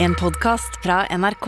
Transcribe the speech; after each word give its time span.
En 0.00 0.14
podcast 0.14 0.76
fra 0.82 1.00
NRK. 1.10 1.46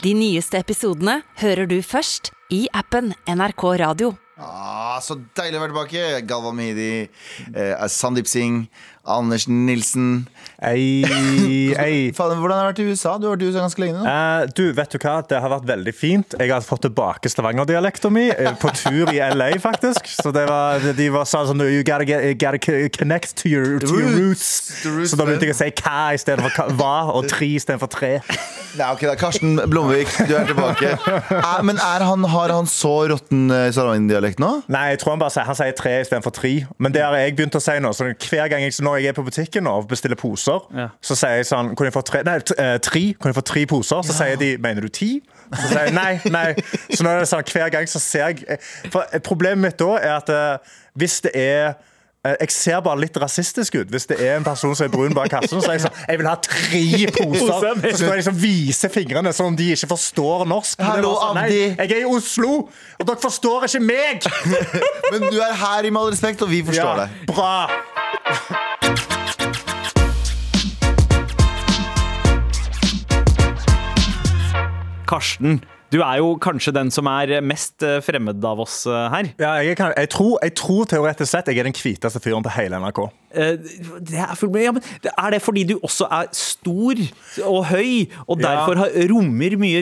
De 0.00 0.14
nyeste 0.16 0.56
episodene 0.56 1.18
hører 1.42 1.68
du 1.68 1.76
først 1.84 2.30
i 2.48 2.62
appen 2.72 3.10
NRK 3.28 3.64
Radio. 3.82 4.14
Ah, 4.40 4.96
så 5.04 5.18
deilig 5.36 5.58
å 5.58 5.62
være 5.62 5.74
tilbake. 5.74 6.04
Galvan 6.24 6.56
Mehidi, 6.56 7.10
eh, 7.52 7.84
Sandeep 7.92 8.26
Singh, 8.26 8.64
Anders 9.04 9.48
Nilsen. 9.48 10.28
Ei, 10.62 11.02
ei. 11.74 12.12
Faen, 12.16 12.38
hvordan 12.38 12.54
har 12.54 12.68
det 12.68 12.70
vært 12.70 12.82
i 12.84 12.86
USA? 12.92 13.16
Du 13.18 13.26
har 13.26 13.34
vært 13.34 13.42
i 13.42 13.48
USA 13.50 13.64
ganske 13.64 13.82
lenge 13.82 13.98
nå. 13.98 14.04
Eh, 14.06 14.44
du, 14.54 14.62
vet 14.76 14.94
du 14.94 14.98
hva? 15.02 15.16
Det 15.26 15.40
har 15.42 15.50
vært 15.50 15.66
veldig 15.72 15.94
fint. 15.96 16.36
Jeg 16.38 16.52
har 16.52 16.62
fått 16.62 16.84
tilbake 16.86 17.30
Stavanger-dialekta 17.32 18.12
mi 18.14 18.28
eh, 18.30 18.52
på 18.62 18.70
tur 18.78 19.10
i 19.10 19.18
LA, 19.34 19.50
faktisk. 19.62 20.06
Så 20.06 20.30
det 20.34 20.46
var, 20.50 20.84
de 20.98 21.08
var 21.14 21.26
sa 21.28 21.42
sånn 21.48 21.64
You 21.66 21.82
gotta, 21.86 22.06
get, 22.06 22.38
gotta 22.38 22.60
connect 22.94 23.36
to 23.42 23.50
your, 23.50 23.78
to 23.82 23.98
your 23.98 24.14
roots. 24.14 24.46
Roots, 24.86 25.10
Så 25.10 25.18
da 25.18 25.26
begynte 25.26 25.50
jeg 25.50 25.56
å 25.56 25.60
si 25.60 25.70
hva 25.82 25.98
istedenfor 26.14 26.76
hva, 26.78 26.94
og 27.16 27.26
tre 27.30 27.50
istedenfor 27.58 27.90
tre. 27.90 28.12
Nei, 28.78 28.86
ok, 28.86 29.02
da, 29.04 29.16
Karsten 29.20 29.58
Blomvik, 29.68 30.14
du 30.30 30.36
er 30.38 30.46
tilbake. 30.48 30.94
Er, 31.42 31.66
men 31.66 31.80
er 31.82 32.06
han, 32.06 32.24
har 32.32 32.54
han 32.54 32.70
så 32.70 32.94
råtten 33.10 33.50
stavangerdialekt 33.50 33.82
Stavanger-dialekt 33.82 34.40
nå? 34.42 34.50
Nei, 34.72 34.84
jeg 34.92 35.02
tror 35.02 35.14
han 35.14 35.22
bare 35.22 35.34
sier, 35.34 35.46
han 35.48 35.58
sier 35.58 35.74
tre 35.76 35.92
istedenfor 36.04 36.34
tre. 36.36 36.52
Men 36.82 36.94
det 36.94 37.02
har 37.04 37.16
jeg 37.18 37.34
begynt 37.38 37.58
å 37.58 37.62
si 37.62 37.74
nå. 37.82 37.92
Så 37.96 38.08
hver 38.08 38.50
gang 38.52 38.64
jeg, 38.64 38.74
når 38.92 39.00
jeg 39.02 39.12
er 39.12 39.16
på 39.18 39.24
butikken 39.26 39.66
og 39.72 39.88
bestiller 39.90 40.18
poser, 40.20 40.62
Ja. 40.76 40.88
så 41.02 41.16
sier 41.18 41.40
jeg 41.40 41.48
sånn 41.50 41.72
Kunne 41.74 41.90
jeg 41.90 41.96
få 41.96 42.04
tre? 42.06 42.22
Nei, 42.28 42.36
eh, 42.38 42.76
tre. 42.78 43.04
Kunne 43.18 43.32
jeg 43.32 43.38
få 43.40 43.46
tre 43.52 43.66
poser? 43.66 44.02
Så 44.06 44.16
sier 44.16 44.36
de 44.40 44.52
Mener 44.62 44.84
du 44.86 44.88
ti? 44.92 45.14
Så 45.52 45.68
sier 45.72 45.86
jeg 45.88 45.94
nei, 45.96 46.20
nei. 46.30 46.48
Så 46.92 47.02
nå 47.04 47.10
er 47.12 47.24
det 47.24 47.30
sånn 47.32 47.44
hver 47.52 47.72
gang 47.74 47.88
så 47.90 48.00
ser 48.02 48.28
jeg 48.32 48.44
eh, 48.48 48.68
For 48.92 49.08
eh, 49.12 49.22
Problemet 49.24 49.64
mitt 49.66 49.80
da 49.80 49.96
er 49.98 50.20
at 50.20 50.36
hvis 50.98 51.22
det 51.26 51.32
er 51.34 51.72
jeg 52.22 52.52
ser 52.54 52.78
bare 52.86 53.00
litt 53.02 53.16
rasistisk 53.18 53.74
ut. 53.80 53.88
Hvis 53.90 54.04
det 54.06 54.20
er 54.22 54.36
en 54.36 54.44
person 54.46 54.76
som 54.78 54.86
er 54.86 54.92
brun 54.92 55.10
bak 55.16 55.26
kassen, 55.32 55.58
så 55.58 55.72
er 55.72 55.74
jeg 55.80 55.82
sånn 55.88 55.96
Jeg 56.06 56.20
vil 56.20 56.28
ha 56.30 56.34
tre 56.38 56.82
poser! 57.16 57.80
Så 57.82 57.96
skal 57.98 58.12
jeg 58.12 58.20
liksom 58.20 58.36
vise 58.38 58.90
fingrene 58.94 59.32
som 59.34 59.50
om 59.50 59.56
de 59.58 59.72
ikke 59.74 59.90
forstår 59.90 60.46
norsk. 60.46 60.78
Hallo, 60.86 61.16
sånn, 61.18 61.40
nei, 61.40 61.48
jeg 61.72 61.90
er 61.90 62.04
i 62.04 62.06
Oslo, 62.06 62.52
og 63.00 63.08
dere 63.08 63.18
forstår 63.26 63.66
ikke 63.66 63.82
meg! 63.88 64.28
Men 65.10 65.26
du 65.32 65.40
er 65.42 65.56
her 65.64 65.82
i 65.82 65.90
Med 65.90 66.04
all 66.04 66.14
respekt, 66.14 66.46
og 66.46 66.54
vi 66.54 66.62
forstår 66.70 67.02
deg. 67.02 67.24
Bra! 67.32 68.68
Karsten, 75.12 75.58
du 75.92 75.98
er 76.00 76.22
jo 76.22 76.36
kanskje 76.40 76.72
den 76.72 76.88
som 76.92 77.08
er 77.10 77.42
mest 77.44 77.84
eh, 77.84 77.98
fremmed 78.00 78.40
av 78.48 78.62
oss 78.64 78.86
eh, 78.88 79.08
her. 79.12 79.28
Ja, 79.42 79.50
jeg, 79.60 79.76
kan, 79.76 79.92
jeg, 79.92 80.08
tror, 80.14 80.38
jeg 80.40 80.54
tror 80.56 80.88
teoretisk 80.88 81.28
sett 81.34 81.50
jeg 81.52 81.60
er 81.60 81.68
den 81.68 81.76
hviteste 81.76 82.22
fyren 82.24 82.44
på 82.46 82.54
hele 82.54 82.80
NRK. 82.80 83.02
Eh, 83.34 83.56
Det 84.02 84.18
er, 84.18 84.34
for, 84.36 84.52
ja, 84.58 84.72
er 85.12 85.30
det 85.34 85.40
fordi 85.42 85.64
du 85.72 85.74
også 85.82 86.06
er 86.12 86.28
stor 86.36 87.00
og 87.48 87.64
høy, 87.70 88.06
og 88.28 88.40
derfor 88.42 88.76
har, 88.82 88.90
rommer 89.10 89.56
mye 89.58 89.80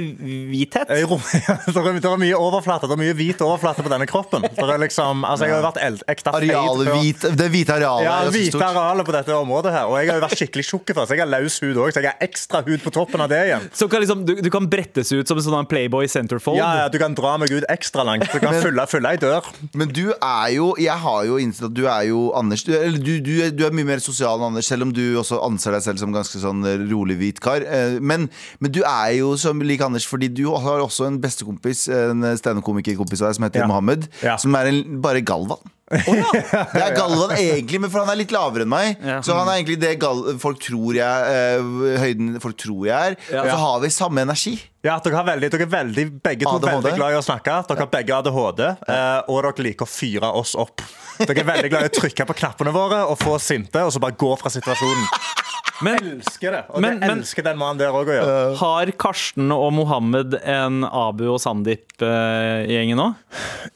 hvithet? 0.51 0.89
Jeg 0.95 1.09
rom- 1.11 1.25
det, 1.33 1.77
er, 1.77 1.98
det 2.01 2.11
er 2.11 2.21
mye 2.23 2.37
overflate, 2.39 2.89
det 2.91 2.97
er 2.97 3.01
mye 3.03 3.17
hvit 3.19 3.43
overflate 3.45 3.83
på 3.84 3.93
denne 3.93 4.06
kroppen. 4.11 4.45
Det 4.47 4.65
er 4.67 4.81
liksom, 4.84 5.25
altså 5.25 5.47
Jeg 5.48 5.55
har 5.56 5.62
jo 5.62 5.67
vært 5.69 5.81
eld, 5.87 6.03
ekte 6.15 6.34
før. 6.34 6.93
hvit, 6.95 7.27
det 7.41 7.48
hvite 7.55 7.77
arealet 7.77 8.06
Ja, 8.06 8.17
er 8.27 8.31
hvite 8.34 8.65
arealet 8.71 9.06
på 9.09 9.15
dette 9.17 9.34
området 9.37 9.73
her. 9.75 9.89
Og 9.91 9.98
jeg 10.01 10.11
har 10.12 10.21
jo 10.21 10.25
vært 10.27 10.39
skikkelig 10.41 10.67
tjukk 10.71 10.95
før, 10.97 11.06
så 11.11 11.17
jeg 11.19 11.25
har 11.25 11.33
løs 11.34 11.59
hud 11.65 11.77
òg. 11.81 11.93
Så 11.95 12.03
jeg 12.05 12.12
har 12.12 12.27
ekstra 12.28 12.62
hud 12.67 12.84
på 12.84 12.93
toppen 12.95 13.25
av 13.25 13.31
det 13.33 13.41
igjen. 13.48 13.69
Så 13.77 13.89
kan 13.91 14.03
liksom, 14.05 14.25
du, 14.28 14.34
du 14.45 14.51
kan 14.53 14.69
brettes 14.71 15.12
ut 15.12 15.28
som 15.28 15.41
en 15.41 15.47
sånn 15.48 15.69
Playboy 15.71 16.09
centerfold. 16.11 16.59
Ja, 16.61 16.71
ja, 16.84 16.89
Du 16.93 16.98
kan 17.03 17.15
dra 17.19 17.37
meg 17.41 17.53
ut 17.55 17.67
ekstra 17.73 18.05
langt. 18.06 18.28
Du 18.33 18.39
kan 18.43 18.56
fylle, 18.62 18.87
fylle 18.91 19.15
ei 19.15 19.21
dør. 19.21 19.47
Men 19.75 19.91
du 19.95 20.11
er 20.15 20.48
jo 20.55 20.71
Jeg 20.81 20.97
har 21.03 21.25
jo 21.28 21.37
innsett 21.43 21.69
at 21.71 21.75
du 21.77 21.84
er 21.91 22.06
jo 22.11 22.31
Anders. 22.39 22.65
Du, 22.67 22.73
eller 22.77 22.98
du, 23.03 23.12
du, 23.25 23.33
du 23.51 23.65
er 23.67 23.73
mye 23.73 23.89
mer 23.89 24.03
sosial 24.05 24.37
enn 24.39 24.51
Anders, 24.51 24.69
selv 24.69 24.83
om 24.87 24.93
du 24.93 25.01
også 25.21 25.41
anser 25.47 25.73
deg 25.73 25.83
selv 25.87 25.99
som 26.03 26.13
ganske 26.13 26.39
sånn 26.43 26.61
rolig 26.91 27.17
hvit 27.21 27.41
kar. 27.41 27.65
Eh, 27.65 27.97
Men, 28.01 28.29
men 28.61 28.71
du 28.73 28.83
er 28.85 29.17
jo 29.19 29.33
som 29.41 29.61
lik 29.65 29.81
Anders, 29.87 30.05
fordi 30.07 30.29
du 30.29 30.45
har 30.53 30.81
også 30.85 31.07
en 31.09 31.19
bestekompis, 31.23 31.87
en 31.89 32.23
standup-komikerkompis 32.37 33.23
av 33.25 33.31
deg 33.33 33.39
som 33.41 33.45
heter 33.49 33.65
Ja. 33.65 33.67
Mohammed, 33.73 34.09
Ja. 34.23 34.37
som 34.37 34.55
er 34.55 34.67
en, 34.69 35.01
bare 35.01 35.23
Galvan. 35.25 35.59
Det 36.75 36.83
er 36.84 36.93
Galvan 36.95 37.33
egentlig, 37.34 37.81
men 37.83 37.91
for 37.91 38.05
han 38.05 38.12
er 38.12 38.21
litt 38.21 38.31
lavere 38.34 38.62
enn 38.62 38.71
meg. 38.71 39.01
Ja. 39.03 39.19
Så 39.27 39.34
han 39.34 39.49
er 39.51 39.59
egentlig 39.59 39.81
det 39.83 39.97
gal 40.03 40.23
folk 40.39 40.61
tror 40.62 40.95
jeg 40.95 41.59
uh, 41.59 41.97
Høyden 41.99 42.37
folk 42.43 42.59
tror 42.62 42.84
jeg 42.87 42.95
er. 42.95 43.17
Ja. 43.33 43.43
Og 43.43 43.51
så 43.51 43.59
har 43.65 43.83
vi 43.83 43.91
samme 43.95 44.23
energi. 44.27 44.55
Ja, 44.87 44.95
dere, 45.03 45.19
har 45.19 45.27
veldig, 45.27 45.50
dere 45.53 45.67
er 45.67 45.73
veldig, 45.75 46.06
begge 46.25 46.47
to 46.47 46.55
ADHD. 46.55 46.71
veldig 46.71 46.95
glad 46.97 47.17
i 47.17 47.19
å 47.19 47.25
snakke. 47.27 47.59
Dere 47.69 47.84
har 47.84 47.91
begge 47.93 48.17
ADHD, 48.17 48.65
uh, 48.87 49.19
og 49.27 49.43
dere 49.45 49.67
liker 49.67 49.89
å 49.89 49.91
fyre 49.91 50.31
oss 50.41 50.55
opp. 50.59 50.87
Dere 51.19 51.43
er 51.43 51.50
veldig 51.50 51.75
glad 51.75 51.84
i 51.89 51.91
å 51.91 51.97
trykke 51.99 52.29
på 52.31 52.39
knappene 52.39 52.73
våre 52.73 53.03
og 53.11 53.19
få 53.21 53.34
oss 53.37 53.50
sinte, 53.50 53.83
og 53.84 53.93
så 53.93 54.00
bare 54.03 54.17
gå 54.21 54.33
fra 54.41 54.53
situasjonen. 54.53 55.11
Men 55.83 55.97
elsker 56.05 56.53
det. 56.53 56.65
Og 56.71 56.81
Men- 56.83 57.01
det 57.01 57.09
men- 57.09 57.19
elsker 57.23 57.43
den 57.47 57.59
mannen 57.59 57.79
der 57.79 57.93
òg 57.93 58.07
å 58.11 58.17
gjøre. 58.19 58.57
har 58.61 58.87
Karsten 59.01 59.51
og 59.53 59.73
Mohammed 59.73 60.35
en 60.45 60.85
Abu 60.85 61.25
og 61.33 61.41
Sandeep-gjengen 61.41 62.97
nå? 62.99 63.07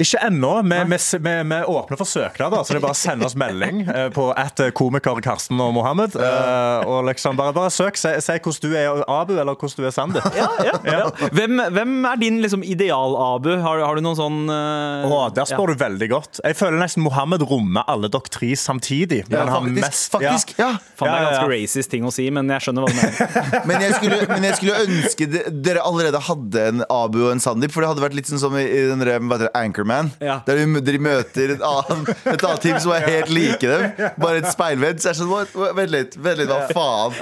Ikke 0.00 0.18
ennå. 0.26 0.50
Vi, 0.64 0.78
vi, 0.90 0.98
vi, 1.24 1.34
vi 1.50 1.58
åpner 1.70 1.96
for 2.00 2.08
søknader, 2.08 2.64
så 2.64 2.74
det 2.74 2.80
er 2.80 2.84
bare 2.84 2.96
å 2.96 2.98
sende 2.98 3.26
oss 3.28 3.36
melding 3.38 3.82
eh, 3.88 4.08
på 4.14 4.26
at 4.36 4.60
komiker 4.76 5.20
Karsten 5.24 5.60
og 5.62 5.72
Mohammed. 5.76 6.16
eh, 6.16 6.84
Og 6.88 7.04
liksom 7.08 7.36
bare, 7.38 7.52
bare 7.56 7.70
søk. 7.70 7.96
Si, 8.00 8.10
si 8.20 8.32
hvordan 8.38 8.60
du 8.60 8.76
er 8.76 9.04
Abu, 9.08 9.34
eller 9.38 9.54
hvordan 9.54 9.76
du 9.76 9.86
er 9.88 9.94
Sandeep. 9.94 10.34
Ja, 10.36 10.48
ja. 10.84 11.10
Hvem, 11.34 11.60
hvem 11.74 11.94
er 12.10 12.16
din 12.20 12.40
liksom, 12.42 12.62
ideal-Abu? 12.66 13.54
Har, 13.62 13.80
har 13.84 13.94
du 13.98 14.02
noen 14.04 14.18
sånn 14.18 14.40
uh, 14.50 15.06
oh, 15.08 15.28
der 15.34 15.46
spør 15.48 15.72
du 15.72 15.78
veldig 15.80 16.08
godt. 16.12 16.40
Jeg 16.44 16.56
føler 16.58 16.78
nesten 16.82 17.04
Mohammed 17.06 17.44
rommer 17.48 17.84
alle 17.90 18.10
dere 18.12 18.30
tre 18.32 18.52
samtidig. 18.58 19.22
Men 19.28 19.38
Ja, 19.38 19.44
han 19.46 19.54
har 19.54 19.70
mest- 19.78 20.12
faktisk, 20.14 20.54
ja. 20.58 20.72
Faen, 20.98 21.08
det 21.08 21.10
er 21.10 21.14
Ja, 21.14 21.14
ja, 21.14 21.30
ganske 21.30 21.46
ja. 21.46 21.52
racist 21.54 21.93
ting 21.94 22.04
å 22.06 22.12
si, 22.14 22.26
men 22.34 22.50
jeg 22.52 22.66
skjønner 22.66 22.84
hva 22.84 22.92
du 22.92 22.98
mener. 22.98 23.62
Men 23.68 23.80
jeg, 23.80 23.94
skulle, 23.96 24.16
men 24.28 24.44
jeg 24.44 24.56
skulle 24.58 24.78
ønske 24.84 25.26
de, 25.30 25.40
dere 25.64 25.82
allerede 25.86 26.18
hadde 26.26 26.62
en 26.68 26.82
Abu 26.92 27.20
og 27.24 27.30
en 27.32 27.40
Sandeep. 27.42 27.72
For 27.72 27.84
det 27.84 27.88
hadde 27.92 28.02
vært 28.04 28.16
litt 28.18 28.28
sånn 28.28 28.40
som 28.42 28.54
i, 28.58 28.64
i 28.66 28.82
den 28.90 29.00
der, 29.02 29.16
hva 29.22 29.38
heter 29.38 29.48
det, 29.48 29.52
Anchorman. 29.58 30.10
Ja. 30.24 30.36
Der 30.46 30.60
de, 30.60 30.82
dere 30.84 31.00
møter 31.02 31.54
et 31.54 31.64
annet, 31.64 32.10
et 32.34 32.44
annet 32.44 32.64
team 32.64 32.78
som 32.82 32.92
er 32.96 33.06
helt 33.08 33.32
like 33.32 33.60
dem. 33.62 33.86
Bare 34.20 34.42
et 34.42 34.48
speilvedd. 34.52 35.00
Så 35.02 35.12
jeg 35.14 35.28
what, 35.30 35.54
Vent 35.78 35.92
litt, 35.94 36.16
vent 36.20 36.42
litt, 36.42 36.50
hva 36.50 36.68
faen? 36.74 37.16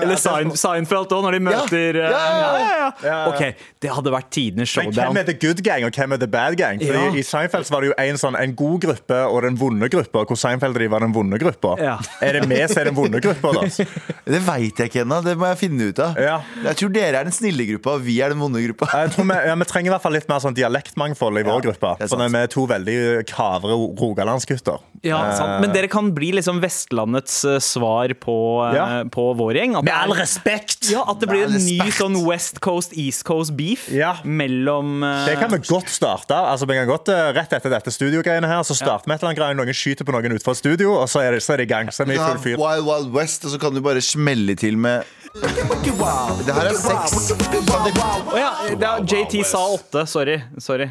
Eller 0.00 0.20
Sein, 0.20 0.52
Seinfeld 0.58 1.14
òg, 1.16 1.24
når 1.26 1.38
de 1.38 1.42
møter 1.48 2.00
eh, 2.00 2.10
Ja, 2.10 2.24
ja, 2.36 2.50
ja. 2.60 2.88
ja. 3.06 3.18
OK, 3.30 3.64
det 3.82 3.92
hadde 3.94 4.12
vært 4.14 4.30
tidenes 4.34 4.74
Men 4.78 4.92
hvem 4.96 5.20
er 5.22 5.28
the 5.30 5.36
good 5.40 5.62
gang, 5.66 5.86
og 5.88 5.96
hvem 5.96 6.16
er 6.16 6.22
the 6.22 6.30
bad 6.30 6.58
gang? 6.60 6.82
Fordi 6.82 7.06
Ja. 7.06 7.14
I 7.20 7.24
Seinfeld 7.26 7.70
var 7.72 7.84
det 7.84 7.92
jo 7.92 7.96
en, 8.00 8.20
sånn, 8.20 8.38
en 8.38 8.54
god 8.58 8.80
gruppe 8.84 9.20
og 9.30 9.42
den 9.46 9.58
vonde 9.60 9.90
gruppa, 9.92 10.24
hvor 10.28 10.38
Seinfeld 10.40 10.76
driver 10.76 11.02
den 11.04 11.14
vonde 11.16 11.40
gruppa. 11.40 11.76
Ja. 11.80 11.96
Er 12.24 12.38
det 12.38 12.46
vi 12.50 12.60
som 12.66 12.82
er 12.82 12.90
den 12.90 12.98
vonde 12.98 13.22
gruppa, 13.22 13.54
da? 13.56 13.66
Det 14.30 14.40
veit 14.46 14.80
jeg 14.80 14.90
ikke 14.90 15.02
ennå. 15.04 15.20
Det 15.24 15.36
må 15.38 15.48
jeg 15.50 15.60
finne 15.60 15.90
ut 15.90 16.02
av. 16.02 16.18
Ja. 16.20 16.36
Jeg 16.66 16.78
tror 16.80 16.92
dere 16.94 17.22
er 17.22 17.28
den 17.28 17.34
snille 17.34 17.66
gruppa, 17.72 17.96
og 17.98 18.04
vi 18.06 18.18
er 18.22 18.34
den 18.34 18.42
vonde 18.42 18.62
gruppa. 18.64 18.90
Jeg 19.04 19.14
tror 19.16 19.28
vi, 19.30 19.38
ja, 19.50 19.56
vi 19.60 19.68
trenger 19.70 19.92
i 19.92 19.94
hvert 19.94 20.04
fall 20.04 20.16
litt 20.18 20.30
mer 20.30 20.44
sånn 20.44 20.56
dialektmangfold 20.56 21.42
i 21.42 21.46
vår 21.48 21.66
gruppe. 21.68 21.94
For 22.04 22.24
vi 22.26 22.42
er 22.44 22.52
to 22.52 22.66
veldig 22.70 22.98
kavre 23.30 23.76
rogalandsgutter. 24.00 24.82
Ja, 25.02 25.18
sant. 25.32 25.62
Men 25.62 25.72
dere 25.72 25.88
kan 25.88 26.10
bli 26.12 26.28
liksom 26.36 26.58
Vestlandets 26.60 27.38
eh, 27.48 27.58
svar 27.64 28.12
på, 28.20 28.34
eh, 28.68 28.74
Ja. 28.76 29.04
på 29.08 29.22
vår 29.34 29.54
gjeng. 29.56 29.76
At 29.78 29.84
Med 29.84 29.88
det 29.88 29.94
er- 29.96 30.02
all 30.04 30.12
respekt! 30.18 30.90
Ja, 30.90 31.04
At 31.08 31.20
det 31.20 31.28
blir 31.30 31.44
en 31.46 31.52
Med 31.52 31.60
all 31.60 31.66
ny 31.66 31.78
respekt. 31.80 31.96
sånn 32.02 32.26
West 32.26 32.60
Coast, 32.60 32.92
East 32.98 33.24
Coast 33.24 33.56
beef 33.56 33.88
Ja. 33.88 34.16
mellom 34.24 35.02
eh, 35.02 35.24
Det 35.30 35.38
kan 35.38 35.50
vi 35.50 35.58
godt 35.58 35.88
starte. 35.88 36.36
Altså, 36.36 36.66
vi 36.68 36.74
kan 36.74 36.86
godt, 36.86 37.08
eh, 37.08 37.32
Rett 37.32 37.52
etter 37.52 37.70
dette 37.70 37.90
studiogreiene 37.90 38.46
her, 38.46 38.60
så 38.62 38.76
starter 38.76 39.06
vi 39.06 39.14
et 39.14 39.22
eller 39.22 39.32
annet 39.32 39.38
greie. 39.38 39.56
Noen 39.56 39.72
skyter 39.72 40.04
på 40.04 40.12
noen 40.12 40.32
utenfor 40.36 40.54
studio, 40.56 40.92
og 41.00 41.08
så 41.08 41.20
er 41.24 41.32
det, 41.32 41.40
så 41.42 41.54
er 41.54 41.56
det 41.64 41.70
i 41.70 41.72
gang. 41.74 41.86
Så 41.88 42.00
er 42.02 42.06
vi 42.06 42.14
i 42.14 42.18
full 42.18 42.38
fyr. 42.44 42.56
Wild 42.60 42.84
Wild 42.84 43.12
West, 43.14 43.44
og 43.46 43.50
så 43.52 43.58
kan 43.60 43.72
du 43.72 43.80
bare 43.80 44.02
smelle 44.04 44.54
til 44.56 44.76
med 44.76 45.04
Det 45.32 46.54
her 46.54 46.66
er 46.66 46.74
sex. 46.74 47.32
Å 47.32 48.36
ja, 48.36 48.50
det 48.76 48.82
er, 48.82 49.04
JT 49.06 49.44
sa 49.46 49.58
åtte. 49.76 50.06
Sorry. 50.06 50.42
Sorry. 50.58 50.90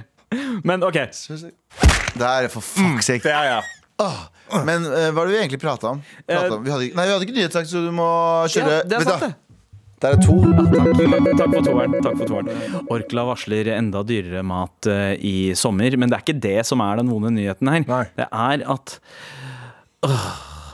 Men 0.64 0.82
OK. 0.84 0.94
Det 0.94 2.26
her 2.26 2.44
er 2.46 2.48
for 2.50 2.62
fuck's 2.62 3.04
sake. 3.10 3.22
Det 3.24 3.32
er, 3.34 3.44
ja. 3.44 3.62
Åh, 4.00 4.64
Men 4.66 4.86
eh, 4.88 5.10
hva 5.14 5.22
er 5.24 5.30
det 5.30 5.34
vi 5.36 5.40
egentlig 5.44 5.62
prata 5.62 5.92
om? 5.94 6.02
Pratet 6.26 6.56
om? 6.56 6.64
Vi 6.66 6.72
hadde, 6.74 6.88
ikke- 6.90 6.96
nei, 6.98 7.06
vi 7.06 7.14
hadde 7.14 7.26
ikke 7.28 7.36
nyhetssak, 7.38 7.68
så 7.70 7.84
du 7.86 7.92
må 7.94 8.08
kjøre. 8.50 8.80
Ja, 8.80 8.84
det 8.90 8.98
er 8.98 9.06
sant, 9.06 9.22
hva? 9.22 9.28
det. 9.30 9.36
Der 10.00 10.16
er 10.16 10.22
to. 10.24 10.36
Takk, 10.40 11.36
takk 11.36 11.52
for 11.54 11.66
toeren. 11.68 11.96
Takk 12.06 12.18
for 12.22 12.30
toeren. 12.30 12.78
Orkla 12.96 13.26
varsler 13.28 13.68
enda 13.76 14.00
dyrere 14.08 14.44
mat 14.48 14.88
eh, 14.88 15.18
i 15.20 15.34
sommer, 15.60 15.98
men 16.00 16.08
det 16.10 16.16
er 16.18 16.24
ikke 16.24 16.40
det 16.46 16.66
som 16.70 16.80
er 16.86 17.02
den 17.02 17.10
vonde 17.12 17.34
nyheten 17.36 17.68
her. 17.74 17.84
Nei. 17.90 18.06
Det 18.16 18.28
er 18.32 18.64
at 18.72 18.96
øh, 20.08 20.30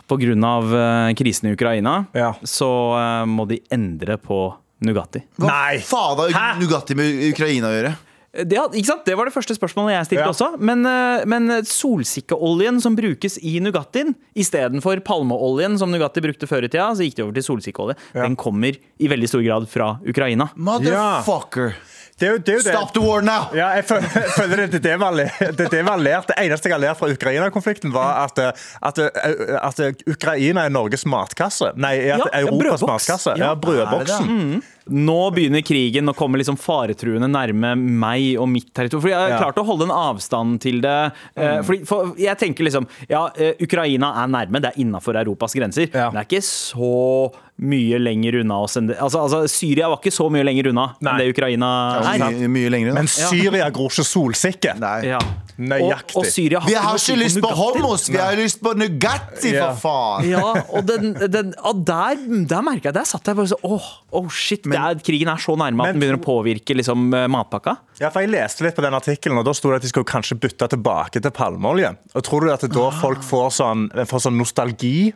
på 0.05 0.19
grunn 0.21 0.45
av 0.45 0.69
eh, 0.77 1.13
krisen 1.17 1.49
i 1.49 1.55
Ukraina, 1.57 2.05
Ja. 2.13 2.33
så 2.45 2.69
eh, 2.99 3.25
må 3.25 3.47
de 3.49 3.57
endre 3.73 4.19
på 4.21 4.43
Nugatti. 4.85 5.23
Hva 5.41 5.49
Nei. 5.49 5.77
faen 5.81 6.21
har 6.21 6.29
Hæ? 6.35 6.45
Nugatti 6.61 6.95
med 6.99 7.25
Ukraina 7.31 7.71
å 7.71 7.75
gjøre? 7.79 7.95
Det, 8.35 8.57
ikke 8.75 8.85
sant? 8.89 9.05
det 9.07 9.15
var 9.15 9.25
det 9.29 9.33
første 9.33 9.55
spørsmålet 9.55 9.93
jeg 9.95 10.05
stilte 10.09 10.25
Ja. 10.25 10.31
også. 10.33 10.49
Men, 10.59 10.85
eh, 10.85 11.23
men 11.25 11.47
solsikkeoljen 11.63 12.81
som 12.83 12.95
brukes 12.97 13.37
i 13.41 13.59
Nugattien 13.63 14.13
istedenfor 14.35 14.99
palmeoljen 15.07 15.77
som 15.79 15.91
Nugatti 15.93 16.21
brukte 16.25 16.47
før 16.49 16.65
i 16.67 16.69
tida, 16.69 16.89
så 16.97 17.05
gikk 17.07 17.15
de 17.15 17.23
over 17.23 17.33
til 17.37 17.43
solsikkeolje. 17.47 17.95
Den 18.13 18.35
kommer 18.35 18.75
i 18.99 19.07
veldig 19.07 19.29
stor 19.31 19.43
grad 19.45 19.67
fra 19.71 19.93
Ukraina. 20.05 20.49
Motherfucker. 20.55 21.75
Det 22.17 22.27
er 22.29 22.31
jo, 22.31 22.37
det 22.39 22.47
er 22.53 22.57
jo 22.59 22.63
det. 22.63 22.73
Stop 22.77 22.93
the 22.95 23.01
war 23.03 23.21
now! 23.21 23.49
Ja, 23.53 23.73
jeg 23.75 23.83
føl- 23.89 24.05
jeg 24.23 24.29
føler 24.37 24.61
det, 24.71 24.79
det, 24.83 24.93
le- 24.99 25.51
det, 25.57 25.65
det, 25.73 25.81
var 25.83 25.97
lært, 25.99 26.29
det 26.31 26.37
eneste 26.45 26.69
jeg 26.69 26.75
har 26.77 26.79
lært 26.85 26.97
fra 27.01 27.09
Ukraina-konflikten, 27.11 27.91
var 27.91 28.21
at, 28.23 28.39
eh, 28.39 28.51
at, 28.81 28.99
eh, 29.03 29.57
at 29.59 30.05
Ukraina 30.07 30.63
er 30.63 30.71
Norges 30.71 31.03
matkasse. 31.05 31.73
Nei, 31.75 31.97
at 32.15 32.23
Ja, 32.23 32.39
Europas 32.45 32.79
brødboks. 32.79 32.87
matkasse. 33.09 33.35
Ja, 33.37 33.49
Ja, 33.49 33.55
brødboksen. 33.59 34.63
Nå 34.91 35.31
begynner 35.33 35.63
krigen 35.65 36.05
nå 36.05 36.13
kommer 36.13 36.37
liksom 36.37 36.57
faretruende 36.61 37.25
nærme 37.31 37.71
meg 37.75 38.35
og 38.37 38.47
mitt 38.51 38.67
territorium. 38.73 39.01
For 39.01 39.09
jeg 39.09 39.17
har 39.17 39.29
Ja. 39.29 39.39
klart 39.41 39.57
å 39.57 39.65
holde 39.65 39.85
en 39.89 39.95
avstand 39.95 40.59
til 40.61 40.79
det. 40.81 41.11
Mm. 41.35 41.63
Fordi, 41.65 41.85
for 41.87 42.13
jeg 42.17 42.37
tenker 42.37 42.63
liksom 42.67 42.87
Ja, 43.09 43.29
eh, 43.35 43.53
Ukraina 43.61 44.13
er 44.23 44.27
nærme, 44.27 44.61
det 44.61 44.73
er 44.75 44.81
innafor 44.83 45.15
Europas 45.17 45.53
grenser. 45.55 45.89
Ja. 45.93 46.11
Men 46.11 46.21
det 46.21 46.25
er 46.25 46.37
ikke 46.37 46.45
så 46.45 47.33
mye 47.57 47.97
lenger 48.03 48.41
unna 48.41 48.57
oss 48.65 48.75
enn 48.75 48.87
det 48.89 48.97
Altså, 48.99 49.21
altså 49.23 49.47
Syria 49.47 49.87
var 49.87 49.97
ikke 50.01 50.11
så 50.11 50.29
mye 50.29 50.43
lenger 50.43 50.67
unna 50.73 50.89
enn 50.99 51.07
Nei. 51.07 51.17
det 51.23 51.29
Ukraina 51.37 51.69
er. 52.03 52.19
My, 52.19 52.47
mye 52.51 52.69
lenger 52.69 52.91
unna. 52.91 52.99
Men 52.99 53.07
Syria 53.07 53.69
gror 53.71 53.89
ikke 53.89 54.03
solsikke. 54.05 54.77
Nei. 54.77 55.05
Ja. 55.07 55.19
Nøyaktig. 55.57 56.17
Og, 56.17 56.25
og 56.25 56.25
Syria 56.25 56.59
har 56.59 56.67
Vi 56.67 56.75
har 56.75 56.97
ikke 56.99 57.15
lyst 57.21 57.39
på 57.39 57.47
på 57.47 57.55
hummus, 57.55 58.09
vi 58.11 58.17
har 58.19 58.35
lyst 58.35 58.59
på 58.61 58.73
Nugatti, 58.75 59.53
Ja. 59.55 59.69
for 59.73 59.87
faen! 59.87 60.27
Ja, 60.29 60.41
og 60.75 60.85
den, 60.85 61.13
den, 61.31 61.53
og 61.63 61.79
der, 61.87 62.17
der 62.45 62.61
merka 62.61 62.89
jeg 62.91 62.93
Der 62.97 63.05
satt 63.07 63.23
jeg 63.31 63.37
bare 63.37 63.47
så 63.47 63.55
Åh, 63.63 63.87
oh 64.11 64.27
shit, 64.27 64.63
det 64.67 64.74
er, 64.79 64.99
krigen 65.05 65.31
er 65.31 65.41
så 65.41 65.55
nærme 65.57 65.81
at 65.81 65.93
Men- 65.93 65.99
den 65.99 66.01
begynner 66.03 66.19
å 66.19 66.25
påvirke 66.25 66.75
liksom, 66.75 67.13
eh, 67.13 67.27
matpakka. 67.27 67.77
Ja, 68.01 68.09
for 68.11 68.25
Jeg 68.25 68.33
leste 68.33 68.65
litt 68.65 68.75
på 68.75 68.83
den 68.83 68.95
artikkelen, 68.97 69.39
og 69.39 69.45
da 69.47 69.53
sto 69.55 69.71
det 69.71 69.79
at 69.79 69.85
de 69.85 69.91
skulle 69.91 70.07
kanskje 70.09 70.37
bytte 70.41 70.67
tilbake 70.73 71.21
til 71.23 71.31
palmeolje. 71.35 71.93
Og 72.15 72.25
Tror 72.27 72.43
du 72.47 72.51
at 72.53 72.65
da 72.71 72.89
folk 72.99 73.23
får 73.23 73.53
sånn, 73.61 73.85
får 74.09 74.25
sånn 74.27 74.35
nostalgi 74.39 75.13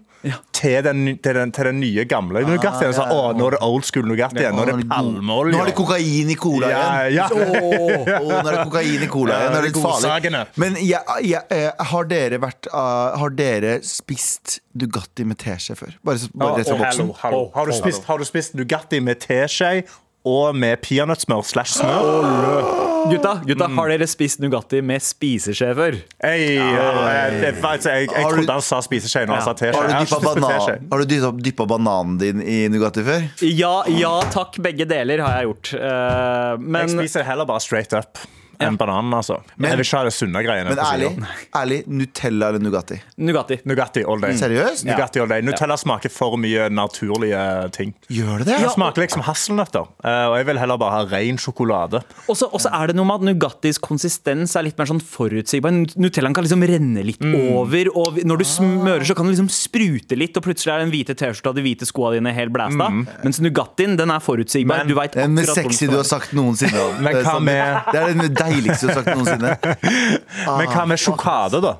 til, 0.55 0.77
den, 0.83 1.03
til, 1.23 1.35
den, 1.35 1.51
til 1.55 1.67
den 1.69 1.77
nye, 1.79 2.05
gamle 2.07 2.43
Nugattien? 2.47 2.93
Sånn, 2.95 3.11
å, 3.11 3.29
nå 3.35 3.49
er 3.49 3.55
det 3.57 3.61
old 3.67 3.87
school 3.87 4.07
Nugatti 4.07 4.41
igjen. 4.43 4.55
Nå 4.55 4.63
er 4.65 4.71
det 4.71 4.87
palmeolje. 4.91 5.55
Nå 5.55 5.61
har 5.61 5.71
det 5.71 5.75
kokain 5.77 6.31
i 6.31 6.39
cola 6.39 6.71
igjen. 6.71 7.13
ja. 7.17 7.27
Åh, 7.35 7.53
oh, 7.59 8.25
nå 8.27 8.39
er 8.41 8.49
det 8.49 8.65
kokain 8.71 9.05
i 9.07 9.11
cola 9.11 9.35
Ja, 9.35 9.39
igjen. 9.39 9.53
Det 9.53 9.59
er 9.59 9.67
det 9.67 9.69
litt 9.69 9.83
farlig. 9.83 10.43
Men 10.63 10.81
eh, 11.59 11.69
har 11.93 12.09
dere 12.09 12.41
vært 12.43 12.69
uh, 12.71 13.15
Har 13.19 13.33
dere 13.35 13.79
spist 13.87 14.59
Nugatti 14.79 15.27
med 15.27 15.39
teskje 15.41 15.75
før? 15.79 15.95
Bare, 16.05 16.23
så- 16.23 16.31
bare 16.35 16.61
rett 16.61 16.71
fra 16.71 16.77
Å, 16.77 16.83
boksen? 16.83 16.99
hallo, 16.99 17.15
hallo. 17.23 17.47
Har, 17.55 17.71
du 17.71 17.75
spist, 17.75 18.07
har 18.07 18.21
du 18.21 18.27
spist 18.27 18.55
Nugatti 18.59 19.03
med 19.03 19.19
teskje 19.23 19.81
og 20.29 20.55
med 20.57 20.79
peanøttsmør 20.85 21.43
slash 21.47 21.79
smør? 21.79 22.87
Gutta, 23.09 23.33
gutta 23.47 23.67
har 23.77 23.91
dere 23.93 24.07
spist 24.11 24.41
Nugatti 24.43 24.81
med 24.85 25.01
spiseskje 25.03 25.69
før? 25.77 25.99
Hey, 26.23 26.57
ja, 26.59 27.29
det, 27.31 27.53
faktisk, 27.61 27.87
jeg, 27.89 28.09
jeg 28.09 28.23
Har 28.25 28.31
du- 28.33 28.41
trodde 28.41 28.57
han 28.57 28.65
sa 28.69 28.81
spiseskje 28.85 29.25
når 29.29 29.39
han 29.39 29.47
sa 29.47 29.53
teskje. 29.59 30.79
Har 30.91 31.03
du 31.03 31.05
dyppa, 31.09 31.31
dyppa 31.49 31.69
bananen 31.69 32.17
din 32.21 32.43
i 32.43 32.59
Nugatti 32.71 33.05
før? 33.07 33.29
Ja, 33.45 33.75
ja 33.87 34.15
takk, 34.33 34.59
begge 34.63 34.87
deler 34.89 35.23
har 35.25 35.39
jeg 35.39 35.53
gjort. 35.53 35.73
Uh, 35.79 36.59
men 36.59 36.85
Jeg 36.87 36.97
spiser 37.07 37.27
heller 37.29 37.47
bare 37.49 37.63
straight 37.63 37.95
up 37.95 38.19
enn 38.59 38.77
bananen, 38.77 39.13
altså. 39.13 39.39
Men 39.57 39.71
jeg 39.71 39.77
vil 39.79 39.85
ikke 39.87 39.97
ha 39.97 40.03
det 40.03 40.13
sunne 40.13 40.43
greiene. 40.43 40.69
Men 40.69 40.77
ærlig, 40.83 41.27
ærlig 41.55 41.77
Nutella 41.87 42.49
eller 42.49 42.59
Nugatti? 42.59 42.99
Nugatti. 43.17 43.59
Nugatti 43.65 44.03
all 44.07 44.19
day. 44.19 44.33
Seriøst? 44.39 44.85
Nugatti 44.85 45.19
all 45.23 45.27
day. 45.31 45.41
Nutella 45.41 45.77
smaker 45.79 46.09
for 46.11 46.35
mye 46.37 46.69
naturlige 46.69 47.71
ting. 47.75 47.93
Gjør 48.11 48.39
det 48.43 48.47
det? 48.51 48.57
Det 48.65 48.71
smaker 48.73 49.05
liksom 49.05 49.23
hasselnøtter. 49.27 49.87
eh, 50.03 50.25
Og 50.29 50.37
jeg 50.37 50.45
vil 50.49 50.59
heller 50.59 50.77
bare 50.77 50.91
ha 50.91 51.03
ren 51.17 51.37
sjokolade. 51.37 52.03
Og 52.27 52.35
så 52.35 52.49
er 52.73 52.87
det 52.87 52.95
noe 52.95 53.05
med 53.05 53.15
at 53.21 53.27
Nugattis 53.29 53.77
konsistens 53.79 54.55
er 54.55 54.63
litt 54.67 54.77
mer 54.77 54.85
sånn 54.85 55.01
forutsigbar. 55.01 55.71
Nutellaen 55.97 56.33
kan 56.35 56.43
liksom 56.43 56.63
renne 56.67 57.03
litt 57.05 57.19
Mm. 57.19 57.35
over, 57.57 57.89
og 57.95 58.15
når 58.23 58.37
du 58.39 58.45
smører, 58.45 59.03
så 59.05 59.15
kan 59.15 59.25
den 59.25 59.35
liksom 59.35 59.49
sprute 59.49 60.17
litt, 60.17 60.35
og 60.37 60.43
plutselig 60.43 60.73
er 60.73 60.79
den 60.79 60.91
hvite 60.91 61.15
T-skjorta 61.15 61.49
og 61.49 61.55
de 61.55 61.61
hvite 61.61 61.85
skoa 61.85 62.13
dine 62.13 62.33
helt 62.33 62.51
blæsta. 62.53 62.89
Mens 63.23 63.39
Nugattien, 63.39 63.95
den 63.97 64.09
er 64.09 64.19
forutsigbar. 64.19 64.79
Mm. 64.83 64.85
Men- 64.85 64.87
du 64.87 64.95
veit 64.95 65.11
Det 65.13 65.23
er 65.23 65.27
den 65.27 65.37
akkurat 65.37 65.55
hvor 65.55 65.63
den 65.63 65.71
sexy 65.71 65.87
du 65.87 65.95
har 65.97 66.03
sagt 66.03 66.31
noensinne. 66.33 67.01
Men 67.01 67.13
hva 67.15 67.23
sånn- 67.23 67.43
med- 67.43 67.83
Det 67.91 67.99
er 68.01 68.07
det 68.07 68.15
deiligste 68.49 68.87
du 68.87 68.91
har 68.91 68.99
sagt 68.99 69.11
noensinne. 69.15 69.55
Men 70.59 70.71
hva 70.73 70.85
med 70.89 71.01
sjokade, 71.01 71.61
da? 71.63 71.73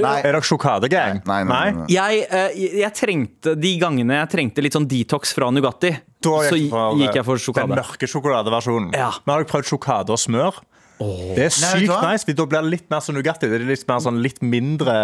Nei. 0.00 0.16
Er 0.22 0.32
dere 0.36 0.42
sjokadegang? 0.46 1.20
Nei, 1.28 1.40
nei, 1.44 1.50
nei, 1.52 1.66
nei. 1.80 1.88
Jeg, 1.92 2.22
eh, 2.30 2.60
jeg 2.82 2.92
trengte 2.96 3.54
De 3.60 3.72
gangene 3.80 4.20
jeg 4.22 4.32
trengte 4.32 4.64
litt 4.64 4.76
sånn 4.76 4.88
detox 4.90 5.34
fra 5.36 5.50
Nugatti, 5.54 5.92
Da 6.24 6.38
så 6.48 6.56
gikk, 6.58 6.72
gikk 7.02 7.20
jeg 7.20 7.26
for 7.28 7.38
Den 7.38 7.44
sjokade. 7.46 7.76
mørke 7.76 8.08
sjokoladeversjonen. 8.10 8.90
Ja. 8.96 9.12
Men 9.24 9.36
har 9.36 9.44
dere 9.44 9.50
prøvd 9.52 9.70
sjokade 9.74 10.16
og 10.16 10.20
smør? 10.22 10.62
Det 10.96 11.44
er 11.44 11.52
sykt 11.52 11.90
du 11.90 11.92
nice. 12.06 12.34
Da 12.38 12.44
blir 12.48 12.62
det 12.64 12.70
litt 12.72 12.86
mer 12.92 13.02
som 13.04 13.16
Nugatti. 13.16 13.48
Det 13.50 13.58
er 13.60 13.64
litt 13.68 13.82
mer 13.88 14.00
sånn 14.00 14.20
litt 14.24 14.38
mindre 14.40 14.94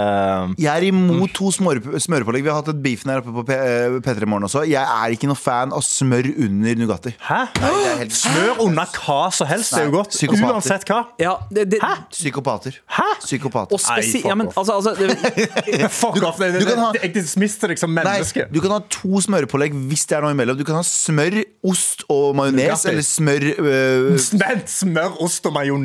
Jeg 0.56 0.70
er 0.72 0.86
imot 0.88 1.34
to 1.36 1.50
smør, 1.52 1.80
smørpålegg. 2.00 2.46
Vi 2.46 2.48
har 2.52 2.62
hatt 2.62 2.70
et 2.72 2.80
beefen 2.84 3.12
her 3.12 3.20
oppe 3.20 3.34
på 3.36 3.44
eh, 3.52 3.98
P3 4.04 4.28
Morgen 4.30 4.46
også. 4.48 4.62
Jeg 4.68 4.80
er 4.80 5.12
ikke 5.12 5.28
noe 5.28 5.36
fan 5.36 5.74
av 5.76 5.84
smør 5.84 6.30
under 6.46 6.80
Nugatti. 6.80 7.12
Hæ? 7.28 7.42
det 7.58 7.72
helt- 8.00 8.16
Smør 8.22 8.62
under 8.64 8.88
hva 9.02 9.18
som 9.36 9.50
helst 9.50 9.76
er 9.76 9.84
jo 9.90 9.92
godt. 9.98 10.14
psykopater. 10.16 10.54
Uansett 10.56 10.86
hva. 10.88 11.02
Ja, 11.20 11.34
det, 11.52 11.66
det, 11.74 11.82
Psykopater. 12.14 12.78
Hæ? 12.96 13.08
Psykopater. 13.26 13.76
og 13.76 13.82
spesi 13.84 14.22
Nei, 14.22 14.22
fuck 14.22 14.30
ja, 14.32 14.38
men, 14.40 14.48
off. 14.48 14.58
altså, 14.62 14.78
altså, 14.80 14.94
det, 14.96 15.90
Fuck 16.00 16.22
off. 16.24 16.40
Det, 16.40 16.50
du 16.56 16.64
kan 16.64 16.72
det, 16.72 16.78
ha- 16.86 16.92
det, 16.96 17.04
jeg 17.04 17.14
dismiste 17.18 17.68
deg 17.68 17.80
som 17.80 17.92
Nei, 17.92 18.16
du 18.52 18.60
kan 18.64 18.76
ha 18.78 18.80
to 18.92 19.20
smørpålegg 19.28 19.76
hvis 19.92 20.06
det 20.08 20.16
er 20.16 20.24
noe 20.24 20.32
imellom. 20.36 20.56
Du 20.56 20.64
kan 20.68 20.80
ha 20.80 20.84
smør, 20.86 21.42
ost 21.68 22.06
og 22.12 22.32
majones, 22.38 22.86
eller 22.88 23.04
smør 23.06 23.48
øh, 23.52 24.10
Vent, 24.40 24.72
smør, 24.72 25.18
ost 25.28 25.44
og 25.50 25.56
majones? 25.58 25.81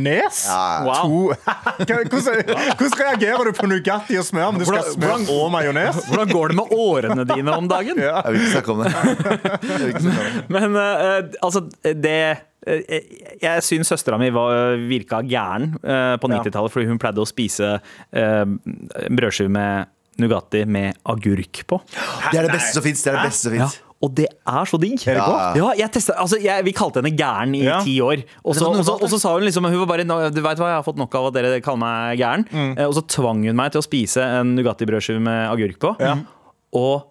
Ja. 0.47 0.83
Wow. 0.85 1.33
hvordan, 1.87 2.09
hvordan 2.11 2.97
reagerer 3.01 3.49
du 3.49 3.53
på 3.57 3.69
Nugatti 3.69 4.17
og 4.19 4.27
smør, 4.27 4.51
men 4.53 4.61
du 4.61 4.67
skal 4.69 4.81
ha 4.81 4.93
smør 4.93 5.31
og 5.33 5.51
majones? 5.53 6.01
hvordan 6.09 6.33
går 6.33 6.53
det 6.53 6.57
med 6.59 6.75
årene 6.77 7.25
dine 7.33 7.55
om 7.55 7.69
dagen? 7.71 8.01
Ja. 8.07 8.21
Jeg 8.23 8.33
vil 8.33 8.43
ikke 8.43 8.51
snakke 8.53 8.71
om 8.71 8.83
det. 8.83 8.91
Om 8.95 10.05
det. 10.05 10.13
Men 10.53 10.75
eh, 10.79 11.15
altså, 11.43 11.63
det 11.83 12.13
eh, 12.67 13.07
Jeg 13.41 13.63
syns 13.65 13.89
søstera 13.91 14.19
mi 14.21 14.29
var, 14.31 14.77
virka 14.87 15.19
gæren 15.25 15.73
eh, 15.81 16.13
på 16.21 16.29
90-tallet 16.31 16.73
fordi 16.73 16.87
hun 16.91 17.01
pleide 17.01 17.23
å 17.23 17.27
spise 17.27 17.73
brødskive 18.13 19.51
med 19.51 19.91
Nugatti 20.21 20.63
med 20.65 20.97
agurk 21.05 21.63
på. 21.69 21.81
Det 22.31 22.39
er 22.39 22.47
det 22.47 22.55
beste 22.55 22.77
som 22.77 22.85
fins. 22.85 23.03
Det 23.03 23.11
er 23.11 23.19
det 23.19 23.27
beste 23.29 23.49
som 23.49 23.59
Ja. 23.59 23.67
Og 24.05 24.11
det 24.13 24.27
er 24.29 24.67
så 24.69 24.77
digg. 24.77 25.01
Er 25.09 25.15
det 25.17 25.23
godt? 25.25 25.55
Ja, 25.57 25.71
jeg 25.79 25.91
testet, 25.95 26.13
altså, 26.21 26.37
jeg, 26.41 26.63
vi 26.67 26.73
kalte 26.77 27.01
henne 27.01 27.17
gæren 27.17 27.55
i 27.57 27.63
Ja. 27.65 27.79
ti 27.81 27.95
år. 27.99 28.21
Og 28.45 28.53
så, 28.53 29.19
sa 29.19 29.33
hun 29.33 29.41
liksom 29.41 29.65
Hun 29.65 29.79
var 29.79 29.89
bare 29.89 30.05
Du 30.05 30.41
vet 30.41 30.57
hva, 30.57 30.67
jeg 30.69 30.77
har 30.77 30.83
fått 30.85 30.97
nok 31.01 31.15
av 31.15 31.27
at 31.31 31.33
dere 31.33 31.61
kaller 31.65 31.81
meg 31.81 32.19
gæren. 32.19 32.45
Mm. 32.51 32.77
Eh, 32.77 32.85
Og 32.85 32.93
så 32.93 33.01
tvang 33.07 33.41
hun 33.47 33.55
meg 33.57 33.71
til 33.73 33.81
å 33.81 33.85
spise 33.87 34.21
en 34.21 34.55
Nugatti-brødskive 34.55 35.19
med 35.19 35.49
agurk 35.49 35.79
på. 35.79 35.95
Og. 36.77 37.01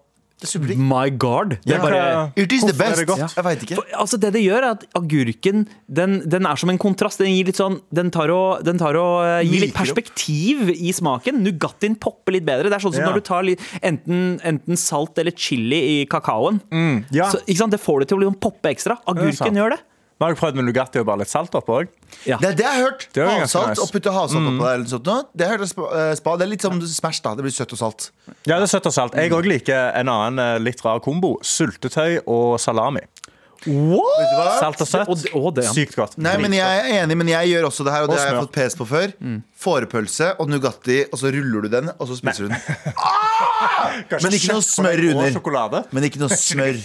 My 0.77 1.09
god! 1.09 1.57
Det 1.65 1.73
er 1.73 1.81
bare 1.81 2.31
It 2.37 2.51
is 2.53 2.61
the 2.61 2.73
best. 2.77 2.99
det? 3.01 3.17
Jeg 3.35 3.43
veit 3.43 3.63
ikke. 3.65 3.77
For, 3.79 3.87
altså 3.97 4.19
det 4.21 4.33
det 4.35 4.43
gjør 4.43 4.59
er 4.67 4.75
at 4.75 4.83
Agurken 4.95 5.63
den, 5.89 6.19
den 6.29 6.45
er 6.45 6.55
som 6.61 6.69
en 6.69 6.77
kontrast. 6.77 7.17
Den 7.17 7.33
gir 7.33 7.49
litt 7.49 7.57
sånn 7.57 7.79
Den 7.89 8.11
tar 8.13 8.29
og, 8.29 8.61
den 8.67 8.77
tar 8.77 8.99
og 9.01 9.25
uh, 9.25 9.41
gir 9.41 9.65
litt 9.65 9.73
perspektiv 9.73 10.69
i 10.75 10.93
smaken. 10.93 11.41
Nugattien 11.41 11.97
popper 11.97 12.37
litt 12.37 12.45
bedre. 12.45 12.69
Det 12.69 12.77
er 12.77 12.85
sånn 12.85 12.93
som 12.93 13.01
Ja. 13.01 13.09
når 13.09 13.21
du 13.21 13.25
tar 13.25 13.43
litt, 13.47 13.63
enten, 13.81 14.37
enten 14.45 14.77
salt 14.77 15.17
eller 15.17 15.33
chili 15.33 15.81
i 15.97 15.97
kakaoen. 16.05 16.61
Ja. 17.11 17.31
Så? 17.33 17.41
Det 17.47 17.81
får 17.81 17.99
det 18.03 18.07
til 18.11 18.19
å 18.19 18.21
liksom 18.21 18.39
poppe 18.39 18.69
ekstra. 18.69 18.99
Agurken 19.09 19.33
Agurken 19.33 19.57
gjør 19.57 19.73
det. 19.75 19.81
Nå 20.17 20.25
har 20.25 20.33
jeg 20.33 20.39
prøvd 20.39 20.55
med 20.57 20.65
Nugatti 20.65 20.97
og 21.01 21.05
bare 21.05 21.21
litt 21.21 21.29
salt 21.29 21.53
oppå 21.59 21.75
òg. 21.83 21.89
Ja. 22.25 22.39
Det, 22.41 22.55
det 22.57 22.65
har 22.65 22.73
jeg 22.79 22.85
hørt. 22.87 23.03
Det 23.13 23.25
Havsalt. 23.27 23.75
nice. 23.75 23.83
og 23.83 23.91
putte 23.93 24.13
havsalt 24.15 24.49
oppå 24.49 24.63
der. 24.65 24.73
eller 24.79 24.89
sånt. 24.89 25.11
Det 25.37 25.45
har 25.45 25.53
jeg 25.53 25.61
hørt 25.61 25.69
spa, 25.69 25.89
eh. 25.93 26.37
Det 26.41 26.47
er 26.47 26.51
litt 26.55 26.65
som 26.65 26.81
Smash. 26.81 27.21
da 27.21 27.35
Det 27.37 27.45
blir 27.45 27.53
søtt 27.53 27.75
og 27.77 27.81
salt. 27.83 28.09
Ja, 28.49 28.57
det 28.57 28.63
er 28.65 28.71
søtt 28.73 28.89
og 28.89 28.95
salt. 28.97 29.13
Jeg 29.13 29.31
òg 29.37 29.45
liker 29.45 29.91
en 29.93 30.09
annen 30.09 30.41
eh, 30.41 30.57
litt 30.63 30.81
rar 30.85 30.99
kombo. 31.05 31.35
Syltetøy 31.45 32.23
og 32.25 32.57
salami. 32.59 33.05
What? 33.67 34.25
hva? 34.37 34.49
Salt 34.61 34.81
og 34.81 34.87
søtt. 34.87 35.07
Det- 35.23 35.33
og 35.37 35.53
det, 35.57 35.65
ja. 35.65 35.71
Sykt 35.73 35.95
godt. 35.97 36.17
Nei, 36.17 36.37
men 36.37 36.53
Jeg 36.53 36.81
er 36.81 37.03
enig, 37.03 37.17
men 37.17 37.27
jeg 37.27 37.49
gjør 37.53 37.69
også 37.69 37.85
det 37.85 37.93
her, 37.93 38.03
og 38.05 38.09
det 38.09 38.19
har 38.19 38.27
jeg 38.33 38.41
fått 38.41 38.53
pes 38.57 38.75
på 38.77 38.85
før. 38.89 39.13
Fårepølse 39.57 40.35
og 40.39 40.49
Nugatti, 40.49 40.99
og 41.11 41.17
så 41.19 41.31
ruller 41.33 41.61
du 41.65 41.69
den, 41.73 41.89
og 41.99 42.07
så 42.09 42.17
spiser 42.17 42.47
du 42.47 42.53
den. 42.53 42.57
Kanskje 44.09 44.23
Men 44.27 44.35
ikke 44.37 44.53
noe 44.53 44.65
smør 44.65 44.99
og 45.01 45.09
under. 45.15 45.31
sjokolade. 45.35 45.79
Men 45.95 46.03
ikke 46.07 46.19
noe 46.21 46.37
smør. 46.47 46.77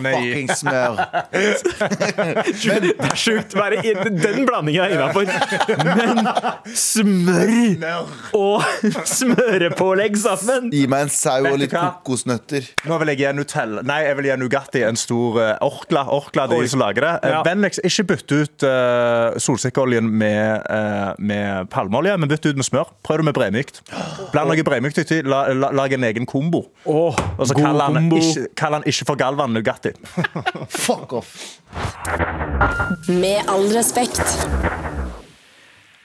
Nei. 0.00 0.14
Fucking 0.14 0.50
smør. 0.58 1.00
Det 1.80 2.94
er 2.98 3.16
sjukt. 3.18 3.54
Være 3.56 3.80
i- 3.84 3.94
Den 3.94 4.46
blandingen 4.48 4.84
er 4.84 4.94
innafor. 4.94 5.24
Men 5.84 6.28
smør 6.74 7.52
og 8.36 8.62
smørepålegg 9.16 10.16
sammen 10.20 10.70
Gi 10.72 10.84
meg 10.90 11.06
en 11.06 11.12
sau 11.12 11.44
og 11.50 11.58
litt 11.60 11.72
hva? 11.74 11.86
kokosnøtter. 12.00 12.66
Nå 12.88 12.98
vil 13.02 13.12
jeg 13.12 13.20
gi 13.22 13.32
Nutella 13.36 13.82
Nei, 13.86 14.00
jeg 14.06 14.16
vil 14.18 14.28
gi 14.30 14.36
Nugatti 14.40 14.82
en 14.86 14.98
stor 14.98 15.38
uh, 15.40 15.52
Orkla. 15.66 16.04
Orkla 16.14 16.46
det 16.50 16.58
er 16.58 16.66
de 16.66 16.72
som 16.74 16.82
lager 16.82 17.06
det. 17.06 17.14
Eh, 17.24 17.30
Ja. 17.30 17.42
Vennligst 17.46 17.80
ikke 17.86 18.04
bytte 18.10 18.38
ut 18.44 18.64
uh, 18.66 19.38
solsikkeoljen 19.40 20.06
med, 20.10 20.64
eh, 20.70 21.10
med 21.22 21.68
palmeolje, 21.72 22.16
men 22.18 22.28
bytte 22.30 22.50
ut 22.52 22.58
med 22.58 22.66
smør. 22.66 22.90
Prøv 23.06 23.20
det 23.22 23.26
med 23.30 23.36
bremykt. 23.36 23.80
Bland 24.32 24.50
noe 24.50 24.64
bremykt 24.66 24.98
uti. 24.98 25.20
La, 25.26 25.44
la, 25.60 25.70
lag 25.76 25.92
en 25.96 26.04
egen 26.08 26.26
kombo. 26.28 26.64
Oh, 26.84 27.14
Og 27.38 27.46
så 27.50 27.54
kaller 27.58 27.84
han, 27.90 27.98
kombo. 28.00 28.16
ikke, 28.20 28.46
kaller 28.56 28.80
han 28.80 28.88
ikke 28.90 29.08
for 29.08 29.20
Galvan 29.20 29.54
Nugatti. 29.56 29.92
Fuck 30.86 31.12
off. 31.20 31.34
Med 33.08 33.44
all 33.48 33.68
respekt. 33.76 34.24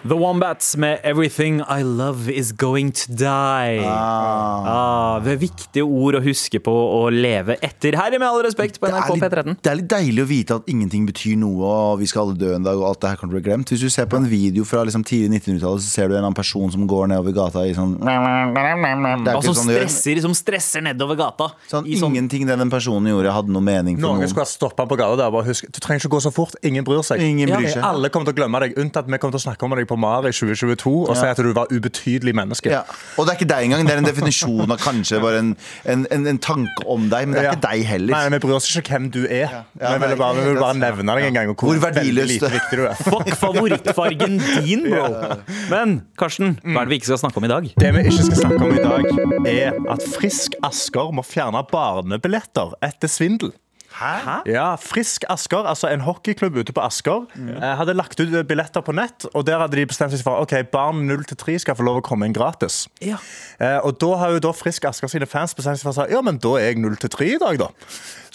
The 0.07 0.13
Wombats 0.13 0.77
med 0.77 0.99
'Everything 1.03 1.61
I 1.67 1.81
Love 1.83 2.29
Is 2.33 2.51
Going 2.51 2.91
To 2.93 3.13
Die'. 3.13 3.81
Ah, 3.85 5.19
det 5.23 5.31
er 5.33 5.37
viktige 5.41 5.81
ord 5.81 6.13
å 6.19 6.21
huske 6.21 6.59
på 6.61 6.69
å 6.71 7.09
leve 7.09 7.55
etter. 7.65 7.95
Her, 7.97 8.11
med 8.19 8.27
all 8.27 8.43
respekt, 8.45 8.77
på 8.79 8.85
Det 8.85 8.93
NRK 8.93 9.09
litt, 9.15 9.23
P13. 9.23 9.55
det 9.65 9.71
er 9.71 9.75
litt 9.79 9.89
deilig 9.89 10.21
å 10.21 10.27
vite 10.29 10.55
at 10.59 10.69
ingenting 10.69 11.07
betyr 11.09 11.39
noe, 11.41 11.63
og 11.65 11.99
vi 12.03 12.05
skal 12.05 12.27
alle 12.27 12.37
dø 12.37 12.53
en 12.53 12.61
dag, 12.67 12.77
og 12.77 12.85
alt 12.91 13.01
det 13.01 13.09
her 13.09 13.15
kan 13.17 13.29
bli 13.33 13.41
glemt. 13.41 13.65
Hvis 13.73 13.81
du 13.81 13.89
ser 13.89 14.05
på 14.05 14.17
en 14.17 14.29
video 14.29 14.63
fra 14.63 14.83
liksom 14.85 15.03
tidlig 15.03 15.41
1900-tallet, 15.41 15.81
så 15.81 15.89
ser 15.89 16.07
du 16.07 16.13
en 16.13 16.17
eller 16.19 16.27
annen 16.29 16.37
person 16.37 16.71
som 16.71 16.85
går 16.87 17.07
nedover 17.09 17.33
gata 17.33 17.65
i 17.65 17.73
sånn 17.73 17.97
Det 17.97 18.05
er 18.05 19.35
Og 19.35 19.41
ikke 19.41 19.43
som 19.43 19.53
sånn 19.55 19.73
stresser, 19.73 20.21
som 20.21 20.33
stresser 20.37 20.81
nedover 20.85 21.15
gata. 21.17 21.49
Sånn, 21.67 21.87
I 21.87 21.97
sånn- 21.97 22.13
Ingenting 22.15 22.45
det 22.45 22.59
den 22.59 22.69
personen 22.69 23.09
gjorde, 23.09 23.33
hadde 23.33 23.49
noe 23.49 23.61
mening 23.61 23.97
for 23.97 24.05
Noen 24.07 24.19
noen. 24.21 24.29
skulle 24.29 24.45
ha 24.45 24.53
stoppa 24.53 24.85
på 24.85 24.95
gata 24.95 25.17
der. 25.17 25.31
Bare 25.31 25.45
husk, 25.49 25.65
du 25.65 25.79
trenger 25.79 26.05
ikke 26.05 26.13
gå 26.13 26.21
så 26.21 26.31
fort. 26.31 26.53
Ingen 26.61 26.83
bryr 26.85 27.01
seg. 27.01 27.19
Ingen 27.19 27.49
bryr 27.49 27.75
Ja. 27.75 27.89
Alle 27.89 28.09
kommer 28.09 28.25
til 28.29 28.35
å 28.35 28.37
glemme 28.37 28.59
deg, 28.61 28.75
unntatt 28.77 29.07
vi 29.09 29.17
kommer 29.17 29.33
til 29.33 29.41
å 29.41 29.45
snakke 29.49 29.63
om 29.63 29.71
deg 29.71 29.87
på 29.87 29.94
MAR 29.99 30.27
i 30.29 30.31
2022 30.35 30.93
og 31.09 31.15
si 31.17 31.25
at 31.29 31.37
du 31.43 31.51
var 31.55 31.67
ubetydelig 31.71 32.33
menneske. 32.35 32.69
Ja. 32.71 32.81
Og 33.17 33.25
det 33.27 33.33
er 33.35 33.39
ikke 33.39 33.49
deg 33.53 33.65
engang. 33.69 33.85
Det 33.87 33.93
er 33.95 34.01
en 34.03 34.07
definisjon 34.09 34.71
av 34.71 34.79
kanskje 34.81 35.19
bare 35.23 35.39
en, 35.43 35.51
en, 35.85 36.05
en, 36.11 36.27
en 36.33 36.39
tanke 36.41 36.85
om 36.91 37.09
deg, 37.11 37.27
men 37.27 37.35
det 37.37 37.41
er 37.43 37.49
Ja. 37.49 37.53
ikke 37.57 37.67
deg 37.69 37.85
heller. 37.89 38.15
Nei, 38.15 38.29
Vi 38.35 38.39
bryr 38.45 38.55
oss 38.57 38.69
ikke 38.75 38.95
hvem 38.95 39.09
du 39.13 39.21
er. 39.25 39.49
Ja, 39.51 39.63
vi 39.75 39.99
vil 40.01 40.09
nei, 40.13 40.19
bare, 40.19 40.45
vi 40.47 40.55
bare 40.59 40.77
nevne 40.79 41.15
deg 41.19 41.27
en 41.29 41.37
gang. 41.39 41.49
Og 41.53 41.55
hvor, 41.59 41.73
Hvor 41.75 41.83
verdiløst 41.89 42.33
lite 42.35 42.51
viktig 42.55 42.79
du 42.81 42.85
er. 42.89 42.95
Fuck 43.11 43.31
favorittfargen 43.41 44.39
din, 44.61 44.87
bro. 44.89 45.35
Men 45.71 45.97
Karsten, 46.19 46.55
hva 46.63 46.81
er 46.83 46.89
det 46.89 46.95
vi 46.95 47.01
ikke 47.01 47.11
skal 47.13 47.21
snakke 47.25 47.41
om 47.41 47.47
i 47.47 47.51
dag? 47.51 47.69
Det 47.79 47.91
vi 47.95 48.05
ikke 48.09 48.27
skal 48.29 48.41
snakke 48.45 48.63
om 48.65 48.73
i 48.75 48.83
dag, 48.85 49.05
er 49.51 49.79
at 49.95 50.07
Frisk 50.15 50.55
Asker 50.65 51.11
må 51.15 51.23
fjerne 51.25 51.61
barnebilletter 51.71 52.75
etter 52.85 53.11
svindel. 53.11 53.53
Hæ? 53.95 54.41
Ja, 54.51 54.75
Frisk 54.81 55.23
Asker, 55.31 55.63
altså 55.71 55.87
en 55.93 56.01
hockeyklubb 56.03 56.57
ute 56.59 56.73
på 56.75 56.83
Asker, 56.83 57.25
eh, 57.39 57.75
hadde 57.79 57.93
lagt 57.95 58.19
ut 58.19 58.33
billetter 58.47 58.83
på 58.83 58.91
nett. 58.95 59.25
Og 59.33 59.45
der 59.47 59.61
hadde 59.63 59.77
de 59.79 59.85
bestemt 59.87 60.11
seg 60.11 60.23
for 60.25 60.41
ok, 60.43 60.57
barn 60.73 61.05
0 61.07 61.23
til 61.29 61.37
3 61.39 61.55
skal 61.63 61.77
få 61.79 61.85
lov 61.87 62.01
å 62.01 62.03
komme 62.03 62.27
inn 62.27 62.35
gratis. 62.35 62.87
Ja. 62.99 63.17
Eh, 63.59 63.77
og 63.87 63.95
da 64.03 64.11
har 64.19 64.35
jo 64.35 64.39
da 64.43 64.51
Frisk 64.51 64.83
Asker 64.89 65.07
sine 65.11 65.25
fans 65.29 65.55
bestemt 65.55 65.79
seg 65.79 65.87
for 65.87 65.95
å 65.95 66.05
si 66.07 66.11
ja, 66.13 66.21
men 66.25 66.37
da 66.43 66.55
er 66.59 66.73
jeg 66.73 66.81
0 66.83 66.97
til 67.05 67.09
3 67.15 67.29
i 67.35 67.39
dag, 67.39 67.57
da. 67.63 67.69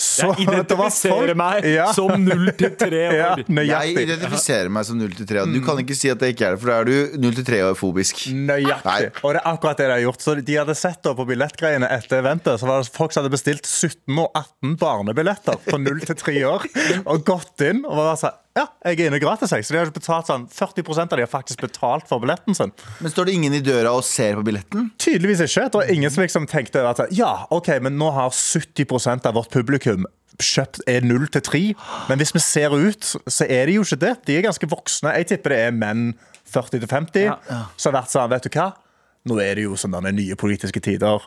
Så 0.00 0.30
Jeg 0.32 0.46
det 0.46 0.46
var 0.48 0.88
identifiserer 0.88 1.34
folk- 1.34 1.36
meg 1.36 1.64
Ja. 1.74 1.90
som 1.92 2.24
0 2.24 2.52
til 2.56 2.72
3 2.80 3.02
Ja, 3.20 3.34
år. 3.34 3.42
Jeg 3.44 3.52
nøyaktig. 3.52 4.04
identifiserer 4.08 4.70
meg 4.72 4.84
som 4.88 4.96
0 4.98 5.12
til 5.18 5.26
3. 5.28 5.42
og 5.44 5.52
Du 5.52 5.60
kan 5.66 5.76
ikke 5.84 5.94
si 5.98 6.08
at 6.08 6.18
det 6.24 6.32
ikke 6.34 6.46
er 6.48 6.56
det, 6.56 6.60
for 6.62 6.72
da 6.72 6.78
er 6.80 6.84
du 6.88 7.18
0 7.20 7.34
til 7.36 7.44
3-fobisk. 7.50 8.24
Nøyaktig. 8.32 8.86
Nei. 8.88 9.10
Og 9.22 9.34
det 9.36 9.42
er 9.44 9.50
akkurat 9.52 9.76
det 9.76 9.90
de 9.90 9.92
har 9.98 10.04
gjort. 10.06 10.24
Så 10.24 10.36
De 10.40 10.56
hadde 10.56 10.74
sett 10.78 11.02
da 11.04 11.12
på 11.14 11.26
billettgreiene 11.28 11.90
etter 11.92 12.22
eventet, 12.22 12.56
så 12.62 12.66
var 12.70 12.80
det 12.80 12.88
folk 12.94 13.12
som 13.12 13.22
hadde 13.22 13.34
bestilt 13.36 13.66
17 13.68 14.16
og 14.18 14.30
18 14.34 14.76
barnebilletter 14.80 15.49
på 15.66 15.78
0 15.80 16.00
til 16.06 16.16
3 16.20 16.34
år, 16.48 16.66
og 17.06 17.24
gått 17.26 17.64
inn 17.66 17.82
og 17.86 17.96
bare 17.96 18.16
sånn 18.20 18.36
Ja, 18.58 18.64
jeg 18.84 18.98
er 18.98 19.06
inne 19.12 19.20
gratis, 19.22 19.52
jeg. 19.54 19.62
Så 19.64 19.72
de 19.72 19.78
har 19.78 19.90
betalt 19.94 20.26
sånn 20.26 20.48
40% 20.50 21.12
av 21.14 21.18
de 21.20 21.22
har 21.22 21.30
faktisk 21.30 21.60
betalt 21.62 22.08
for 22.10 22.18
billetten 22.20 22.56
sin. 22.58 22.72
Men 22.98 23.12
står 23.12 23.28
det 23.28 23.34
ingen 23.38 23.54
i 23.54 23.60
døra 23.62 23.92
og 23.94 24.02
ser 24.04 24.34
på 24.36 24.42
billetten? 24.48 24.88
Tydeligvis 25.00 25.44
ikke. 25.46 25.68
Det 25.70 25.78
var 25.78 25.92
ingen 25.94 26.10
som 26.10 26.24
liksom 26.24 26.48
tenkte 26.50 26.82
at 26.84 27.04
ja, 27.14 27.46
OK, 27.54 27.70
men 27.80 27.94
nå 27.96 28.10
har 28.16 28.34
70% 28.34 29.28
av 29.30 29.38
vårt 29.38 29.52
publikum 29.54 30.04
kjøpt 30.40 30.82
er 30.88 31.04
0 31.06 31.28
til 31.34 31.42
3. 31.46 31.62
Men 32.10 32.20
hvis 32.20 32.34
vi 32.34 32.40
ser 32.42 32.74
ut, 32.74 33.04
så 33.30 33.46
er 33.46 33.70
de 33.70 33.78
jo 33.78 33.86
ikke 33.86 34.00
det. 34.02 34.12
De 34.26 34.36
er 34.38 34.46
ganske 34.48 34.68
voksne. 34.72 35.14
Jeg 35.20 35.30
tipper 35.30 35.54
det 35.54 35.62
er 35.68 35.74
menn 35.76 36.04
40 36.50 36.80
til 36.82 36.88
50 36.90 37.26
Ja. 37.30 37.36
som 37.76 37.92
har 37.94 38.00
vært 38.02 38.10
sånn, 38.14 38.30
vet 38.34 38.46
du 38.48 38.50
hva? 38.58 38.70
Nå 39.28 39.36
er 39.44 39.58
det 39.58 39.64
jo 39.66 39.74
sånne 39.76 40.12
nye 40.16 40.36
politiske 40.40 40.80
tider. 40.80 41.20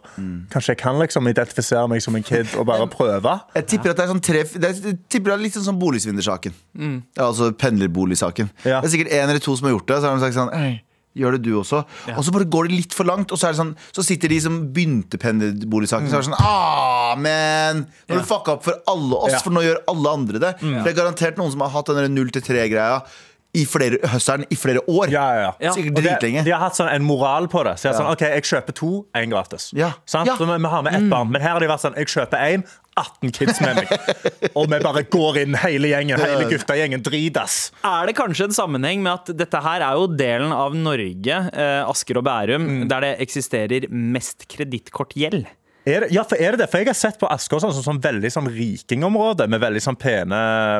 Kanskje 0.49 0.73
jeg 0.73 0.79
kan 0.81 0.97
liksom 0.97 1.27
identifisere 1.29 1.85
meg 1.91 2.01
som 2.01 2.15
en 2.17 2.23
kid 2.25 2.55
og 2.57 2.65
bare 2.65 2.87
prøve? 2.95 3.35
Jeg 3.59 3.67
tipper 3.75 3.93
at 3.93 3.99
det 3.99 4.07
er 4.07 4.13
sånn 4.15 4.23
tre 4.25 4.41
det 4.49 4.69
er, 4.71 4.79
jeg 4.93 4.97
tipper 5.13 5.29
det 5.29 5.35
er 5.37 5.43
litt 5.43 5.53
sånn 5.59 5.67
som 5.67 5.77
boligsvindersaken. 5.81 6.55
Mm. 6.73 6.95
altså 7.21 7.51
pendlerboligsaken. 7.53 8.49
Ja. 8.65 8.79
Det 8.81 8.89
er 8.89 8.95
sikkert 8.95 9.13
en 9.13 9.29
eller 9.29 9.43
to 9.45 9.53
som 9.59 9.69
har 9.69 9.75
gjort 9.77 9.87
det. 9.93 9.99
Så 10.01 10.09
har 10.09 10.17
de 10.17 10.25
sagt 10.25 10.39
sånn 10.41 10.51
«Ei, 10.57 10.73
Gjør 11.13 11.35
det 11.35 11.43
du 11.45 11.51
også? 11.59 11.83
Og 12.17 12.23
så 12.25 12.31
bare 12.33 12.47
går 12.49 12.71
det 12.71 12.73
litt 12.79 12.93
for 12.97 13.05
langt, 13.05 13.29
og 13.29 13.37
så, 13.37 13.45
er 13.45 13.53
det 13.53 13.59
sånn, 13.59 13.75
så 13.93 14.01
sitter 14.01 14.31
de 14.33 14.39
som 14.41 14.55
begynte 14.73 15.19
pendlerboligssaken, 15.21 16.07
så 16.09 16.17
er 16.17 16.23
det 16.23 16.29
sånn 16.31 16.39
Ah, 16.41 17.11
men 17.21 17.83
ja. 18.09 18.15
du 18.17 18.23
fucka 18.25 18.55
opp 18.55 18.63
for 18.65 18.79
alle 18.89 19.19
oss, 19.19 19.35
Ja. 19.35 19.41
for 19.45 19.53
nå 19.53 19.61
gjør 19.61 19.77
alle 19.93 20.09
andre 20.17 20.41
det. 20.41 20.49
Det 20.63 20.89
er 20.89 20.97
garantert 20.97 21.37
noen 21.37 21.53
som 21.53 21.61
har 21.61 21.69
hatt 21.75 21.91
den 21.93 22.15
0 22.17 22.33
til 22.33 22.41
3-greia 22.49 23.03
i 23.53 23.65
flere 23.69 23.99
høsteren 24.09 24.45
i 24.49 24.55
flere 24.57 24.81
år. 24.89 25.11
Ja, 25.13 25.23
ja, 25.37 25.49
ja. 25.61 25.73
Sikkert 25.75 25.99
dritlenge. 25.99 26.41
De 26.45 26.51
har 26.55 26.59
hatt 26.63 26.77
sånn 26.79 26.89
en 26.89 27.03
moral 27.05 27.45
på 27.51 27.61
det. 27.67 27.75
Så 27.77 27.89
jeg 27.89 27.93
Ja. 27.93 27.99
sånn, 27.99 28.11
ok, 28.11 28.23
jeg 28.33 28.43
kjøper 28.49 28.73
to, 28.79 29.05
én 29.13 29.29
gratis. 29.29 29.67
Ja. 29.77 29.91
Sant? 30.09 30.27
Ja. 30.27 30.35
Så 30.37 30.47
vi, 30.49 30.57
vi 30.57 30.71
har 30.73 30.81
med 30.81 30.95
ett 30.97 31.09
barn. 31.11 31.29
Men 31.29 31.41
her 31.41 31.53
har 31.53 31.59
de 31.61 31.67
vært 31.69 31.83
sånn, 31.85 31.93
jeg 31.95 32.07
kjøper 32.09 32.41
én, 32.49 32.63
18 32.97 33.31
kids 33.33 33.61
med 33.61 33.75
meg. 33.75 33.93
Og 34.57 34.67
vi 34.69 34.79
bare 34.79 35.03
går 35.03 35.37
inn, 35.43 35.53
hele 35.61 35.87
gjengen, 35.93 36.19
hele 36.21 36.49
guttegjengen. 36.49 37.01
Dritas. 37.05 37.71
Er 37.85 38.05
det 38.09 38.15
kanskje 38.17 38.49
en 38.49 38.57
sammenheng 38.57 39.01
med 39.05 39.13
at 39.13 39.31
dette 39.37 39.61
her 39.65 39.81
er 39.85 39.97
jo 40.01 40.07
delen 40.07 40.51
av 40.53 40.73
Norge, 40.77 41.39
eh, 41.53 41.81
Asker 41.89 42.17
og 42.21 42.25
Bærum, 42.25 42.87
der 42.89 43.01
det 43.05 43.13
eksisterer 43.27 43.85
mest 43.89 44.47
kredittkortgjeld? 44.49 45.45
Er 45.83 46.05
det, 46.05 46.13
ja, 46.15 46.23
for 46.23 46.39
er 46.39 46.55
det 46.55 46.63
det? 46.63 46.69
For 46.71 46.79
jeg 46.79 46.87
har 46.87 46.95
sett 46.95 47.17
på 47.19 47.27
Asker 47.27 47.59
sånn, 47.59 47.73
som 47.75 47.83
sånn 47.83 47.99
veldig 48.03 48.29
sånn 48.31 48.47
rikingområde 48.47 49.49
med 49.51 49.59
veldig 49.63 49.81
sånn 49.83 49.97
pene, 49.99 50.37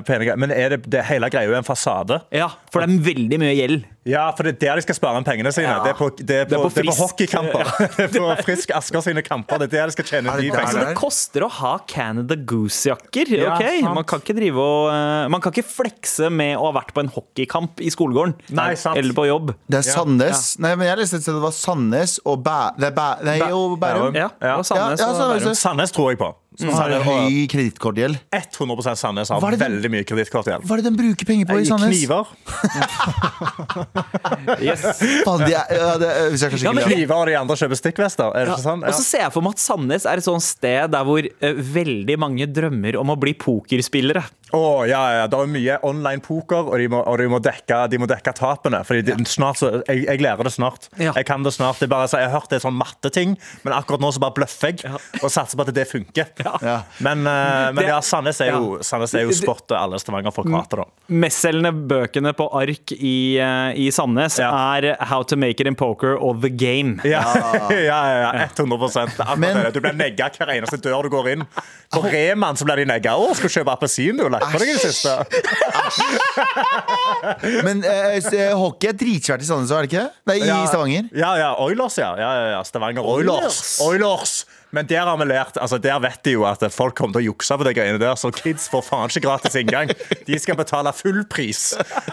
pene 0.08 0.24
greier. 0.24 0.40
Men 0.40 0.54
er 0.56 0.78
det, 0.78 0.86
det 0.88 1.04
hele 1.10 1.28
greia 1.34 1.52
er 1.52 1.60
en 1.60 1.68
fasade? 1.68 2.22
Ja, 2.32 2.54
for 2.72 2.84
det 2.84 2.88
er 2.88 3.10
veldig 3.12 3.40
mye 3.44 3.58
gjeld. 3.58 3.90
Ja, 4.06 4.26
for 4.36 4.44
det 4.44 4.58
er 4.58 4.60
der 4.60 4.80
de 4.82 4.84
skal 4.84 4.98
spare 4.98 5.20
inn 5.20 5.26
pengene 5.28 5.52
sine. 5.56 5.70
Ja. 5.70 5.78
Det 5.84 5.94
er 5.94 5.98
på, 5.98 6.10
det 6.20 6.38
er 6.42 6.48
på, 6.48 6.50
Det 6.50 6.58
er 6.58 6.64
på 6.64 6.70
det 6.76 6.82
er 6.84 6.90
på 6.90 6.96
hockeykamper. 7.00 7.70
Det 7.98 8.04
er 8.04 8.12
på 8.12 8.32
Frisk 8.44 8.74
Asker 8.76 9.04
sine 9.06 9.24
kamper. 9.24 9.62
Det 9.62 9.70
er 9.70 9.74
der 9.78 9.92
de 9.92 9.96
skal 9.96 10.08
tjene 10.10 10.34
det 10.34 10.44
de 10.44 10.52
pengene. 10.52 10.74
Så 10.74 10.84
det 10.90 10.98
koster 11.00 11.46
å 11.46 11.50
ha 11.62 11.72
Canada 11.88 12.36
Goose-jakker. 12.36 13.32
Ja, 13.38 13.54
okay. 13.56 13.80
Man 13.86 14.04
kan 14.10 14.24
ikke 14.24 14.36
drive 14.38 14.60
og 14.60 14.90
eh, 14.92 15.30
Man 15.32 15.44
kan 15.44 15.56
ikke 15.56 15.66
flekse 15.70 16.30
med 16.34 16.58
å 16.58 16.68
ha 16.68 16.74
vært 16.82 16.92
på 16.96 17.04
en 17.06 17.12
hockeykamp 17.16 17.80
i 17.84 17.92
skolegården. 17.94 18.36
Nei, 18.60 18.74
sant. 18.80 19.00
Eller 19.00 19.16
på 19.16 19.28
jobb. 19.30 19.54
Det 19.72 19.80
er 19.80 19.88
Sandnes. 19.88 20.46
Nei, 20.64 20.76
men 20.80 20.90
jeg 20.92 21.00
leste 21.04 21.22
at 21.24 21.30
det 21.32 21.40
var 21.48 21.56
Sandnes 21.56 22.18
og 22.28 22.44
Bæ... 22.44 22.60
Det 22.80 22.92
er 22.92 22.98
Bæ... 23.00 23.08
Nei, 23.30 23.38
jo, 23.56 23.64
Bærum. 23.80 24.20
Ja, 24.20 24.30
Ja. 24.44 24.58
Sandnes 24.68 25.00
Ja, 25.00 25.08
ja, 25.08 25.28
og 25.30 25.38
Bærum. 25.40 25.56
Sandnes 25.64 25.96
tror 25.96 26.12
jeg 26.12 26.20
på. 26.20 26.34
Som 26.60 26.70
har 26.78 26.90
en 26.94 27.02
høy 27.06 27.48
kredittkortgjeld. 27.50 28.20
100 28.34 28.96
Sandnes 29.00 29.30
har 29.34 29.42
det 29.42 29.60
den- 29.60 29.72
veldig 29.74 29.90
mye 29.92 30.04
kredittkortgjeld. 30.06 30.64
Hva 30.68 30.74
er 30.78 30.82
det 30.84 30.86
den 30.92 30.98
bruker 31.00 31.26
penger 31.26 31.46
på 31.50 31.58
i 31.62 31.66
Sandnes? 31.66 31.98
Kniver. 31.98 32.26
Yes. 34.64 34.82
Faen, 35.26 35.42
de 35.48 35.54
er, 35.56 35.72
ja, 35.76 35.94
det, 36.00 36.10
hvis 36.34 36.44
jeg 36.46 36.54
kanskje 36.54 36.68
Ja, 36.68 36.74
men- 36.78 36.86
Kniver 36.88 37.16
og 37.16 37.28
de 37.28 37.36
andre 37.40 37.56
kjøper 37.60 37.80
stikkvester. 37.80 38.30
Er 38.36 38.46
det 38.46 38.48
Ja. 38.48 38.56
ikke 38.56 38.64
sånn? 38.68 38.84
Og 38.88 38.94
så 38.94 39.04
ser 39.04 39.20
jeg 39.26 39.32
for 39.34 39.42
meg 39.42 39.54
at 39.58 39.60
Sandnes 39.64 40.06
er 40.06 40.18
et 40.18 40.24
sånt 40.24 40.44
sted 40.46 40.92
der 40.92 41.04
hvor 41.04 41.20
uh, 41.26 41.54
veldig 41.74 42.18
mange 42.20 42.48
drømmer 42.48 42.96
om 43.00 43.08
å 43.10 43.18
bli 43.20 43.34
pokerspillere. 43.34 44.24
Å, 44.54 44.86
ja, 44.86 45.02
ja, 45.18 45.28
Det 45.28 45.38
er 45.40 45.50
mye 45.50 45.78
online 45.88 46.22
poker, 46.22 46.68
og 46.70 46.78
de 46.78 46.86
må, 46.92 47.00
og 47.10 47.18
de 47.18 47.26
må, 47.32 47.40
dekke, 47.42 47.80
de 47.90 47.98
må 48.02 48.06
dekke 48.10 48.34
tapene. 48.38 48.84
Fordi 48.86 49.02
de, 49.08 49.16
snart 49.26 49.58
så, 49.58 49.72
jeg, 49.88 50.04
jeg 50.06 50.22
lærer 50.22 50.46
det 50.46 50.54
snart. 50.54 50.90
Ja. 51.02 51.14
Jeg 51.18 51.26
kan 51.26 51.42
det 51.46 51.56
snart. 51.56 51.80
Det 51.82 51.88
er 51.88 51.94
bare, 51.96 52.10
jeg 52.12 52.28
har 52.30 52.36
hørt 52.38 52.52
det 52.54 52.60
er 52.60 52.66
sånn 52.68 52.78
matteting, 52.78 53.34
men 53.66 53.74
akkurat 53.74 54.04
nå 54.04 54.12
så 54.14 54.22
bare 54.22 54.36
bløffer 54.38 54.74
jeg 54.74 54.84
Ja. 54.84 55.00
og 55.24 55.32
satser 55.34 55.58
på 55.58 55.66
at 55.66 55.74
det 55.74 55.88
funker. 55.90 56.30
Ja. 56.64 56.78
Men, 57.04 57.26
uh, 57.26 57.72
men 57.74 57.82
Det- 57.82 57.88
ja, 57.90 58.00
Sandnes 58.06 58.40
er 58.46 58.52
jo. 58.54 58.78
Sandnes 58.86 59.14
er 59.18 59.26
jo 59.26 59.34
spot 59.36 59.72
alle 59.78 59.98
Stavanger-folk 60.02 60.50
hater, 60.54 60.84
da. 60.84 60.86
Mestselgende 61.10 61.74
bøkene 61.90 62.34
på 62.38 62.48
ark 62.54 62.94
i, 62.96 63.38
eh, 63.42 63.74
i 63.80 63.90
Sandnes 63.92 64.38
Ja. 64.40 64.52
er 64.78 64.96
How 65.02 65.24
to 65.24 65.36
make 65.36 65.60
it 65.62 65.68
in 65.68 65.76
poker 65.76 66.16
og 66.22 66.42
The 66.42 66.50
Game. 66.50 67.00
Ja, 67.04 67.24
ja, 67.34 67.70
ja, 67.90 68.00
ja 68.38 68.48
100 68.54 69.10
Det 69.18 69.26
er 69.28 69.36
Men- 69.38 69.72
Du 69.74 69.80
blir 69.82 69.94
negga 69.98 70.30
hver 70.30 70.54
eneste 70.54 70.78
dør 70.78 71.04
du 71.04 71.10
går 71.10 71.32
inn. 71.34 71.48
På 71.94 72.02
Reman 72.04 72.56
så 72.56 72.66
blir 72.66 72.76
de 72.78 72.86
negga. 72.86 73.12
'Å, 73.18 73.34
skal 73.36 73.50
du 73.50 73.54
kjøpe 73.60 73.74
appelsin, 73.74 74.18
du?' 74.18 74.30
Lagt 74.30 74.43
på 74.52 74.60
deg 74.62 74.70
i 74.70 74.74
det 74.74 74.84
siste. 74.92 75.14
Men 77.68 77.84
eh, 77.88 78.18
eh, 78.20 78.52
hockey 78.58 78.90
er 78.92 78.98
dritsvært 78.98 79.44
i 79.44 79.48
Sandnes, 79.48 79.72
er 79.74 79.86
det 79.86 79.92
ikke? 79.92 80.06
Nei, 80.30 80.38
i 80.42 80.48
Ja. 80.48 80.60
Stavanger. 80.70 81.08
Ja, 81.16 81.32
ja, 81.40 81.52
Oilers, 81.64 81.98
ja. 82.02 82.12
ja, 82.20 82.32
ja, 82.40 82.48
ja. 82.58 82.62
Stavanger 82.68 83.06
Oilers. 83.08 83.62
Oilers. 83.86 84.36
Men 84.74 84.88
der 84.90 85.06
har 85.06 85.18
vi 85.22 85.26
lært 85.30 85.58
Altså 85.62 85.78
der 85.82 86.00
vet 86.02 86.20
de 86.26 86.32
jo 86.34 86.44
at 86.50 86.64
folk 86.74 86.96
kommer 86.98 87.14
til 87.20 87.22
å 87.24 87.32
jukse 87.32 87.56
på 87.62 87.66
de 87.68 87.74
greiene 87.78 88.00
der, 88.02 88.16
så 88.18 88.32
kids 88.34 88.66
får 88.74 88.84
faen 88.88 89.12
ikke 89.14 89.22
gratis 89.28 89.56
inngang. 89.60 89.92
De 90.28 90.40
skal 90.42 90.58
betale 90.58 90.92
full 90.98 91.22
pris, 91.30 91.62